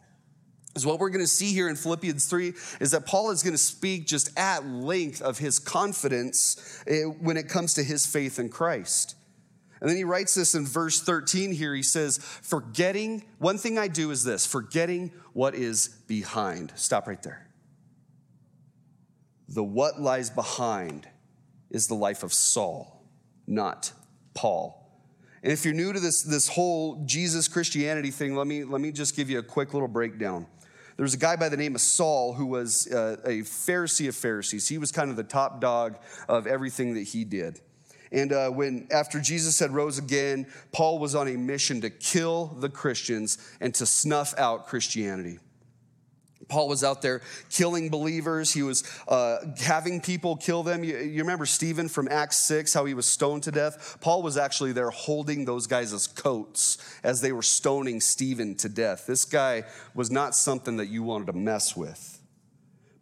Is 0.74 0.84
what 0.84 0.98
we're 0.98 1.10
going 1.10 1.24
to 1.24 1.28
see 1.28 1.52
here 1.52 1.68
in 1.68 1.76
Philippians 1.76 2.26
3 2.26 2.52
is 2.80 2.90
that 2.90 3.06
Paul 3.06 3.30
is 3.30 3.42
going 3.44 3.54
to 3.54 3.58
speak 3.58 4.06
just 4.06 4.36
at 4.36 4.66
length 4.66 5.22
of 5.22 5.38
his 5.38 5.60
confidence 5.60 6.82
eh, 6.88 7.02
when 7.04 7.36
it 7.36 7.48
comes 7.48 7.74
to 7.74 7.84
his 7.84 8.06
faith 8.06 8.40
in 8.40 8.48
Christ. 8.48 9.14
And 9.80 9.90
then 9.90 9.96
he 9.96 10.04
writes 10.04 10.34
this 10.34 10.54
in 10.54 10.66
verse 10.66 11.00
13 11.00 11.52
here. 11.52 11.74
He 11.74 11.82
says, 11.82 12.18
Forgetting, 12.18 13.24
one 13.38 13.58
thing 13.58 13.78
I 13.78 13.86
do 13.86 14.10
is 14.10 14.24
this 14.24 14.46
forgetting 14.46 15.12
what 15.32 15.54
is 15.54 15.88
behind. 16.08 16.72
Stop 16.74 17.06
right 17.06 17.22
there. 17.22 17.46
The 19.48 19.62
what 19.62 20.00
lies 20.00 20.30
behind 20.30 21.06
is 21.70 21.86
the 21.86 21.94
life 21.94 22.22
of 22.22 22.32
Saul, 22.32 23.04
not 23.46 23.92
Paul. 24.32 24.80
And 25.42 25.52
if 25.52 25.64
you're 25.66 25.74
new 25.74 25.92
to 25.92 26.00
this, 26.00 26.22
this 26.22 26.48
whole 26.48 27.04
Jesus 27.04 27.46
Christianity 27.46 28.10
thing, 28.10 28.34
let 28.34 28.46
me, 28.46 28.64
let 28.64 28.80
me 28.80 28.90
just 28.90 29.14
give 29.14 29.28
you 29.28 29.38
a 29.38 29.42
quick 29.42 29.74
little 29.74 29.88
breakdown. 29.88 30.46
There 30.96 31.02
was 31.02 31.14
a 31.14 31.18
guy 31.18 31.36
by 31.36 31.48
the 31.48 31.56
name 31.56 31.74
of 31.74 31.80
Saul 31.80 32.34
who 32.34 32.46
was 32.46 32.86
uh, 32.86 33.16
a 33.24 33.40
Pharisee 33.40 34.08
of 34.08 34.14
Pharisees. 34.14 34.68
He 34.68 34.78
was 34.78 34.92
kind 34.92 35.10
of 35.10 35.16
the 35.16 35.24
top 35.24 35.60
dog 35.60 35.98
of 36.28 36.46
everything 36.46 36.94
that 36.94 37.02
he 37.02 37.24
did. 37.24 37.60
And 38.12 38.32
uh, 38.32 38.50
when 38.50 38.86
after 38.92 39.20
Jesus 39.20 39.58
had 39.58 39.72
rose 39.72 39.98
again, 39.98 40.46
Paul 40.70 41.00
was 41.00 41.16
on 41.16 41.26
a 41.26 41.36
mission 41.36 41.80
to 41.80 41.90
kill 41.90 42.46
the 42.46 42.68
Christians 42.68 43.38
and 43.60 43.74
to 43.74 43.86
snuff 43.86 44.38
out 44.38 44.68
Christianity. 44.68 45.40
Paul 46.48 46.68
was 46.68 46.84
out 46.84 47.02
there 47.02 47.20
killing 47.50 47.88
believers. 47.88 48.52
He 48.52 48.62
was 48.62 48.84
uh, 49.08 49.38
having 49.60 50.00
people 50.00 50.36
kill 50.36 50.62
them. 50.62 50.84
You, 50.84 50.98
you, 50.98 51.22
remember 51.22 51.46
Stephen 51.46 51.88
from 51.88 52.08
Acts 52.10 52.38
6, 52.38 52.72
how 52.74 52.84
he 52.84 52.94
was 52.94 53.06
stoned 53.06 53.42
to 53.44 53.50
death? 53.50 53.98
Paul 54.00 54.22
was 54.22 54.36
actually 54.36 54.72
there 54.72 54.90
holding 54.90 55.44
those 55.44 55.66
guys' 55.66 56.06
coats 56.06 56.78
as 57.02 57.20
they 57.20 57.32
were 57.32 57.42
stoning 57.42 58.00
Stephen 58.00 58.54
to 58.56 58.68
death. 58.68 59.06
This 59.06 59.24
guy 59.24 59.64
was 59.94 60.10
not 60.10 60.34
something 60.34 60.76
that 60.76 60.86
you 60.86 61.02
wanted 61.02 61.26
to 61.26 61.34
mess 61.34 61.76
with. 61.76 62.20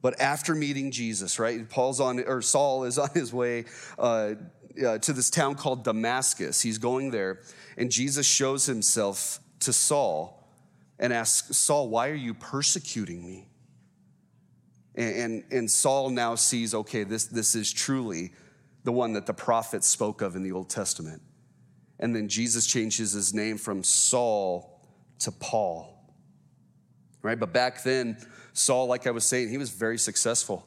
But 0.01 0.21
after 0.21 0.55
meeting 0.55 0.91
Jesus, 0.91 1.39
right? 1.39 1.69
Paul's 1.69 2.01
on, 2.01 2.21
or 2.21 2.43
Saul 2.43 2.85
is 2.85 2.99
on 2.99 3.11
his 3.15 3.33
way 3.33 3.65
uh, 3.99 4.35
uh, 4.85 4.99
to 4.99 5.13
this 5.13 5.31
town 5.31 5.55
called 5.55 5.85
Damascus. 5.85 6.61
He's 6.61 6.79
going 6.79 7.11
there, 7.11 7.41
and 7.77 7.91
Jesus 7.91 8.27
shows 8.27 8.67
himself 8.67 9.39
to 9.61 9.73
Saul 9.73 10.42
and 11.03 11.13
asks, 11.13 11.57
Saul, 11.59 11.89
why 11.89 12.09
are 12.09 12.15
you 12.15 12.33
persecuting 12.33 13.27
me? 13.27 13.49
And, 14.95 15.17
and, 15.17 15.45
and 15.51 15.71
Saul 15.71 16.11
now 16.11 16.37
sees, 16.37 16.75
okay, 16.75 17.03
this, 17.03 17.25
this 17.25 17.57
is 17.57 17.73
truly 17.73 18.33
the 18.85 18.93
one 18.93 19.13
that 19.15 19.27
the 19.27 19.35
prophets 19.35 19.89
spoke 19.89 20.23
of 20.23 20.37
in 20.37 20.45
the 20.45 20.53
Old 20.53 20.71
Testament. 20.71 21.21
And 21.99 22.15
then 22.15 22.29
Jesus 22.29 22.69
changes 22.69 23.13
his 23.13 23.35
name 23.35 23.59
from 23.59 23.83
Saul 23.83 24.81
to 25.19 25.33
Paul. 25.33 25.89
Right? 27.21 27.39
But 27.39 27.53
back 27.53 27.83
then, 27.83 28.17
Saul, 28.53 28.87
like 28.87 29.09
I 29.09 29.11
was 29.11 29.25
saying, 29.25 29.49
he 29.49 29.59
was 29.59 29.71
very 29.71 29.99
successful. 29.99 30.65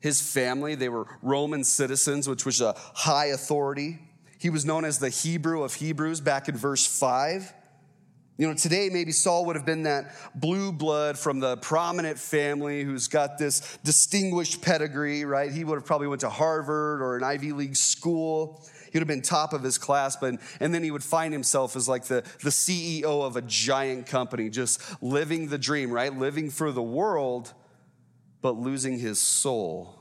His 0.00 0.20
family, 0.20 0.74
they 0.74 0.90
were 0.90 1.06
Roman 1.22 1.64
citizens, 1.64 2.28
which 2.28 2.44
was 2.44 2.60
a 2.60 2.74
high 2.76 3.26
authority. 3.26 4.00
He 4.38 4.50
was 4.50 4.66
known 4.66 4.84
as 4.84 4.98
the 4.98 5.08
Hebrew 5.08 5.62
of 5.62 5.74
Hebrews 5.74 6.20
back 6.20 6.46
in 6.50 6.56
verse 6.58 6.86
5. 6.86 7.54
You 8.38 8.46
know, 8.46 8.54
today 8.54 8.90
maybe 8.92 9.12
Saul 9.12 9.46
would 9.46 9.56
have 9.56 9.64
been 9.64 9.84
that 9.84 10.14
blue 10.34 10.70
blood 10.70 11.18
from 11.18 11.40
the 11.40 11.56
prominent 11.56 12.18
family 12.18 12.82
who's 12.82 13.08
got 13.08 13.38
this 13.38 13.78
distinguished 13.82 14.60
pedigree, 14.60 15.24
right? 15.24 15.50
He 15.50 15.64
would 15.64 15.76
have 15.76 15.86
probably 15.86 16.06
went 16.06 16.20
to 16.20 16.28
Harvard 16.28 17.00
or 17.00 17.16
an 17.16 17.24
Ivy 17.24 17.52
League 17.52 17.76
school. 17.76 18.62
He 18.84 18.98
would 18.98 19.00
have 19.00 19.08
been 19.08 19.22
top 19.22 19.54
of 19.54 19.62
his 19.62 19.78
class, 19.78 20.16
but 20.16 20.34
and 20.60 20.74
then 20.74 20.82
he 20.82 20.90
would 20.90 21.02
find 21.02 21.32
himself 21.32 21.76
as 21.76 21.88
like 21.88 22.04
the, 22.04 22.22
the 22.42 22.50
CEO 22.50 23.24
of 23.24 23.36
a 23.36 23.42
giant 23.42 24.06
company, 24.06 24.50
just 24.50 25.02
living 25.02 25.48
the 25.48 25.58
dream, 25.58 25.90
right? 25.90 26.14
Living 26.14 26.50
for 26.50 26.72
the 26.72 26.82
world, 26.82 27.54
but 28.42 28.52
losing 28.52 28.98
his 28.98 29.18
soul 29.18 29.98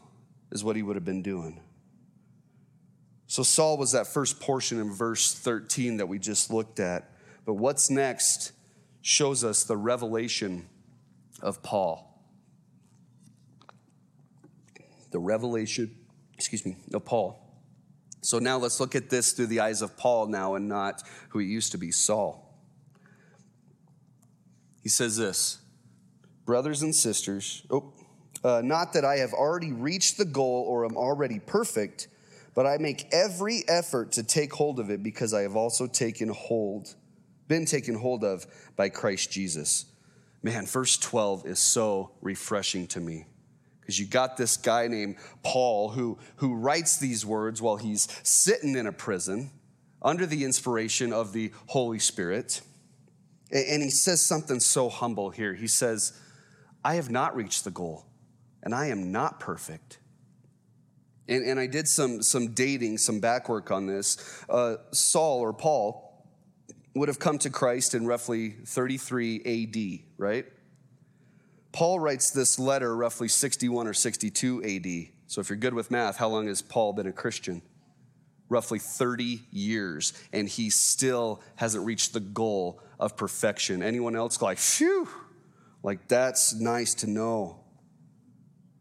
is 0.52 0.62
what 0.62 0.76
he 0.76 0.84
would 0.84 0.98
have 0.98 1.06
been 1.06 1.22
doing. 1.22 1.62
So 3.28 3.44
Saul 3.44 3.78
was 3.78 3.94
that 3.94 4.08
first 4.08 4.42
portion 4.42 4.80
in 4.80 4.92
verse 4.92 5.34
13 5.34 5.98
that 5.98 6.08
we 6.08 6.20
just 6.20 6.52
looked 6.52 6.82
at. 6.82 7.15
But 7.46 7.54
what's 7.54 7.90
next 7.90 8.52
shows 9.02 9.44
us 9.44 9.64
the 9.64 9.78
revelation 9.78 10.68
of 11.42 11.62
Paul. 11.62 12.12
The 15.12 15.20
revelation, 15.20 15.96
excuse 16.34 16.66
me, 16.66 16.78
of 16.94 17.06
Paul. 17.06 17.40
So 18.22 18.40
now 18.40 18.58
let's 18.58 18.80
look 18.80 18.96
at 18.96 19.12
this 19.12 19.34
through 19.34 19.48
the 19.48 19.60
eyes 19.60 19.84
of 19.84 19.96
Paul 19.96 20.28
now 20.28 20.56
and 20.56 20.68
not 20.68 21.04
who 21.30 21.40
he 21.40 21.46
used 21.46 21.72
to 21.74 21.78
be, 21.78 21.92
Saul. 21.92 22.42
He 24.82 24.90
says 24.90 25.18
this 25.18 25.60
Brothers 26.46 26.82
and 26.82 26.94
sisters, 26.94 27.66
oh, 27.70 27.94
uh, 28.44 28.62
not 28.64 28.94
that 28.94 29.04
I 29.06 29.18
have 29.18 29.34
already 29.34 29.74
reached 29.74 30.18
the 30.18 30.26
goal 30.26 30.64
or 30.68 30.86
am 30.86 30.98
already 30.98 31.40
perfect, 31.40 32.08
but 32.54 32.66
I 32.68 32.78
make 32.78 33.08
every 33.12 33.64
effort 33.68 34.12
to 34.14 34.24
take 34.24 34.54
hold 34.54 34.80
of 34.80 34.90
it 34.90 35.02
because 35.02 35.34
I 35.34 35.42
have 35.42 35.56
also 35.56 35.88
taken 35.88 36.30
hold, 36.30 36.96
been 37.48 37.66
taken 37.66 37.96
hold 37.96 38.24
of 38.24 38.46
by 38.76 38.90
Christ 38.90 39.32
Jesus. 39.32 39.86
Man, 40.44 40.66
verse 40.66 40.98
12 40.98 41.46
is 41.46 41.60
so 41.60 42.12
refreshing 42.22 42.88
to 42.88 43.00
me 43.00 43.26
because 43.80 44.00
you 44.00 44.06
got 44.06 44.36
this 44.38 44.58
guy 44.58 44.88
named 44.88 45.16
Paul 45.44 45.90
who, 45.90 46.18
who 46.38 46.56
writes 46.56 46.98
these 46.98 47.26
words 47.26 47.62
while 47.62 47.78
he's 47.78 48.08
sitting 48.24 48.76
in 48.76 48.88
a 48.88 48.92
prison 48.92 49.52
under 50.02 50.26
the 50.26 50.44
inspiration 50.44 51.14
of 51.14 51.34
the 51.34 51.52
Holy 51.68 52.00
Spirit. 52.00 52.62
And 53.52 53.84
he 53.84 53.92
says 53.92 54.22
something 54.22 54.60
so 54.60 54.90
humble 54.90 55.30
here. 55.30 55.54
He 55.54 55.68
says, 55.68 56.20
I 56.84 56.96
have 56.96 57.12
not 57.12 57.36
reached 57.36 57.64
the 57.64 57.72
goal 57.72 58.06
and 58.64 58.74
I 58.74 58.88
am 58.88 59.12
not 59.12 59.40
perfect. 59.40 60.00
And, 61.28 61.44
and 61.44 61.60
I 61.60 61.68
did 61.68 61.88
some, 61.88 62.22
some 62.22 62.54
dating, 62.54 62.98
some 62.98 63.20
backwork 63.20 63.72
on 63.72 63.88
this. 63.88 64.44
Uh, 64.50 64.78
Saul 64.92 65.40
or 65.40 65.54
Paul 65.54 66.05
would 66.96 67.10
have 67.10 67.20
come 67.20 67.38
to 67.40 67.50
Christ 67.50 67.94
in 67.94 68.08
roughly 68.08 68.52
33 68.66 69.42
AD, 69.46 70.06
right? 70.18 70.46
Paul 71.72 72.00
writes 72.00 72.32
this 72.32 72.58
letter 72.58 72.96
roughly 72.96 73.28
61 73.28 73.88
or 73.88 73.94
62 73.94 74.64
AD. 74.64 75.14
So 75.28 75.42
if 75.42 75.50
you're 75.50 75.58
good 75.58 75.74
with 75.74 75.92
math, 75.92 76.18
how 76.18 76.30
long 76.30 76.48
has 76.48 76.62
Paul 76.62 76.94
been 76.94 77.08
a 77.08 77.12
Christian? 77.12 77.62
Roughly 78.48 78.80
30 78.80 79.42
years, 79.52 80.14
and 80.32 80.48
he 80.48 80.70
still 80.70 81.42
hasn't 81.56 81.86
reached 81.86 82.14
the 82.14 82.20
goal 82.20 82.82
of 83.00 83.18
perfection. 83.18 83.84
Anyone 83.84 84.16
else 84.16 84.42
like, 84.42 84.58
phew, 84.58 85.10
like 85.84 86.08
that's 86.08 86.54
nice 86.54 86.94
to 86.96 87.08
know 87.08 87.66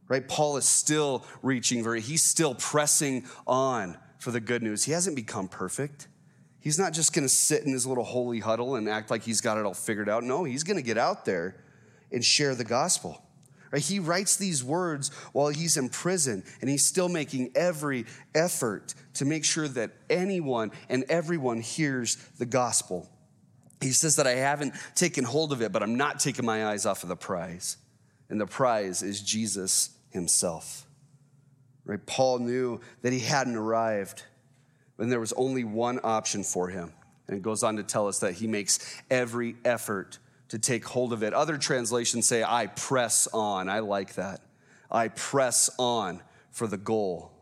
right? 0.09 0.27
Paul 0.27 0.57
is 0.57 0.65
still 0.65 1.25
reaching 1.43 1.83
very, 1.83 2.01
he's 2.01 2.23
still 2.23 2.55
pressing 2.55 3.25
on 3.47 3.97
for 4.19 4.31
the 4.31 4.41
good 4.41 4.63
news. 4.63 4.85
He 4.85 4.93
hasn't 4.93 5.17
become 5.17 5.49
perfect. 5.49 6.09
He's 6.65 6.79
not 6.79 6.95
just 6.95 7.13
going 7.13 7.27
to 7.27 7.29
sit 7.29 7.65
in 7.65 7.73
his 7.73 7.87
little 7.87 8.05
holy 8.05 8.41
huddle 8.41 8.77
and 8.77 8.89
act 8.89 9.11
like 9.11 9.23
he's 9.23 9.43
got 9.43 9.59
it 9.59 9.67
all 9.67 9.75
figured 9.75 10.09
out. 10.09 10.25
No, 10.25 10.45
he's 10.45 10.65
going 10.65 10.79
to 10.79 10.83
get 10.83 10.97
out 10.97 11.27
there 11.27 11.57
and 12.11 12.25
share 12.25 12.55
the 12.55 12.65
gospel. 12.65 13.21
Right? 13.71 13.83
He 13.83 13.99
writes 13.99 14.37
these 14.37 14.65
words 14.65 15.11
while 15.35 15.49
he's 15.49 15.77
in 15.77 15.91
prison, 15.91 16.43
and 16.63 16.71
he's 16.71 16.87
still 16.87 17.11
making 17.11 17.51
every 17.55 18.07
effort 18.35 18.95
to 19.13 19.27
make 19.27 19.45
sure 19.45 19.69
that 19.69 19.91
anyone 20.09 20.73
and 20.89 21.05
everyone 21.11 21.61
hears 21.61 22.17
the 22.39 22.47
gospel. 22.47 23.11
He 23.83 23.93
says 23.93 24.17
that 24.17 24.27
I 24.27 24.37
haven't 24.37 24.73
taken 24.95 25.25
hold 25.25 25.53
of 25.53 25.61
it, 25.61 25.71
but 25.71 25.83
I'm 25.83 25.97
not 25.97 26.19
taking 26.19 26.47
my 26.47 26.69
eyes 26.69 26.87
off 26.87 27.03
of 27.03 27.11
the 27.11 27.17
prize. 27.17 27.77
And 28.31 28.41
the 28.41 28.47
prize 28.47 29.03
is 29.03 29.21
Jesus 29.21 29.91
himself. 30.09 30.87
Right? 31.85 32.07
Paul 32.07 32.39
knew 32.39 32.81
that 33.03 33.13
he 33.13 33.21
hadn't 33.21 33.57
arrived, 33.57 34.23
and 34.99 35.11
there 35.11 35.21
was 35.21 35.33
only 35.35 35.65
one 35.65 36.01
option 36.03 36.45
for 36.45 36.69
him. 36.69 36.93
And 37.27 37.37
it 37.37 37.43
goes 37.43 37.63
on 37.63 37.77
to 37.77 37.83
tell 37.83 38.07
us 38.07 38.21
that 38.21 38.35
he 38.35 38.47
makes 38.47 39.01
every 39.11 39.57
effort 39.65 40.19
to 40.49 40.59
take 40.59 40.85
hold 40.85 41.13
of 41.13 41.23
it. 41.23 41.33
Other 41.33 41.57
translations 41.57 42.27
say, 42.27 42.43
I 42.43 42.67
press 42.67 43.27
on. 43.33 43.69
I 43.69 43.81
like 43.81 44.15
that. 44.15 44.41
I 44.91 45.09
press 45.09 45.71
on 45.79 46.23
for 46.51 46.67
the 46.67 46.77
goal. 46.77 47.33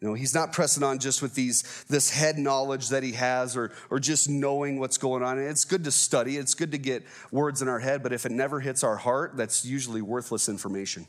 You 0.00 0.08
know, 0.10 0.14
he's 0.14 0.34
not 0.34 0.52
pressing 0.52 0.82
on 0.82 0.98
just 0.98 1.22
with 1.22 1.34
these 1.34 1.84
this 1.88 2.10
head 2.10 2.36
knowledge 2.36 2.90
that 2.90 3.02
he 3.02 3.12
has 3.12 3.56
or 3.56 3.72
or 3.88 3.98
just 3.98 4.28
knowing 4.28 4.78
what's 4.78 4.98
going 4.98 5.22
on. 5.22 5.38
It's 5.38 5.64
good 5.64 5.84
to 5.84 5.90
study, 5.90 6.36
it's 6.36 6.52
good 6.52 6.72
to 6.72 6.78
get 6.78 7.04
words 7.30 7.62
in 7.62 7.68
our 7.68 7.78
head, 7.78 8.02
but 8.02 8.12
if 8.12 8.26
it 8.26 8.32
never 8.32 8.60
hits 8.60 8.84
our 8.84 8.96
heart, 8.96 9.34
that's 9.36 9.64
usually 9.64 10.02
worthless 10.02 10.50
information. 10.50 11.06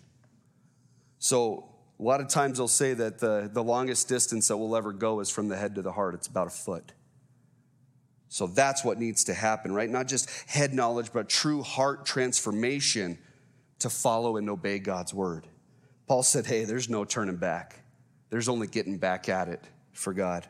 So 1.19 1.74
a 2.00 2.04
lot 2.04 2.20
of 2.20 2.28
times 2.28 2.58
they'll 2.58 2.68
say 2.68 2.93
that 2.93 3.20
the, 3.20 3.50
the 3.52 3.64
longest 3.64 4.10
distance 4.10 4.48
that 4.50 4.58
we'll 4.58 4.76
ever 4.76 4.91
go 4.91 5.22
is 5.22 5.30
from 5.30 5.48
the 5.48 5.56
head 5.56 5.76
to 5.76 5.82
the 5.82 5.91
heart. 5.91 6.14
It's 6.14 6.28
about 6.28 6.48
a 6.48 6.52
foot. 6.52 6.91
So 8.28 8.48
that's 8.48 8.84
what 8.84 9.00
needs 9.00 9.24
to 9.26 9.34
happen, 9.34 9.74
right? 9.74 9.89
Not 9.89 10.08
just 10.08 10.30
head 10.50 10.74
knowledge, 10.74 11.12
but 11.14 11.30
true 11.30 11.64
heart 11.64 12.06
transformation 12.06 13.18
to 13.80 13.89
follow 13.89 14.36
and 14.38 14.50
obey 14.50 14.80
God's 14.80 15.14
word. 15.14 15.48
Paul 16.08 16.24
said, 16.24 16.46
Hey, 16.46 16.66
there's 16.66 16.89
no 16.89 17.06
turning 17.06 17.38
back, 17.38 17.84
there's 18.30 18.50
only 18.50 18.68
getting 18.68 18.98
back 18.98 19.30
at 19.30 19.48
it 19.48 19.62
for 19.93 20.14
God. 20.14 20.46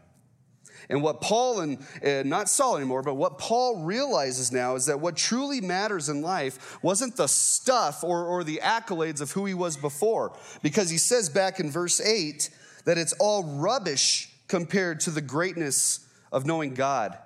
And 0.90 1.02
what 1.02 1.22
Paul 1.22 1.62
and 1.62 1.78
uh, 2.06 2.24
not 2.24 2.50
Saul 2.50 2.78
anymore, 2.78 3.02
but 3.04 3.16
what 3.16 3.38
Paul 3.38 3.84
realizes 3.84 4.52
now 4.52 4.76
is 4.76 4.86
that 4.88 5.00
what 5.00 5.16
truly 5.16 5.62
matters 5.62 6.10
in 6.10 6.22
life 6.22 6.78
wasn't 6.84 7.16
the 7.18 7.28
stuff 7.28 8.04
or, 8.04 8.26
or 8.26 8.44
the 8.44 8.62
accolades 8.64 9.22
of 9.22 9.32
who 9.32 9.46
he 9.46 9.54
was 9.54 9.78
before. 9.78 10.38
Because 10.62 10.90
he 10.90 10.98
says 10.98 11.30
back 11.30 11.60
in 11.60 11.72
verse 11.72 12.00
8 12.00 12.50
that 12.86 12.98
it's 12.98 13.14
all 13.14 13.44
rubbish 13.44 14.30
compared 14.48 15.00
to 15.02 15.12
the 15.12 15.22
greatness 15.22 16.08
of 16.32 16.46
knowing 16.46 16.74
God. 16.74 17.18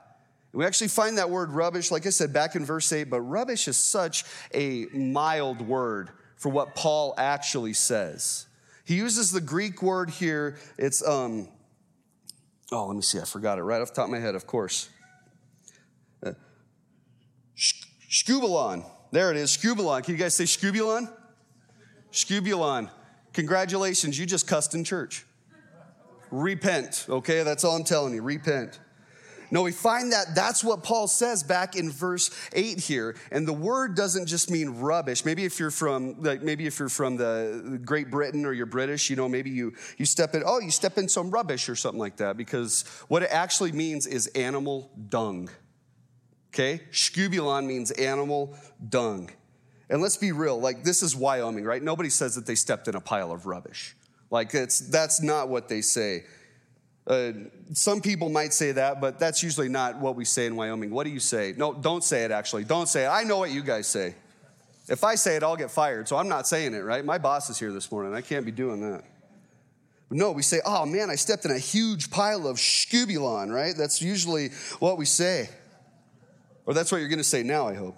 We 0.51 0.65
actually 0.65 0.87
find 0.87 1.17
that 1.17 1.29
word 1.29 1.51
rubbish, 1.51 1.91
like 1.91 2.05
I 2.07 2.09
said, 2.09 2.33
back 2.33 2.55
in 2.55 2.65
verse 2.65 2.91
8, 2.91 3.05
but 3.05 3.21
rubbish 3.21 3.67
is 3.67 3.77
such 3.77 4.23
a 4.53 4.85
mild 4.93 5.61
word 5.61 6.09
for 6.37 6.49
what 6.49 6.73
Paul 6.73 7.13
actually 7.17 7.73
says. 7.73 8.47
He 8.85 8.95
uses 8.95 9.31
the 9.31 9.41
Greek 9.41 9.83
word 9.83 10.09
here, 10.09 10.57
it's 10.77 11.05
um, 11.07 11.49
Oh, 12.71 12.85
let 12.85 12.95
me 12.95 13.01
see. 13.01 13.19
I 13.19 13.23
forgot 13.23 13.57
it 13.57 13.63
right 13.63 13.81
off 13.81 13.89
the 13.89 13.95
top 13.95 14.05
of 14.05 14.11
my 14.11 14.19
head, 14.19 14.35
of 14.35 14.45
course. 14.45 14.89
Uh, 16.23 16.33
Skubalon. 17.57 18.85
There 19.11 19.31
it 19.31 19.37
is. 19.37 19.55
Skubalon. 19.55 20.03
Can 20.03 20.13
you 20.13 20.19
guys 20.19 20.35
say 20.35 20.43
skubalon? 20.43 21.11
Skubalon. 22.11 22.89
Congratulations. 23.33 24.19
You 24.19 24.25
just 24.25 24.47
cussed 24.47 24.75
in 24.75 24.83
church. 24.83 25.25
Repent. 26.31 27.07
Okay, 27.09 27.43
that's 27.43 27.63
all 27.63 27.75
I'm 27.75 27.83
telling 27.83 28.13
you. 28.13 28.21
Repent. 28.21 28.79
No, 29.51 29.63
we 29.63 29.71
find 29.71 30.11
that 30.11 30.35
that's 30.35 30.63
what 30.63 30.83
Paul 30.83 31.07
says 31.07 31.43
back 31.43 31.75
in 31.75 31.89
verse 31.89 32.29
8 32.53 32.79
here. 32.79 33.15
And 33.31 33.47
the 33.47 33.53
word 33.53 33.95
doesn't 33.95 34.27
just 34.27 34.51
mean 34.51 34.79
rubbish. 34.79 35.25
Maybe 35.25 35.45
if 35.45 35.59
you're 35.59 35.71
from 35.71 36.21
like 36.21 36.41
maybe 36.41 36.67
if 36.67 36.79
you're 36.79 36.89
from 36.89 37.17
the 37.17 37.79
Great 37.83 38.11
Britain 38.11 38.45
or 38.45 38.53
you're 38.53 38.65
British, 38.65 39.09
you 39.09 39.15
know, 39.15 39.27
maybe 39.27 39.49
you 39.49 39.73
you 39.97 40.05
step 40.05 40.35
in, 40.35 40.43
oh, 40.45 40.59
you 40.59 40.71
step 40.71 40.97
in 40.97 41.09
some 41.09 41.31
rubbish 41.31 41.67
or 41.69 41.75
something 41.75 41.99
like 41.99 42.17
that, 42.17 42.37
because 42.37 42.83
what 43.07 43.23
it 43.23 43.29
actually 43.31 43.71
means 43.71 44.05
is 44.05 44.27
animal 44.27 44.91
dung. 45.09 45.49
Okay? 46.53 46.81
Skubalon 46.91 47.65
means 47.65 47.91
animal 47.91 48.55
dung. 48.87 49.29
And 49.89 50.01
let's 50.01 50.17
be 50.17 50.31
real, 50.31 50.59
like 50.59 50.83
this 50.83 51.01
is 51.01 51.15
Wyoming, 51.15 51.63
right? 51.63 51.81
Nobody 51.81 52.09
says 52.09 52.35
that 52.35 52.45
they 52.45 52.55
stepped 52.55 52.87
in 52.87 52.95
a 52.95 53.01
pile 53.01 53.31
of 53.31 53.47
rubbish. 53.47 53.95
Like 54.29 54.53
it's 54.53 54.79
that's 54.79 55.21
not 55.21 55.49
what 55.49 55.67
they 55.67 55.81
say. 55.81 56.25
Uh, 57.09 57.31
some 57.73 58.01
people 58.01 58.29
might 58.29 58.53
say 58.53 58.71
that, 58.71 59.01
but 59.01 59.17
that's 59.17 59.41
usually 59.41 59.67
not 59.67 59.97
what 59.97 60.15
we 60.15 60.23
say 60.23 60.45
in 60.45 60.55
Wyoming. 60.55 60.91
What 60.91 61.05
do 61.05 61.09
you 61.09 61.19
say? 61.19 61.55
No, 61.57 61.73
don't 61.73 62.03
say 62.03 62.23
it 62.23 62.29
actually. 62.29 62.65
Don't 62.65 62.87
say 62.87 63.05
it. 63.05 63.07
I 63.07 63.23
know 63.23 63.39
what 63.39 63.49
you 63.49 63.63
guys 63.63 63.87
say. 63.87 64.13
If 64.87 65.03
I 65.03 65.15
say 65.15 65.35
it, 65.35 65.41
I'll 65.41 65.55
get 65.55 65.71
fired. 65.71 66.07
So 66.07 66.17
I'm 66.17 66.27
not 66.27 66.47
saying 66.47 66.75
it, 66.75 66.81
right? 66.81 67.03
My 67.03 67.17
boss 67.17 67.49
is 67.49 67.57
here 67.57 67.71
this 67.71 67.91
morning. 67.91 68.13
I 68.13 68.21
can't 68.21 68.45
be 68.45 68.51
doing 68.51 68.81
that. 68.81 69.03
But 70.07 70.17
no, 70.19 70.31
we 70.31 70.43
say, 70.43 70.61
oh 70.63 70.85
man, 70.85 71.09
I 71.09 71.15
stepped 71.15 71.45
in 71.45 71.51
a 71.51 71.57
huge 71.57 72.11
pile 72.11 72.47
of 72.47 72.57
skubalon, 72.57 73.51
right? 73.51 73.75
That's 73.75 74.03
usually 74.03 74.49
what 74.77 74.99
we 74.99 75.05
say. 75.05 75.49
Or 76.67 76.75
that's 76.75 76.91
what 76.91 76.99
you're 76.99 77.09
going 77.09 77.17
to 77.17 77.23
say 77.23 77.41
now, 77.41 77.67
I 77.67 77.73
hope. 77.73 77.95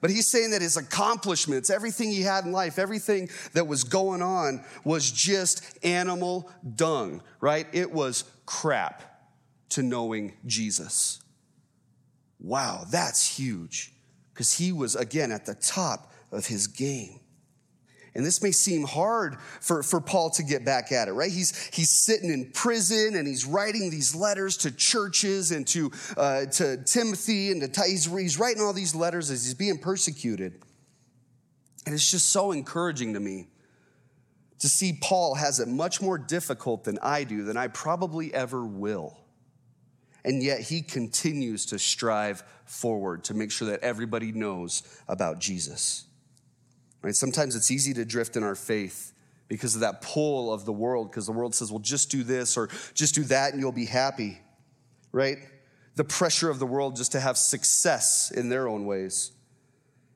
But 0.00 0.10
he's 0.10 0.28
saying 0.28 0.50
that 0.50 0.62
his 0.62 0.76
accomplishments, 0.76 1.70
everything 1.70 2.10
he 2.10 2.22
had 2.22 2.44
in 2.44 2.52
life, 2.52 2.78
everything 2.78 3.28
that 3.54 3.66
was 3.66 3.84
going 3.84 4.22
on 4.22 4.64
was 4.84 5.10
just 5.10 5.62
animal 5.84 6.50
dung, 6.74 7.22
right? 7.40 7.66
It 7.72 7.90
was 7.90 8.24
crap 8.44 9.02
to 9.70 9.82
knowing 9.82 10.34
Jesus. 10.46 11.20
Wow, 12.38 12.84
that's 12.90 13.38
huge 13.38 13.92
because 14.32 14.52
he 14.52 14.70
was, 14.72 14.94
again, 14.94 15.32
at 15.32 15.46
the 15.46 15.54
top 15.54 16.12
of 16.30 16.46
his 16.46 16.66
game. 16.66 17.20
And 18.16 18.24
this 18.24 18.42
may 18.42 18.50
seem 18.50 18.84
hard 18.84 19.36
for, 19.60 19.82
for 19.82 20.00
Paul 20.00 20.30
to 20.30 20.42
get 20.42 20.64
back 20.64 20.90
at 20.90 21.06
it, 21.06 21.12
right? 21.12 21.30
He's, 21.30 21.68
he's 21.70 21.90
sitting 21.90 22.32
in 22.32 22.50
prison 22.50 23.14
and 23.14 23.28
he's 23.28 23.44
writing 23.44 23.90
these 23.90 24.14
letters 24.14 24.56
to 24.58 24.70
churches 24.70 25.50
and 25.50 25.66
to, 25.66 25.92
uh, 26.16 26.46
to 26.46 26.82
Timothy 26.84 27.50
and 27.52 27.74
to, 27.74 27.82
he's, 27.82 28.06
he's 28.06 28.38
writing 28.38 28.62
all 28.62 28.72
these 28.72 28.94
letters 28.94 29.30
as 29.30 29.44
he's 29.44 29.52
being 29.52 29.76
persecuted. 29.76 30.62
And 31.84 31.94
it's 31.94 32.10
just 32.10 32.30
so 32.30 32.52
encouraging 32.52 33.12
to 33.12 33.20
me 33.20 33.48
to 34.60 34.68
see 34.68 34.98
Paul 34.98 35.34
has 35.34 35.60
it 35.60 35.68
much 35.68 36.00
more 36.00 36.16
difficult 36.16 36.84
than 36.84 36.98
I 37.02 37.24
do, 37.24 37.44
than 37.44 37.58
I 37.58 37.68
probably 37.68 38.32
ever 38.32 38.64
will. 38.64 39.18
And 40.24 40.42
yet 40.42 40.60
he 40.60 40.80
continues 40.80 41.66
to 41.66 41.78
strive 41.78 42.42
forward 42.64 43.24
to 43.24 43.34
make 43.34 43.50
sure 43.50 43.68
that 43.68 43.80
everybody 43.80 44.32
knows 44.32 44.82
about 45.06 45.38
Jesus. 45.38 46.06
Right? 47.06 47.14
Sometimes 47.14 47.54
it's 47.54 47.70
easy 47.70 47.94
to 47.94 48.04
drift 48.04 48.34
in 48.34 48.42
our 48.42 48.56
faith 48.56 49.12
because 49.46 49.76
of 49.76 49.82
that 49.82 50.02
pull 50.02 50.52
of 50.52 50.64
the 50.64 50.72
world, 50.72 51.08
because 51.08 51.26
the 51.26 51.32
world 51.32 51.54
says, 51.54 51.70
well, 51.70 51.78
just 51.78 52.10
do 52.10 52.24
this 52.24 52.56
or 52.56 52.68
just 52.94 53.14
do 53.14 53.22
that 53.22 53.52
and 53.52 53.60
you'll 53.62 53.70
be 53.70 53.86
happy, 53.86 54.40
right? 55.12 55.36
The 55.94 56.02
pressure 56.02 56.50
of 56.50 56.58
the 56.58 56.66
world 56.66 56.96
just 56.96 57.12
to 57.12 57.20
have 57.20 57.38
success 57.38 58.32
in 58.32 58.48
their 58.48 58.66
own 58.66 58.86
ways. 58.86 59.30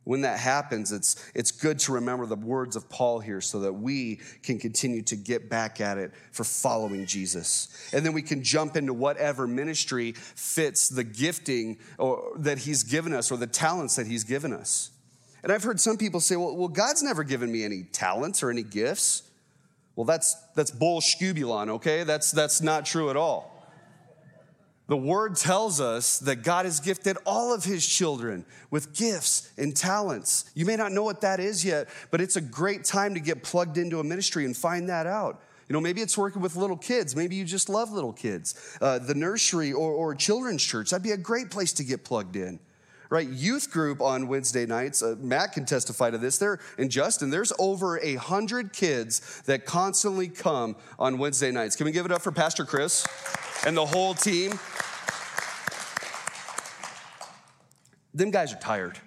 When 0.02 0.22
that 0.22 0.40
happens, 0.40 0.90
it's, 0.90 1.30
it's 1.32 1.52
good 1.52 1.78
to 1.80 1.92
remember 1.92 2.26
the 2.26 2.34
words 2.34 2.74
of 2.74 2.88
Paul 2.88 3.20
here 3.20 3.40
so 3.40 3.60
that 3.60 3.74
we 3.74 4.18
can 4.42 4.58
continue 4.58 5.02
to 5.02 5.14
get 5.14 5.48
back 5.48 5.80
at 5.80 5.96
it 5.96 6.10
for 6.32 6.42
following 6.42 7.06
Jesus. 7.06 7.68
And 7.92 8.04
then 8.04 8.14
we 8.14 8.22
can 8.22 8.42
jump 8.42 8.76
into 8.76 8.94
whatever 8.94 9.46
ministry 9.46 10.10
fits 10.16 10.88
the 10.88 11.04
gifting 11.04 11.78
or, 11.98 12.32
that 12.38 12.58
he's 12.58 12.82
given 12.82 13.12
us 13.12 13.30
or 13.30 13.36
the 13.36 13.46
talents 13.46 13.94
that 13.94 14.08
he's 14.08 14.24
given 14.24 14.52
us. 14.52 14.90
And 15.42 15.52
I've 15.52 15.62
heard 15.62 15.80
some 15.80 15.96
people 15.96 16.20
say, 16.20 16.36
well, 16.36 16.56
well 16.56 16.68
God's 16.68 17.02
never 17.02 17.24
given 17.24 17.50
me 17.50 17.64
any 17.64 17.84
talents 17.84 18.42
or 18.42 18.50
any 18.50 18.62
gifts. 18.62 19.22
Well, 19.96 20.04
that's, 20.04 20.34
that's 20.54 20.70
bull 20.70 21.00
skubalon, 21.00 21.68
okay? 21.68 22.04
That's, 22.04 22.30
that's 22.30 22.60
not 22.62 22.86
true 22.86 23.10
at 23.10 23.16
all. 23.16 23.50
The 24.86 24.96
word 24.96 25.36
tells 25.36 25.80
us 25.80 26.18
that 26.20 26.42
God 26.42 26.64
has 26.64 26.80
gifted 26.80 27.16
all 27.24 27.54
of 27.54 27.62
his 27.62 27.86
children 27.86 28.44
with 28.70 28.92
gifts 28.92 29.48
and 29.56 29.76
talents. 29.76 30.50
You 30.54 30.66
may 30.66 30.74
not 30.74 30.90
know 30.90 31.04
what 31.04 31.20
that 31.20 31.38
is 31.38 31.64
yet, 31.64 31.88
but 32.10 32.20
it's 32.20 32.34
a 32.34 32.40
great 32.40 32.84
time 32.84 33.14
to 33.14 33.20
get 33.20 33.44
plugged 33.44 33.78
into 33.78 34.00
a 34.00 34.04
ministry 34.04 34.44
and 34.44 34.56
find 34.56 34.88
that 34.88 35.06
out. 35.06 35.42
You 35.68 35.74
know, 35.74 35.80
maybe 35.80 36.00
it's 36.00 36.18
working 36.18 36.42
with 36.42 36.56
little 36.56 36.76
kids. 36.76 37.14
Maybe 37.14 37.36
you 37.36 37.44
just 37.44 37.68
love 37.68 37.92
little 37.92 38.12
kids. 38.12 38.76
Uh, 38.80 38.98
the 38.98 39.14
nursery 39.14 39.72
or, 39.72 39.92
or 39.92 40.16
children's 40.16 40.64
church, 40.64 40.90
that'd 40.90 41.04
be 41.04 41.12
a 41.12 41.16
great 41.16 41.50
place 41.50 41.72
to 41.74 41.84
get 41.84 42.02
plugged 42.02 42.34
in 42.34 42.58
right? 43.10 43.28
Youth 43.28 43.70
group 43.70 44.00
on 44.00 44.28
Wednesday 44.28 44.64
nights. 44.64 45.02
Uh, 45.02 45.16
Matt 45.18 45.52
can 45.52 45.66
testify 45.66 46.10
to 46.10 46.18
this. 46.18 46.38
There 46.38 46.60
and 46.78 46.90
Justin, 46.90 47.28
there's 47.30 47.52
over 47.58 47.98
a 47.98 48.14
hundred 48.14 48.72
kids 48.72 49.42
that 49.42 49.66
constantly 49.66 50.28
come 50.28 50.76
on 50.98 51.18
Wednesday 51.18 51.50
nights. 51.50 51.76
Can 51.76 51.84
we 51.84 51.92
give 51.92 52.06
it 52.06 52.12
up 52.12 52.22
for 52.22 52.32
Pastor 52.32 52.64
Chris 52.64 53.06
and 53.66 53.76
the 53.76 53.84
whole 53.84 54.14
team? 54.14 54.58
Them 58.14 58.30
guys 58.30 58.52
are 58.52 58.58
tired. 58.58 58.98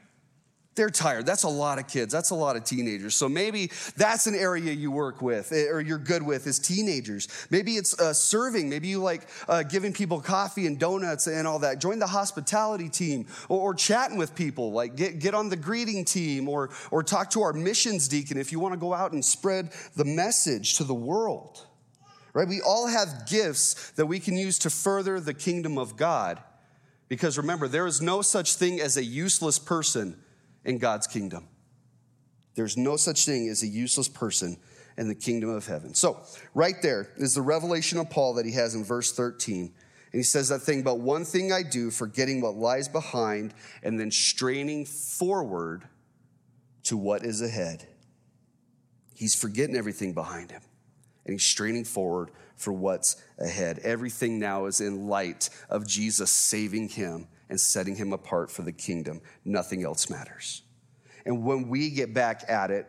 They're 0.76 0.89
tired. 0.89 1.28
That's 1.28 1.43
a 1.43 1.49
lot 1.49 1.78
of 1.78 1.88
kids. 1.88 2.11
That's 2.11 2.32
a 2.32 2.36
lot 2.36 2.55
of 2.55 2.63
teenagers. 2.63 3.15
So 3.15 3.30
maybe 3.30 3.69
that's 3.95 4.26
an 4.26 4.34
area 4.34 4.71
you 4.71 4.89
work 4.89 5.21
with 5.21 5.51
eh, 5.51 5.67
or 5.69 5.80
you're 5.82 5.99
good 5.99 6.24
with 6.24 6.47
is 6.47 6.57
teenagers. 6.57 7.28
Maybe 7.51 7.74
it's 7.74 7.99
uh, 7.99 8.13
serving. 8.13 8.69
Maybe 8.69 8.88
you 8.88 8.99
like 8.99 9.28
uh, 9.47 9.63
giving 9.63 9.93
people 9.93 10.19
coffee 10.19 10.65
and 10.65 10.80
donuts 10.80 11.28
and 11.28 11.47
all 11.47 11.59
that. 11.59 11.80
Join 11.80 11.99
the 11.99 12.07
hospitality 12.07 12.89
team 12.89 13.28
or, 13.49 13.59
or, 13.59 13.74
chatting 13.76 14.17
with 14.17 14.34
people. 14.34 14.71
Like 14.71 14.95
get, 14.95 15.19
get 15.19 15.36
on 15.36 15.49
the 15.49 15.55
greeting 15.55 16.05
team 16.05 16.49
or, 16.49 16.71
or 16.89 17.03
talk 17.03 17.30
to 17.32 17.43
our 17.43 17.53
missions 17.53 18.07
deacon 18.07 18.38
if 18.38 18.51
you 18.51 18.59
want 18.59 18.74
to 18.74 18.80
go 18.80 18.93
out 18.93 19.11
and 19.11 19.24
spread 19.24 19.71
the 19.95 20.05
message 20.05 20.78
to 20.78 20.84
the 20.84 20.93
world. 20.93 21.67
Right? 22.34 22.47
We 22.47 22.61
all 22.61 22.88
have 22.88 23.28
gifts 23.28 23.91
that 23.91 24.07
we 24.07 24.19
can 24.19 24.36
use 24.36 24.57
to 24.59 24.71
further 24.71 25.19
the 25.19 25.36
kingdom 25.36 25.78
of 25.78 25.97
God. 25.97 26.41
Because 27.09 27.38
remember, 27.38 27.67
there 27.67 27.86
is 27.86 28.01
no 28.01 28.24
such 28.24 28.55
thing 28.55 28.82
as 28.82 28.97
a 28.97 29.03
useless 29.03 29.59
person 29.59 30.17
in 30.66 30.78
God's 30.78 31.07
kingdom. 31.07 31.47
There's 32.55 32.78
no 32.78 32.97
such 32.97 33.26
thing 33.26 33.49
as 33.49 33.64
a 33.64 33.68
useless 33.68 34.07
person 34.07 34.57
in 34.97 35.07
the 35.07 35.16
kingdom 35.16 35.49
of 35.49 35.66
heaven. 35.66 35.93
So, 35.93 36.22
right 36.53 36.76
there 36.82 37.09
is 37.18 37.34
the 37.34 37.41
revelation 37.41 37.97
of 37.97 38.09
Paul 38.09 38.36
that 38.36 38.45
he 38.45 38.51
has 38.53 38.76
in 38.76 38.84
verse 38.84 39.11
13. 39.11 39.61
And 39.61 40.20
he 40.20 40.24
says 40.24 40.49
that 40.49 40.59
thing, 40.59 40.84
but 40.84 40.99
one 40.99 41.26
thing 41.26 41.51
I 41.51 41.64
do, 41.64 41.89
forgetting 41.89 42.41
what 42.41 42.55
lies 42.55 42.88
behind 42.88 43.55
and 43.82 43.99
then 43.99 44.11
straining 44.11 44.86
forward 44.86 45.88
to 46.84 46.97
what 46.97 47.24
is 47.24 47.41
ahead. 47.41 47.88
He's 49.16 49.34
forgetting 49.34 49.76
everything 49.76 50.14
behind 50.14 50.51
him 50.51 50.61
and 51.26 51.34
he's 51.34 51.43
straining 51.43 51.86
forward 51.86 52.30
for 52.55 52.74
what's 52.74 53.22
ahead. 53.39 53.80
Everything 53.80 54.39
now 54.39 54.66
is 54.66 54.82
in 54.82 55.07
light 55.07 55.49
of 55.70 55.88
Jesus 55.88 56.30
saving 56.30 56.89
him 56.89 57.28
and 57.50 57.60
setting 57.60 57.96
him 57.96 58.14
apart 58.14 58.52
for 58.52 58.62
the 58.62 58.72
kingdom. 58.72 59.22
Nothing 59.46 59.84
else 59.84 60.10
matters. 60.10 60.64
And 61.26 61.44
when 61.44 61.70
we 61.70 61.89
get 61.89 62.14
back 62.14 62.44
at 62.48 62.72
it, 62.72 62.88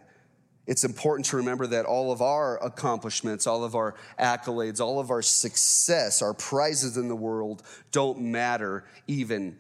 it's 0.67 0.85
important 0.85 1.27
to 1.27 1.37
remember 1.37 1.67
that 1.69 1.85
all 1.85 2.11
of 2.11 2.23
our 2.23 2.63
accomplishments, 2.65 3.47
all 3.47 3.65
of 3.65 3.75
our 3.75 3.95
accolades, 4.19 4.81
all 4.81 4.99
of 4.99 5.11
our 5.11 5.21
success, 5.21 6.23
our 6.23 6.33
prizes 6.33 6.97
in 6.97 7.09
the 7.09 7.17
world 7.17 7.63
don't 7.93 8.21
matter 8.21 8.85
even 9.07 9.59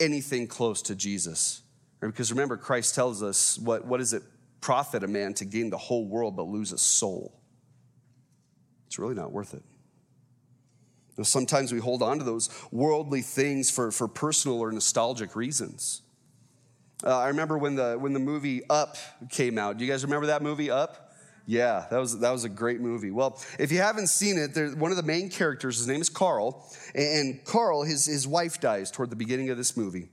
anything 0.00 0.46
close 0.46 0.80
to 0.82 0.94
Jesus. 0.94 1.62
Because 2.00 2.30
remember, 2.30 2.56
Christ 2.56 2.94
tells 2.94 3.22
us 3.22 3.58
what, 3.58 3.86
what 3.86 3.98
does 3.98 4.14
it 4.14 4.22
profit 4.60 5.04
a 5.04 5.08
man 5.08 5.34
to 5.34 5.44
gain 5.44 5.70
the 5.70 5.78
whole 5.78 6.06
world 6.06 6.36
but 6.36 6.44
lose 6.44 6.72
a 6.72 6.78
soul? 6.78 7.38
It's 8.86 8.98
really 8.98 9.14
not 9.14 9.32
worth 9.32 9.52
it. 9.52 9.62
Sometimes 11.22 11.72
we 11.72 11.80
hold 11.80 12.02
on 12.02 12.18
to 12.18 12.24
those 12.24 12.50
worldly 12.70 13.22
things 13.22 13.70
for, 13.70 13.90
for 13.90 14.06
personal 14.06 14.60
or 14.60 14.70
nostalgic 14.70 15.34
reasons. 15.34 16.02
Uh, 17.04 17.18
I 17.18 17.28
remember 17.28 17.58
when 17.58 17.74
the, 17.74 17.96
when 17.98 18.12
the 18.12 18.18
movie 18.18 18.62
Up 18.68 18.96
came 19.30 19.58
out. 19.58 19.78
Do 19.78 19.84
you 19.84 19.90
guys 19.90 20.04
remember 20.04 20.26
that 20.26 20.42
movie, 20.42 20.70
Up? 20.70 21.12
Yeah, 21.46 21.86
that 21.90 21.98
was, 21.98 22.18
that 22.20 22.30
was 22.30 22.44
a 22.44 22.48
great 22.48 22.80
movie. 22.80 23.12
Well, 23.12 23.40
if 23.58 23.70
you 23.70 23.78
haven't 23.78 24.08
seen 24.08 24.36
it, 24.36 24.52
there, 24.52 24.68
one 24.70 24.90
of 24.90 24.96
the 24.96 25.04
main 25.04 25.30
characters, 25.30 25.78
his 25.78 25.86
name 25.86 26.00
is 26.00 26.08
Carl, 26.08 26.68
and 26.94 27.44
Carl, 27.44 27.84
his, 27.84 28.06
his 28.06 28.26
wife 28.26 28.60
dies 28.60 28.90
toward 28.90 29.10
the 29.10 29.16
beginning 29.16 29.50
of 29.50 29.56
this 29.56 29.76
movie. 29.76 30.08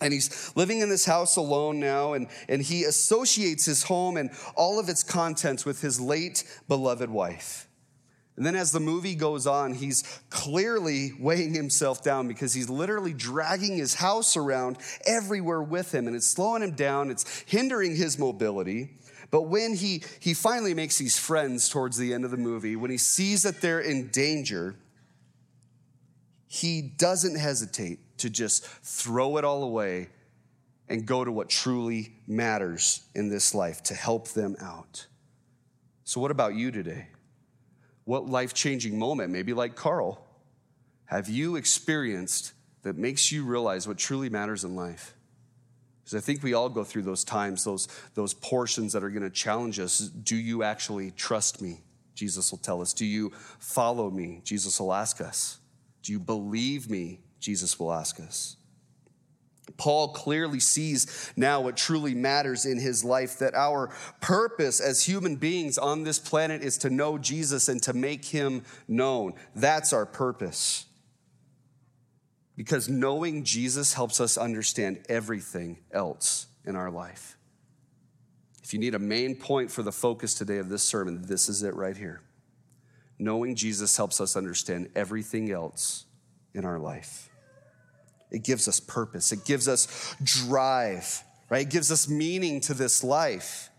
And 0.00 0.12
he's 0.12 0.52
living 0.56 0.80
in 0.80 0.88
this 0.88 1.04
house 1.04 1.36
alone 1.36 1.80
now, 1.80 2.14
and, 2.14 2.28
and 2.48 2.62
he 2.62 2.84
associates 2.84 3.66
his 3.66 3.84
home 3.84 4.16
and 4.16 4.30
all 4.56 4.80
of 4.80 4.88
its 4.88 5.02
contents 5.02 5.64
with 5.66 5.82
his 5.82 6.00
late 6.00 6.44
beloved 6.66 7.10
wife. 7.10 7.68
And 8.36 8.44
then 8.44 8.56
as 8.56 8.72
the 8.72 8.80
movie 8.80 9.14
goes 9.14 9.46
on, 9.46 9.74
he's 9.74 10.02
clearly 10.28 11.12
weighing 11.20 11.54
himself 11.54 12.02
down 12.02 12.26
because 12.26 12.52
he's 12.52 12.68
literally 12.68 13.12
dragging 13.12 13.76
his 13.76 13.94
house 13.94 14.36
around 14.36 14.78
everywhere 15.06 15.62
with 15.62 15.94
him, 15.94 16.08
and 16.08 16.16
it's 16.16 16.26
slowing 16.26 16.62
him 16.62 16.72
down, 16.72 17.10
it's 17.10 17.44
hindering 17.46 17.94
his 17.94 18.18
mobility. 18.18 18.96
But 19.30 19.42
when 19.42 19.74
he, 19.74 20.02
he 20.18 20.34
finally 20.34 20.74
makes 20.74 20.98
these 20.98 21.18
friends 21.18 21.68
towards 21.68 21.96
the 21.96 22.12
end 22.12 22.24
of 22.24 22.30
the 22.32 22.36
movie, 22.36 22.76
when 22.76 22.90
he 22.90 22.98
sees 22.98 23.44
that 23.44 23.60
they're 23.60 23.80
in 23.80 24.08
danger, 24.08 24.74
he 26.48 26.82
doesn't 26.82 27.36
hesitate 27.36 28.18
to 28.18 28.30
just 28.30 28.64
throw 28.64 29.36
it 29.38 29.44
all 29.44 29.62
away 29.62 30.08
and 30.88 31.06
go 31.06 31.24
to 31.24 31.32
what 31.32 31.48
truly 31.48 32.14
matters 32.26 33.02
in 33.14 33.28
this 33.28 33.54
life 33.54 33.82
to 33.84 33.94
help 33.94 34.28
them 34.28 34.56
out. 34.60 35.06
So, 36.04 36.20
what 36.20 36.30
about 36.30 36.54
you 36.54 36.70
today? 36.70 37.08
What 38.04 38.26
life 38.26 38.54
changing 38.54 38.98
moment, 38.98 39.30
maybe 39.30 39.52
like 39.52 39.76
Carl, 39.76 40.24
have 41.06 41.28
you 41.28 41.56
experienced 41.56 42.52
that 42.82 42.96
makes 42.96 43.32
you 43.32 43.44
realize 43.44 43.88
what 43.88 43.98
truly 43.98 44.28
matters 44.28 44.64
in 44.64 44.76
life? 44.76 45.14
Because 46.02 46.16
I 46.16 46.20
think 46.20 46.42
we 46.42 46.52
all 46.52 46.68
go 46.68 46.84
through 46.84 47.02
those 47.02 47.24
times, 47.24 47.64
those, 47.64 47.88
those 48.14 48.34
portions 48.34 48.92
that 48.92 49.02
are 49.02 49.08
going 49.08 49.22
to 49.22 49.30
challenge 49.30 49.80
us. 49.80 50.00
Do 50.00 50.36
you 50.36 50.62
actually 50.62 51.10
trust 51.12 51.62
me? 51.62 51.82
Jesus 52.14 52.50
will 52.50 52.58
tell 52.58 52.82
us. 52.82 52.92
Do 52.92 53.06
you 53.06 53.32
follow 53.58 54.10
me? 54.10 54.42
Jesus 54.44 54.78
will 54.78 54.92
ask 54.92 55.20
us. 55.20 55.58
Do 56.02 56.12
you 56.12 56.20
believe 56.20 56.90
me? 56.90 57.20
Jesus 57.40 57.80
will 57.80 57.92
ask 57.92 58.20
us. 58.20 58.56
Paul 59.76 60.08
clearly 60.08 60.60
sees 60.60 61.32
now 61.36 61.60
what 61.60 61.76
truly 61.76 62.14
matters 62.14 62.64
in 62.64 62.78
his 62.78 63.04
life 63.04 63.38
that 63.38 63.54
our 63.54 63.90
purpose 64.20 64.80
as 64.80 65.04
human 65.04 65.36
beings 65.36 65.78
on 65.78 66.04
this 66.04 66.18
planet 66.18 66.62
is 66.62 66.78
to 66.78 66.90
know 66.90 67.18
Jesus 67.18 67.68
and 67.68 67.82
to 67.82 67.92
make 67.92 68.26
him 68.26 68.62
known. 68.86 69.34
That's 69.54 69.92
our 69.92 70.06
purpose. 70.06 70.86
Because 72.56 72.88
knowing 72.88 73.42
Jesus 73.42 73.94
helps 73.94 74.20
us 74.20 74.38
understand 74.38 75.04
everything 75.08 75.78
else 75.90 76.46
in 76.64 76.76
our 76.76 76.90
life. 76.90 77.36
If 78.62 78.72
you 78.72 78.78
need 78.78 78.94
a 78.94 78.98
main 78.98 79.34
point 79.34 79.70
for 79.70 79.82
the 79.82 79.92
focus 79.92 80.34
today 80.34 80.58
of 80.58 80.68
this 80.68 80.82
sermon, 80.82 81.22
this 81.22 81.48
is 81.48 81.62
it 81.62 81.74
right 81.74 81.96
here. 81.96 82.22
Knowing 83.18 83.56
Jesus 83.56 83.96
helps 83.96 84.20
us 84.20 84.36
understand 84.36 84.90
everything 84.94 85.50
else 85.50 86.06
in 86.54 86.64
our 86.64 86.78
life. 86.78 87.28
It 88.34 88.42
gives 88.42 88.66
us 88.66 88.80
purpose, 88.80 89.30
it 89.30 89.44
gives 89.44 89.68
us 89.68 90.16
drive, 90.22 91.22
right? 91.48 91.62
It 91.62 91.70
gives 91.70 91.92
us 91.92 92.08
meaning 92.08 92.60
to 92.62 92.74
this 92.74 93.04
life. 93.04 93.70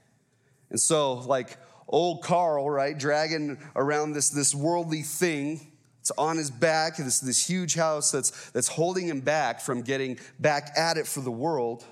And 0.69 0.79
so, 0.79 1.15
like 1.15 1.57
old 1.89 2.23
Carl, 2.23 2.69
right, 2.69 2.97
dragging 2.97 3.57
around 3.75 4.13
this, 4.13 4.29
this 4.29 4.55
worldly 4.55 5.01
thing. 5.01 5.73
It's 5.99 6.11
on 6.17 6.37
his 6.37 6.51
back, 6.51 6.95
this, 6.95 7.19
this 7.19 7.45
huge 7.45 7.75
house 7.75 8.11
that's, 8.11 8.51
that's 8.51 8.69
holding 8.69 9.07
him 9.07 9.19
back 9.19 9.59
from 9.59 9.81
getting 9.81 10.19
back 10.39 10.71
at 10.77 10.95
it 10.95 11.05
for 11.05 11.19
the 11.19 11.31
world. 11.31 11.83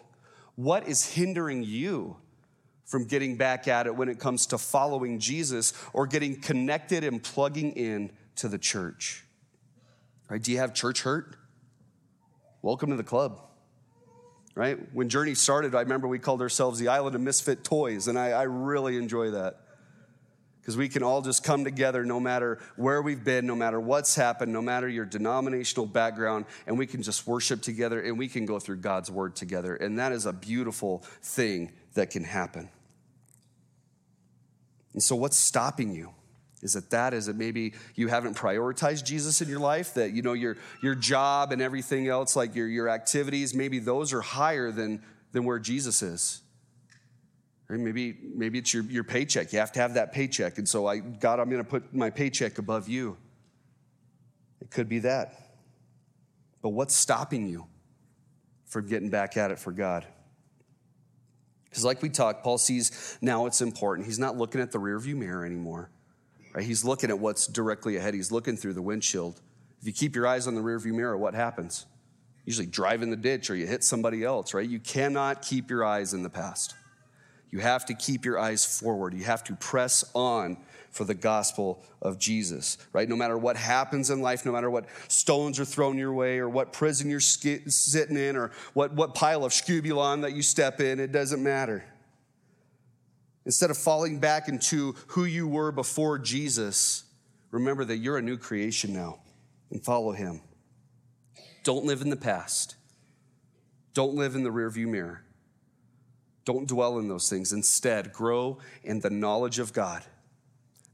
What 0.55 0.87
is 0.87 1.05
hindering 1.05 1.63
you 1.63 2.15
from 2.85 3.07
getting 3.07 3.35
back 3.35 3.67
at 3.67 3.87
it 3.87 3.95
when 3.95 4.07
it 4.07 4.19
comes 4.19 4.45
to 4.47 4.57
following 4.57 5.19
Jesus 5.19 5.73
or 5.91 6.07
getting 6.07 6.39
connected 6.39 7.03
and 7.03 7.21
plugging 7.21 7.73
in 7.73 8.11
to 8.37 8.47
the 8.47 8.57
church? 8.57 9.25
Right? 10.29 10.41
Do 10.41 10.53
you 10.53 10.59
have 10.59 10.73
church 10.73 11.01
hurt? 11.01 11.35
Welcome 12.63 12.89
to 12.89 12.95
the 12.95 13.03
club. 13.03 13.39
Right? 14.55 14.77
When 14.93 15.09
Journey 15.09 15.35
started, 15.35 15.75
I 15.75 15.81
remember 15.81 16.07
we 16.07 16.19
called 16.19 16.41
ourselves 16.41 16.79
the 16.79 16.87
Island 16.87 17.15
of 17.15 17.21
Misfit 17.21 17.63
Toys, 17.63 18.07
and 18.07 18.17
I, 18.17 18.29
I 18.29 18.43
really 18.43 18.97
enjoy 18.97 19.31
that. 19.31 19.59
Because 20.61 20.77
we 20.77 20.87
can 20.87 21.03
all 21.03 21.21
just 21.21 21.43
come 21.43 21.65
together 21.65 22.05
no 22.05 22.21
matter 22.21 22.59
where 22.77 23.01
we've 23.01 23.21
been, 23.21 23.45
no 23.45 23.55
matter 23.55 23.81
what's 23.81 24.15
happened, 24.15 24.53
no 24.53 24.61
matter 24.61 24.87
your 24.87 25.03
denominational 25.03 25.85
background, 25.85 26.45
and 26.65 26.77
we 26.77 26.87
can 26.87 27.03
just 27.03 27.27
worship 27.27 27.61
together 27.61 27.99
and 27.99 28.17
we 28.17 28.29
can 28.29 28.45
go 28.45 28.59
through 28.59 28.77
God's 28.77 29.11
word 29.11 29.35
together. 29.35 29.75
And 29.75 29.99
that 29.99 30.13
is 30.13 30.25
a 30.25 30.31
beautiful 30.31 30.99
thing 31.21 31.73
that 31.95 32.11
can 32.11 32.23
happen. 32.23 32.69
And 34.93 35.03
so, 35.03 35.17
what's 35.17 35.37
stopping 35.37 35.93
you? 35.93 36.11
Is 36.63 36.77
it 36.77 36.89
that? 36.91 37.13
Is 37.13 37.27
it 37.27 37.35
maybe 37.35 37.73
you 37.93 38.07
haven't 38.07 38.37
prioritized 38.37 39.03
Jesus 39.03 39.41
in 39.41 39.49
your 39.49 39.59
life? 39.59 39.93
That, 39.95 40.13
you 40.13 40.21
know, 40.21 40.31
your, 40.31 40.55
your 40.81 40.95
job 40.95 41.51
and 41.51 41.61
everything 41.61 42.07
else, 42.07 42.37
like 42.37 42.55
your, 42.55 42.67
your 42.67 42.87
activities, 42.87 43.53
maybe 43.53 43.79
those 43.79 44.13
are 44.13 44.21
higher 44.21 44.71
than, 44.71 45.03
than 45.33 45.43
where 45.43 45.59
Jesus 45.59 46.01
is. 46.01 46.41
Or 47.69 47.77
maybe, 47.77 48.17
maybe 48.33 48.59
it's 48.59 48.73
your, 48.73 48.83
your 48.83 49.03
paycheck. 49.03 49.51
You 49.51 49.59
have 49.59 49.73
to 49.73 49.81
have 49.81 49.95
that 49.95 50.13
paycheck. 50.13 50.57
And 50.57 50.67
so, 50.67 50.87
I, 50.87 50.99
God, 50.99 51.41
I'm 51.41 51.49
going 51.49 51.63
to 51.63 51.69
put 51.69 51.93
my 51.93 52.09
paycheck 52.09 52.57
above 52.57 52.87
you. 52.87 53.17
It 54.61 54.71
could 54.71 54.87
be 54.87 54.99
that. 54.99 55.57
But 56.61 56.69
what's 56.69 56.95
stopping 56.95 57.47
you 57.47 57.67
from 58.65 58.87
getting 58.87 59.09
back 59.09 59.35
at 59.35 59.51
it 59.51 59.59
for 59.59 59.73
God? 59.73 60.07
Because, 61.65 61.83
like 61.83 62.01
we 62.01 62.09
talked, 62.09 62.41
Paul 62.41 62.57
sees 62.57 63.17
now 63.21 63.47
it's 63.47 63.61
important. 63.61 64.07
He's 64.07 64.19
not 64.19 64.37
looking 64.37 64.61
at 64.61 64.71
the 64.71 64.77
rearview 64.77 65.15
mirror 65.15 65.45
anymore. 65.45 65.89
Right? 66.53 66.65
He's 66.65 66.85
looking 66.85 67.09
at 67.09 67.19
what's 67.19 67.47
directly 67.47 67.97
ahead. 67.97 68.13
He's 68.13 68.31
looking 68.31 68.57
through 68.57 68.73
the 68.73 68.81
windshield. 68.81 69.41
If 69.81 69.87
you 69.87 69.93
keep 69.93 70.15
your 70.15 70.27
eyes 70.27 70.47
on 70.47 70.55
the 70.55 70.61
rearview 70.61 70.93
mirror, 70.93 71.17
what 71.17 71.33
happens? 71.33 71.85
Usually 72.45 72.67
drive 72.67 73.01
in 73.01 73.09
the 73.09 73.15
ditch 73.17 73.49
or 73.49 73.55
you 73.55 73.65
hit 73.65 73.83
somebody 73.83 74.23
else, 74.23 74.53
right? 74.53 74.67
You 74.67 74.79
cannot 74.79 75.41
keep 75.41 75.69
your 75.69 75.83
eyes 75.83 76.13
in 76.13 76.23
the 76.23 76.29
past. 76.29 76.75
You 77.51 77.59
have 77.59 77.85
to 77.85 77.93
keep 77.93 78.25
your 78.25 78.39
eyes 78.39 78.65
forward. 78.65 79.13
You 79.13 79.23
have 79.25 79.43
to 79.45 79.55
press 79.55 80.03
on 80.13 80.57
for 80.89 81.05
the 81.05 81.13
gospel 81.13 81.83
of 82.01 82.17
Jesus, 82.17 82.77
right? 82.93 83.07
No 83.07 83.15
matter 83.15 83.37
what 83.37 83.57
happens 83.57 84.09
in 84.09 84.21
life, 84.21 84.45
no 84.45 84.51
matter 84.51 84.69
what 84.69 84.85
stones 85.07 85.59
are 85.59 85.65
thrown 85.65 85.97
your 85.97 86.13
way 86.13 86.39
or 86.39 86.49
what 86.49 86.73
prison 86.73 87.09
you're 87.09 87.19
sitting 87.19 88.17
in 88.17 88.35
or 88.35 88.51
what, 88.73 88.93
what 88.93 89.13
pile 89.15 89.45
of 89.45 89.51
skubalon 89.51 90.21
that 90.21 90.33
you 90.33 90.41
step 90.41 90.81
in, 90.81 90.99
it 90.99 91.11
doesn't 91.11 91.41
matter. 91.43 91.83
Instead 93.45 93.69
of 93.69 93.77
falling 93.77 94.19
back 94.19 94.47
into 94.47 94.95
who 95.07 95.25
you 95.25 95.47
were 95.47 95.71
before 95.71 96.17
Jesus, 96.17 97.03
remember 97.51 97.83
that 97.85 97.97
you're 97.97 98.17
a 98.17 98.21
new 98.21 98.37
creation 98.37 98.93
now 98.93 99.19
and 99.69 99.83
follow 99.83 100.11
him. 100.11 100.41
Don't 101.63 101.85
live 101.85 102.01
in 102.01 102.09
the 102.09 102.15
past. 102.15 102.75
Don't 103.93 104.15
live 104.15 104.35
in 104.35 104.43
the 104.43 104.49
rearview 104.49 104.87
mirror. 104.87 105.23
Don't 106.45 106.67
dwell 106.67 106.99
in 106.99 107.07
those 107.07 107.29
things. 107.29 107.53
Instead, 107.53 108.11
grow 108.11 108.59
in 108.83 108.99
the 108.99 109.09
knowledge 109.09 109.59
of 109.59 109.71
God 109.71 110.03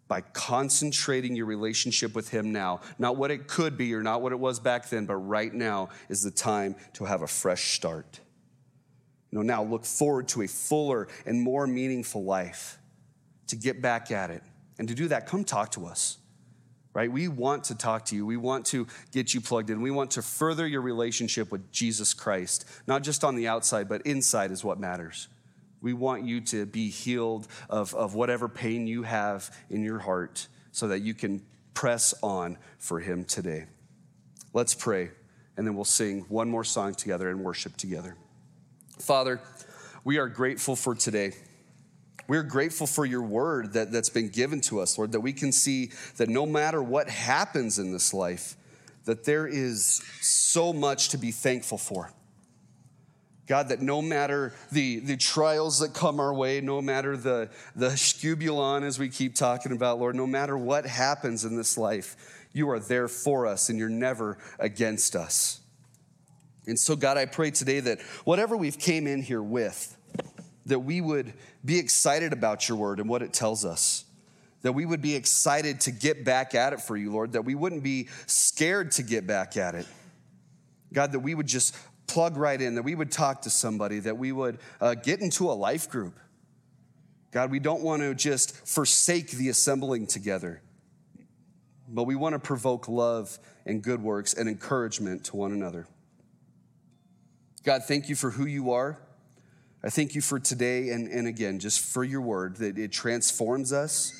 by 0.07 0.21
concentrating 0.21 1.35
your 1.35 1.45
relationship 1.45 2.15
with 2.15 2.29
Him 2.29 2.51
now. 2.51 2.81
Not 2.97 3.15
what 3.15 3.31
it 3.31 3.47
could 3.47 3.77
be 3.77 3.93
or 3.93 4.03
not 4.03 4.21
what 4.21 4.31
it 4.31 4.39
was 4.39 4.59
back 4.59 4.89
then, 4.89 5.05
but 5.05 5.15
right 5.15 5.53
now 5.53 5.89
is 6.09 6.23
the 6.23 6.31
time 6.31 6.75
to 6.93 7.05
have 7.05 7.21
a 7.21 7.27
fresh 7.27 7.73
start. 7.73 8.19
Now 9.31 9.63
look 9.63 9.85
forward 9.85 10.27
to 10.29 10.41
a 10.41 10.47
fuller 10.47 11.07
and 11.25 11.41
more 11.41 11.67
meaningful 11.67 12.23
life, 12.23 12.79
to 13.47 13.55
get 13.55 13.81
back 13.81 14.11
at 14.11 14.29
it. 14.29 14.43
And 14.77 14.87
to 14.87 14.95
do 14.95 15.07
that, 15.09 15.27
come 15.27 15.43
talk 15.43 15.71
to 15.71 15.85
us, 15.85 16.17
right? 16.93 17.11
We 17.11 17.27
want 17.27 17.65
to 17.65 17.75
talk 17.75 18.05
to 18.05 18.15
you. 18.15 18.25
We 18.25 18.37
want 18.37 18.65
to 18.67 18.87
get 19.11 19.33
you 19.33 19.41
plugged 19.41 19.69
in. 19.69 19.81
We 19.81 19.91
want 19.91 20.11
to 20.11 20.21
further 20.21 20.65
your 20.65 20.81
relationship 20.81 21.51
with 21.51 21.71
Jesus 21.71 22.13
Christ, 22.13 22.65
not 22.87 23.03
just 23.03 23.23
on 23.23 23.35
the 23.35 23.47
outside, 23.47 23.89
but 23.89 24.01
inside 24.03 24.51
is 24.51 24.63
what 24.63 24.79
matters. 24.79 25.27
We 25.81 25.93
want 25.93 26.25
you 26.25 26.41
to 26.41 26.65
be 26.65 26.89
healed 26.89 27.47
of, 27.69 27.93
of 27.93 28.15
whatever 28.15 28.47
pain 28.47 28.87
you 28.87 29.03
have 29.03 29.55
in 29.69 29.83
your 29.83 29.99
heart 29.99 30.47
so 30.71 30.87
that 30.89 31.01
you 31.01 31.13
can 31.13 31.41
press 31.73 32.13
on 32.21 32.57
for 32.77 32.99
Him 32.99 33.23
today. 33.23 33.65
Let's 34.53 34.73
pray, 34.73 35.11
and 35.55 35.65
then 35.65 35.75
we'll 35.75 35.85
sing 35.85 36.25
one 36.29 36.49
more 36.49 36.63
song 36.63 36.95
together 36.95 37.29
and 37.29 37.41
worship 37.41 37.77
together. 37.77 38.15
Father, 38.99 39.41
we 40.03 40.17
are 40.17 40.27
grateful 40.27 40.75
for 40.75 40.93
today. 40.93 41.33
We're 42.27 42.43
grateful 42.43 42.85
for 42.85 43.05
your 43.05 43.23
word 43.23 43.73
that, 43.73 43.91
that's 43.91 44.09
been 44.09 44.29
given 44.29 44.61
to 44.61 44.81
us, 44.81 44.97
Lord, 44.97 45.13
that 45.13 45.21
we 45.21 45.33
can 45.33 45.51
see 45.51 45.91
that 46.17 46.29
no 46.29 46.45
matter 46.45 46.83
what 46.83 47.09
happens 47.09 47.79
in 47.79 47.91
this 47.91 48.13
life, 48.13 48.55
that 49.05 49.23
there 49.23 49.47
is 49.47 50.03
so 50.21 50.71
much 50.71 51.09
to 51.09 51.17
be 51.17 51.31
thankful 51.31 51.77
for. 51.77 52.11
God, 53.47 53.69
that 53.69 53.81
no 53.81 53.99
matter 53.99 54.53
the, 54.71 54.99
the 54.99 55.17
trials 55.17 55.79
that 55.79 55.95
come 55.95 56.19
our 56.19 56.31
way, 56.31 56.61
no 56.61 56.83
matter 56.83 57.17
the, 57.17 57.49
the 57.75 57.89
skubalon, 57.89 58.83
as 58.83 58.99
we 58.99 59.09
keep 59.09 59.33
talking 59.33 59.71
about, 59.71 59.97
Lord, 59.97 60.15
no 60.15 60.27
matter 60.27 60.55
what 60.55 60.85
happens 60.85 61.45
in 61.45 61.57
this 61.57 61.75
life, 61.75 62.45
you 62.53 62.69
are 62.69 62.79
there 62.79 63.07
for 63.07 63.47
us 63.47 63.69
and 63.69 63.79
you're 63.79 63.89
never 63.89 64.37
against 64.59 65.15
us. 65.15 65.58
And 66.67 66.77
so, 66.77 66.95
God, 66.95 67.17
I 67.17 67.25
pray 67.25 67.51
today 67.51 67.79
that 67.79 68.01
whatever 68.25 68.55
we've 68.55 68.77
came 68.77 69.07
in 69.07 69.21
here 69.21 69.41
with, 69.41 69.95
that 70.65 70.79
we 70.79 71.01
would 71.01 71.33
be 71.65 71.79
excited 71.79 72.33
about 72.33 72.69
your 72.69 72.77
word 72.77 72.99
and 72.99 73.09
what 73.09 73.21
it 73.21 73.33
tells 73.33 73.65
us. 73.65 74.05
That 74.61 74.73
we 74.73 74.85
would 74.85 75.01
be 75.01 75.15
excited 75.15 75.81
to 75.81 75.91
get 75.91 76.25
back 76.25 76.53
at 76.53 76.73
it 76.73 76.81
for 76.81 76.97
you, 76.97 77.11
Lord. 77.11 77.31
That 77.31 77.43
we 77.45 77.55
wouldn't 77.55 77.81
be 77.81 78.09
scared 78.27 78.91
to 78.91 79.03
get 79.03 79.25
back 79.25 79.57
at 79.57 79.73
it. 79.73 79.87
God, 80.91 81.13
that 81.13 81.19
we 81.19 81.33
would 81.33 81.47
just 81.47 81.75
plug 82.07 82.37
right 82.37 82.59
in, 82.59 82.75
that 82.75 82.83
we 82.83 82.95
would 82.95 83.11
talk 83.11 83.43
to 83.43 83.49
somebody, 83.49 83.99
that 83.99 84.17
we 84.17 84.31
would 84.31 84.57
uh, 84.81 84.95
get 84.95 85.21
into 85.21 85.49
a 85.49 85.53
life 85.53 85.89
group. 85.89 86.19
God, 87.31 87.51
we 87.51 87.59
don't 87.59 87.83
want 87.83 88.01
to 88.01 88.15
just 88.15 88.55
forsake 88.67 89.29
the 89.31 89.49
assembling 89.49 90.07
together, 90.07 90.61
but 91.87 92.03
we 92.03 92.15
want 92.15 92.33
to 92.33 92.39
provoke 92.39 92.87
love 92.87 93.37
and 93.65 93.83
good 93.83 94.01
works 94.01 94.33
and 94.33 94.49
encouragement 94.49 95.25
to 95.25 95.35
one 95.35 95.51
another. 95.51 95.87
God, 97.69 97.83
thank 97.83 98.09
you 98.09 98.15
for 98.15 98.31
who 98.31 98.47
you 98.47 98.71
are. 98.71 98.97
I 99.83 99.91
thank 99.91 100.15
you 100.15 100.21
for 100.21 100.39
today 100.39 100.89
and, 100.89 101.07
and 101.07 101.27
again, 101.27 101.59
just 101.59 101.79
for 101.81 102.03
your 102.03 102.19
word, 102.19 102.55
that 102.55 102.79
it 102.79 102.91
transforms 102.91 103.71
us 103.71 104.11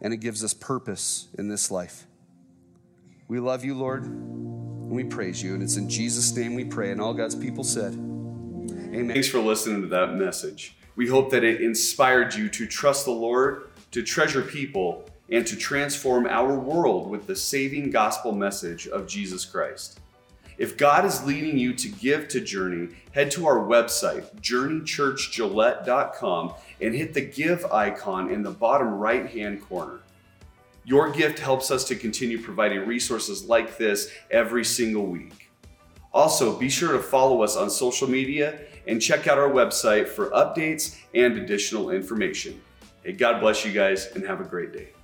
and 0.00 0.12
it 0.12 0.16
gives 0.16 0.42
us 0.42 0.52
purpose 0.52 1.28
in 1.38 1.46
this 1.46 1.70
life. 1.70 2.08
We 3.28 3.38
love 3.38 3.64
you, 3.64 3.76
Lord, 3.76 4.02
and 4.02 4.90
we 4.90 5.04
praise 5.04 5.40
you. 5.40 5.54
And 5.54 5.62
it's 5.62 5.76
in 5.76 5.88
Jesus' 5.88 6.34
name 6.34 6.56
we 6.56 6.64
pray. 6.64 6.90
And 6.90 7.00
all 7.00 7.14
God's 7.14 7.36
people 7.36 7.62
said, 7.62 7.92
Amen. 7.92 9.10
Thanks 9.10 9.28
for 9.28 9.38
listening 9.38 9.82
to 9.82 9.86
that 9.86 10.14
message. 10.14 10.76
We 10.96 11.06
hope 11.06 11.30
that 11.30 11.44
it 11.44 11.60
inspired 11.60 12.34
you 12.34 12.48
to 12.48 12.66
trust 12.66 13.04
the 13.04 13.12
Lord, 13.12 13.70
to 13.92 14.02
treasure 14.02 14.42
people, 14.42 15.08
and 15.30 15.46
to 15.46 15.54
transform 15.54 16.26
our 16.26 16.58
world 16.58 17.08
with 17.10 17.28
the 17.28 17.36
saving 17.36 17.92
gospel 17.92 18.32
message 18.32 18.88
of 18.88 19.06
Jesus 19.06 19.44
Christ. 19.44 20.00
If 20.58 20.76
God 20.76 21.04
is 21.04 21.24
leading 21.24 21.58
you 21.58 21.72
to 21.74 21.88
give 21.88 22.28
to 22.28 22.40
Journey, 22.40 22.90
head 23.12 23.32
to 23.32 23.46
our 23.46 23.58
website, 23.58 24.40
journeychurchgillette.com, 24.40 26.54
and 26.80 26.94
hit 26.94 27.12
the 27.14 27.20
give 27.20 27.64
icon 27.66 28.30
in 28.30 28.42
the 28.42 28.50
bottom 28.50 28.94
right 28.94 29.30
hand 29.30 29.60
corner. 29.62 30.00
Your 30.84 31.10
gift 31.10 31.40
helps 31.40 31.70
us 31.70 31.84
to 31.84 31.94
continue 31.96 32.40
providing 32.40 32.86
resources 32.86 33.46
like 33.48 33.76
this 33.76 34.10
every 34.30 34.64
single 34.64 35.06
week. 35.06 35.50
Also, 36.14 36.58
be 36.58 36.70
sure 36.70 36.92
to 36.92 37.02
follow 37.02 37.42
us 37.42 37.56
on 37.56 37.68
social 37.68 38.08
media 38.08 38.60
and 38.86 39.02
check 39.02 39.26
out 39.26 39.36
our 39.36 39.50
website 39.50 40.08
for 40.08 40.30
updates 40.30 40.96
and 41.14 41.36
additional 41.36 41.90
information. 41.90 42.58
Hey, 43.02 43.12
God 43.12 43.40
bless 43.40 43.64
you 43.64 43.72
guys 43.72 44.06
and 44.14 44.24
have 44.24 44.40
a 44.40 44.44
great 44.44 44.72
day. 44.72 44.95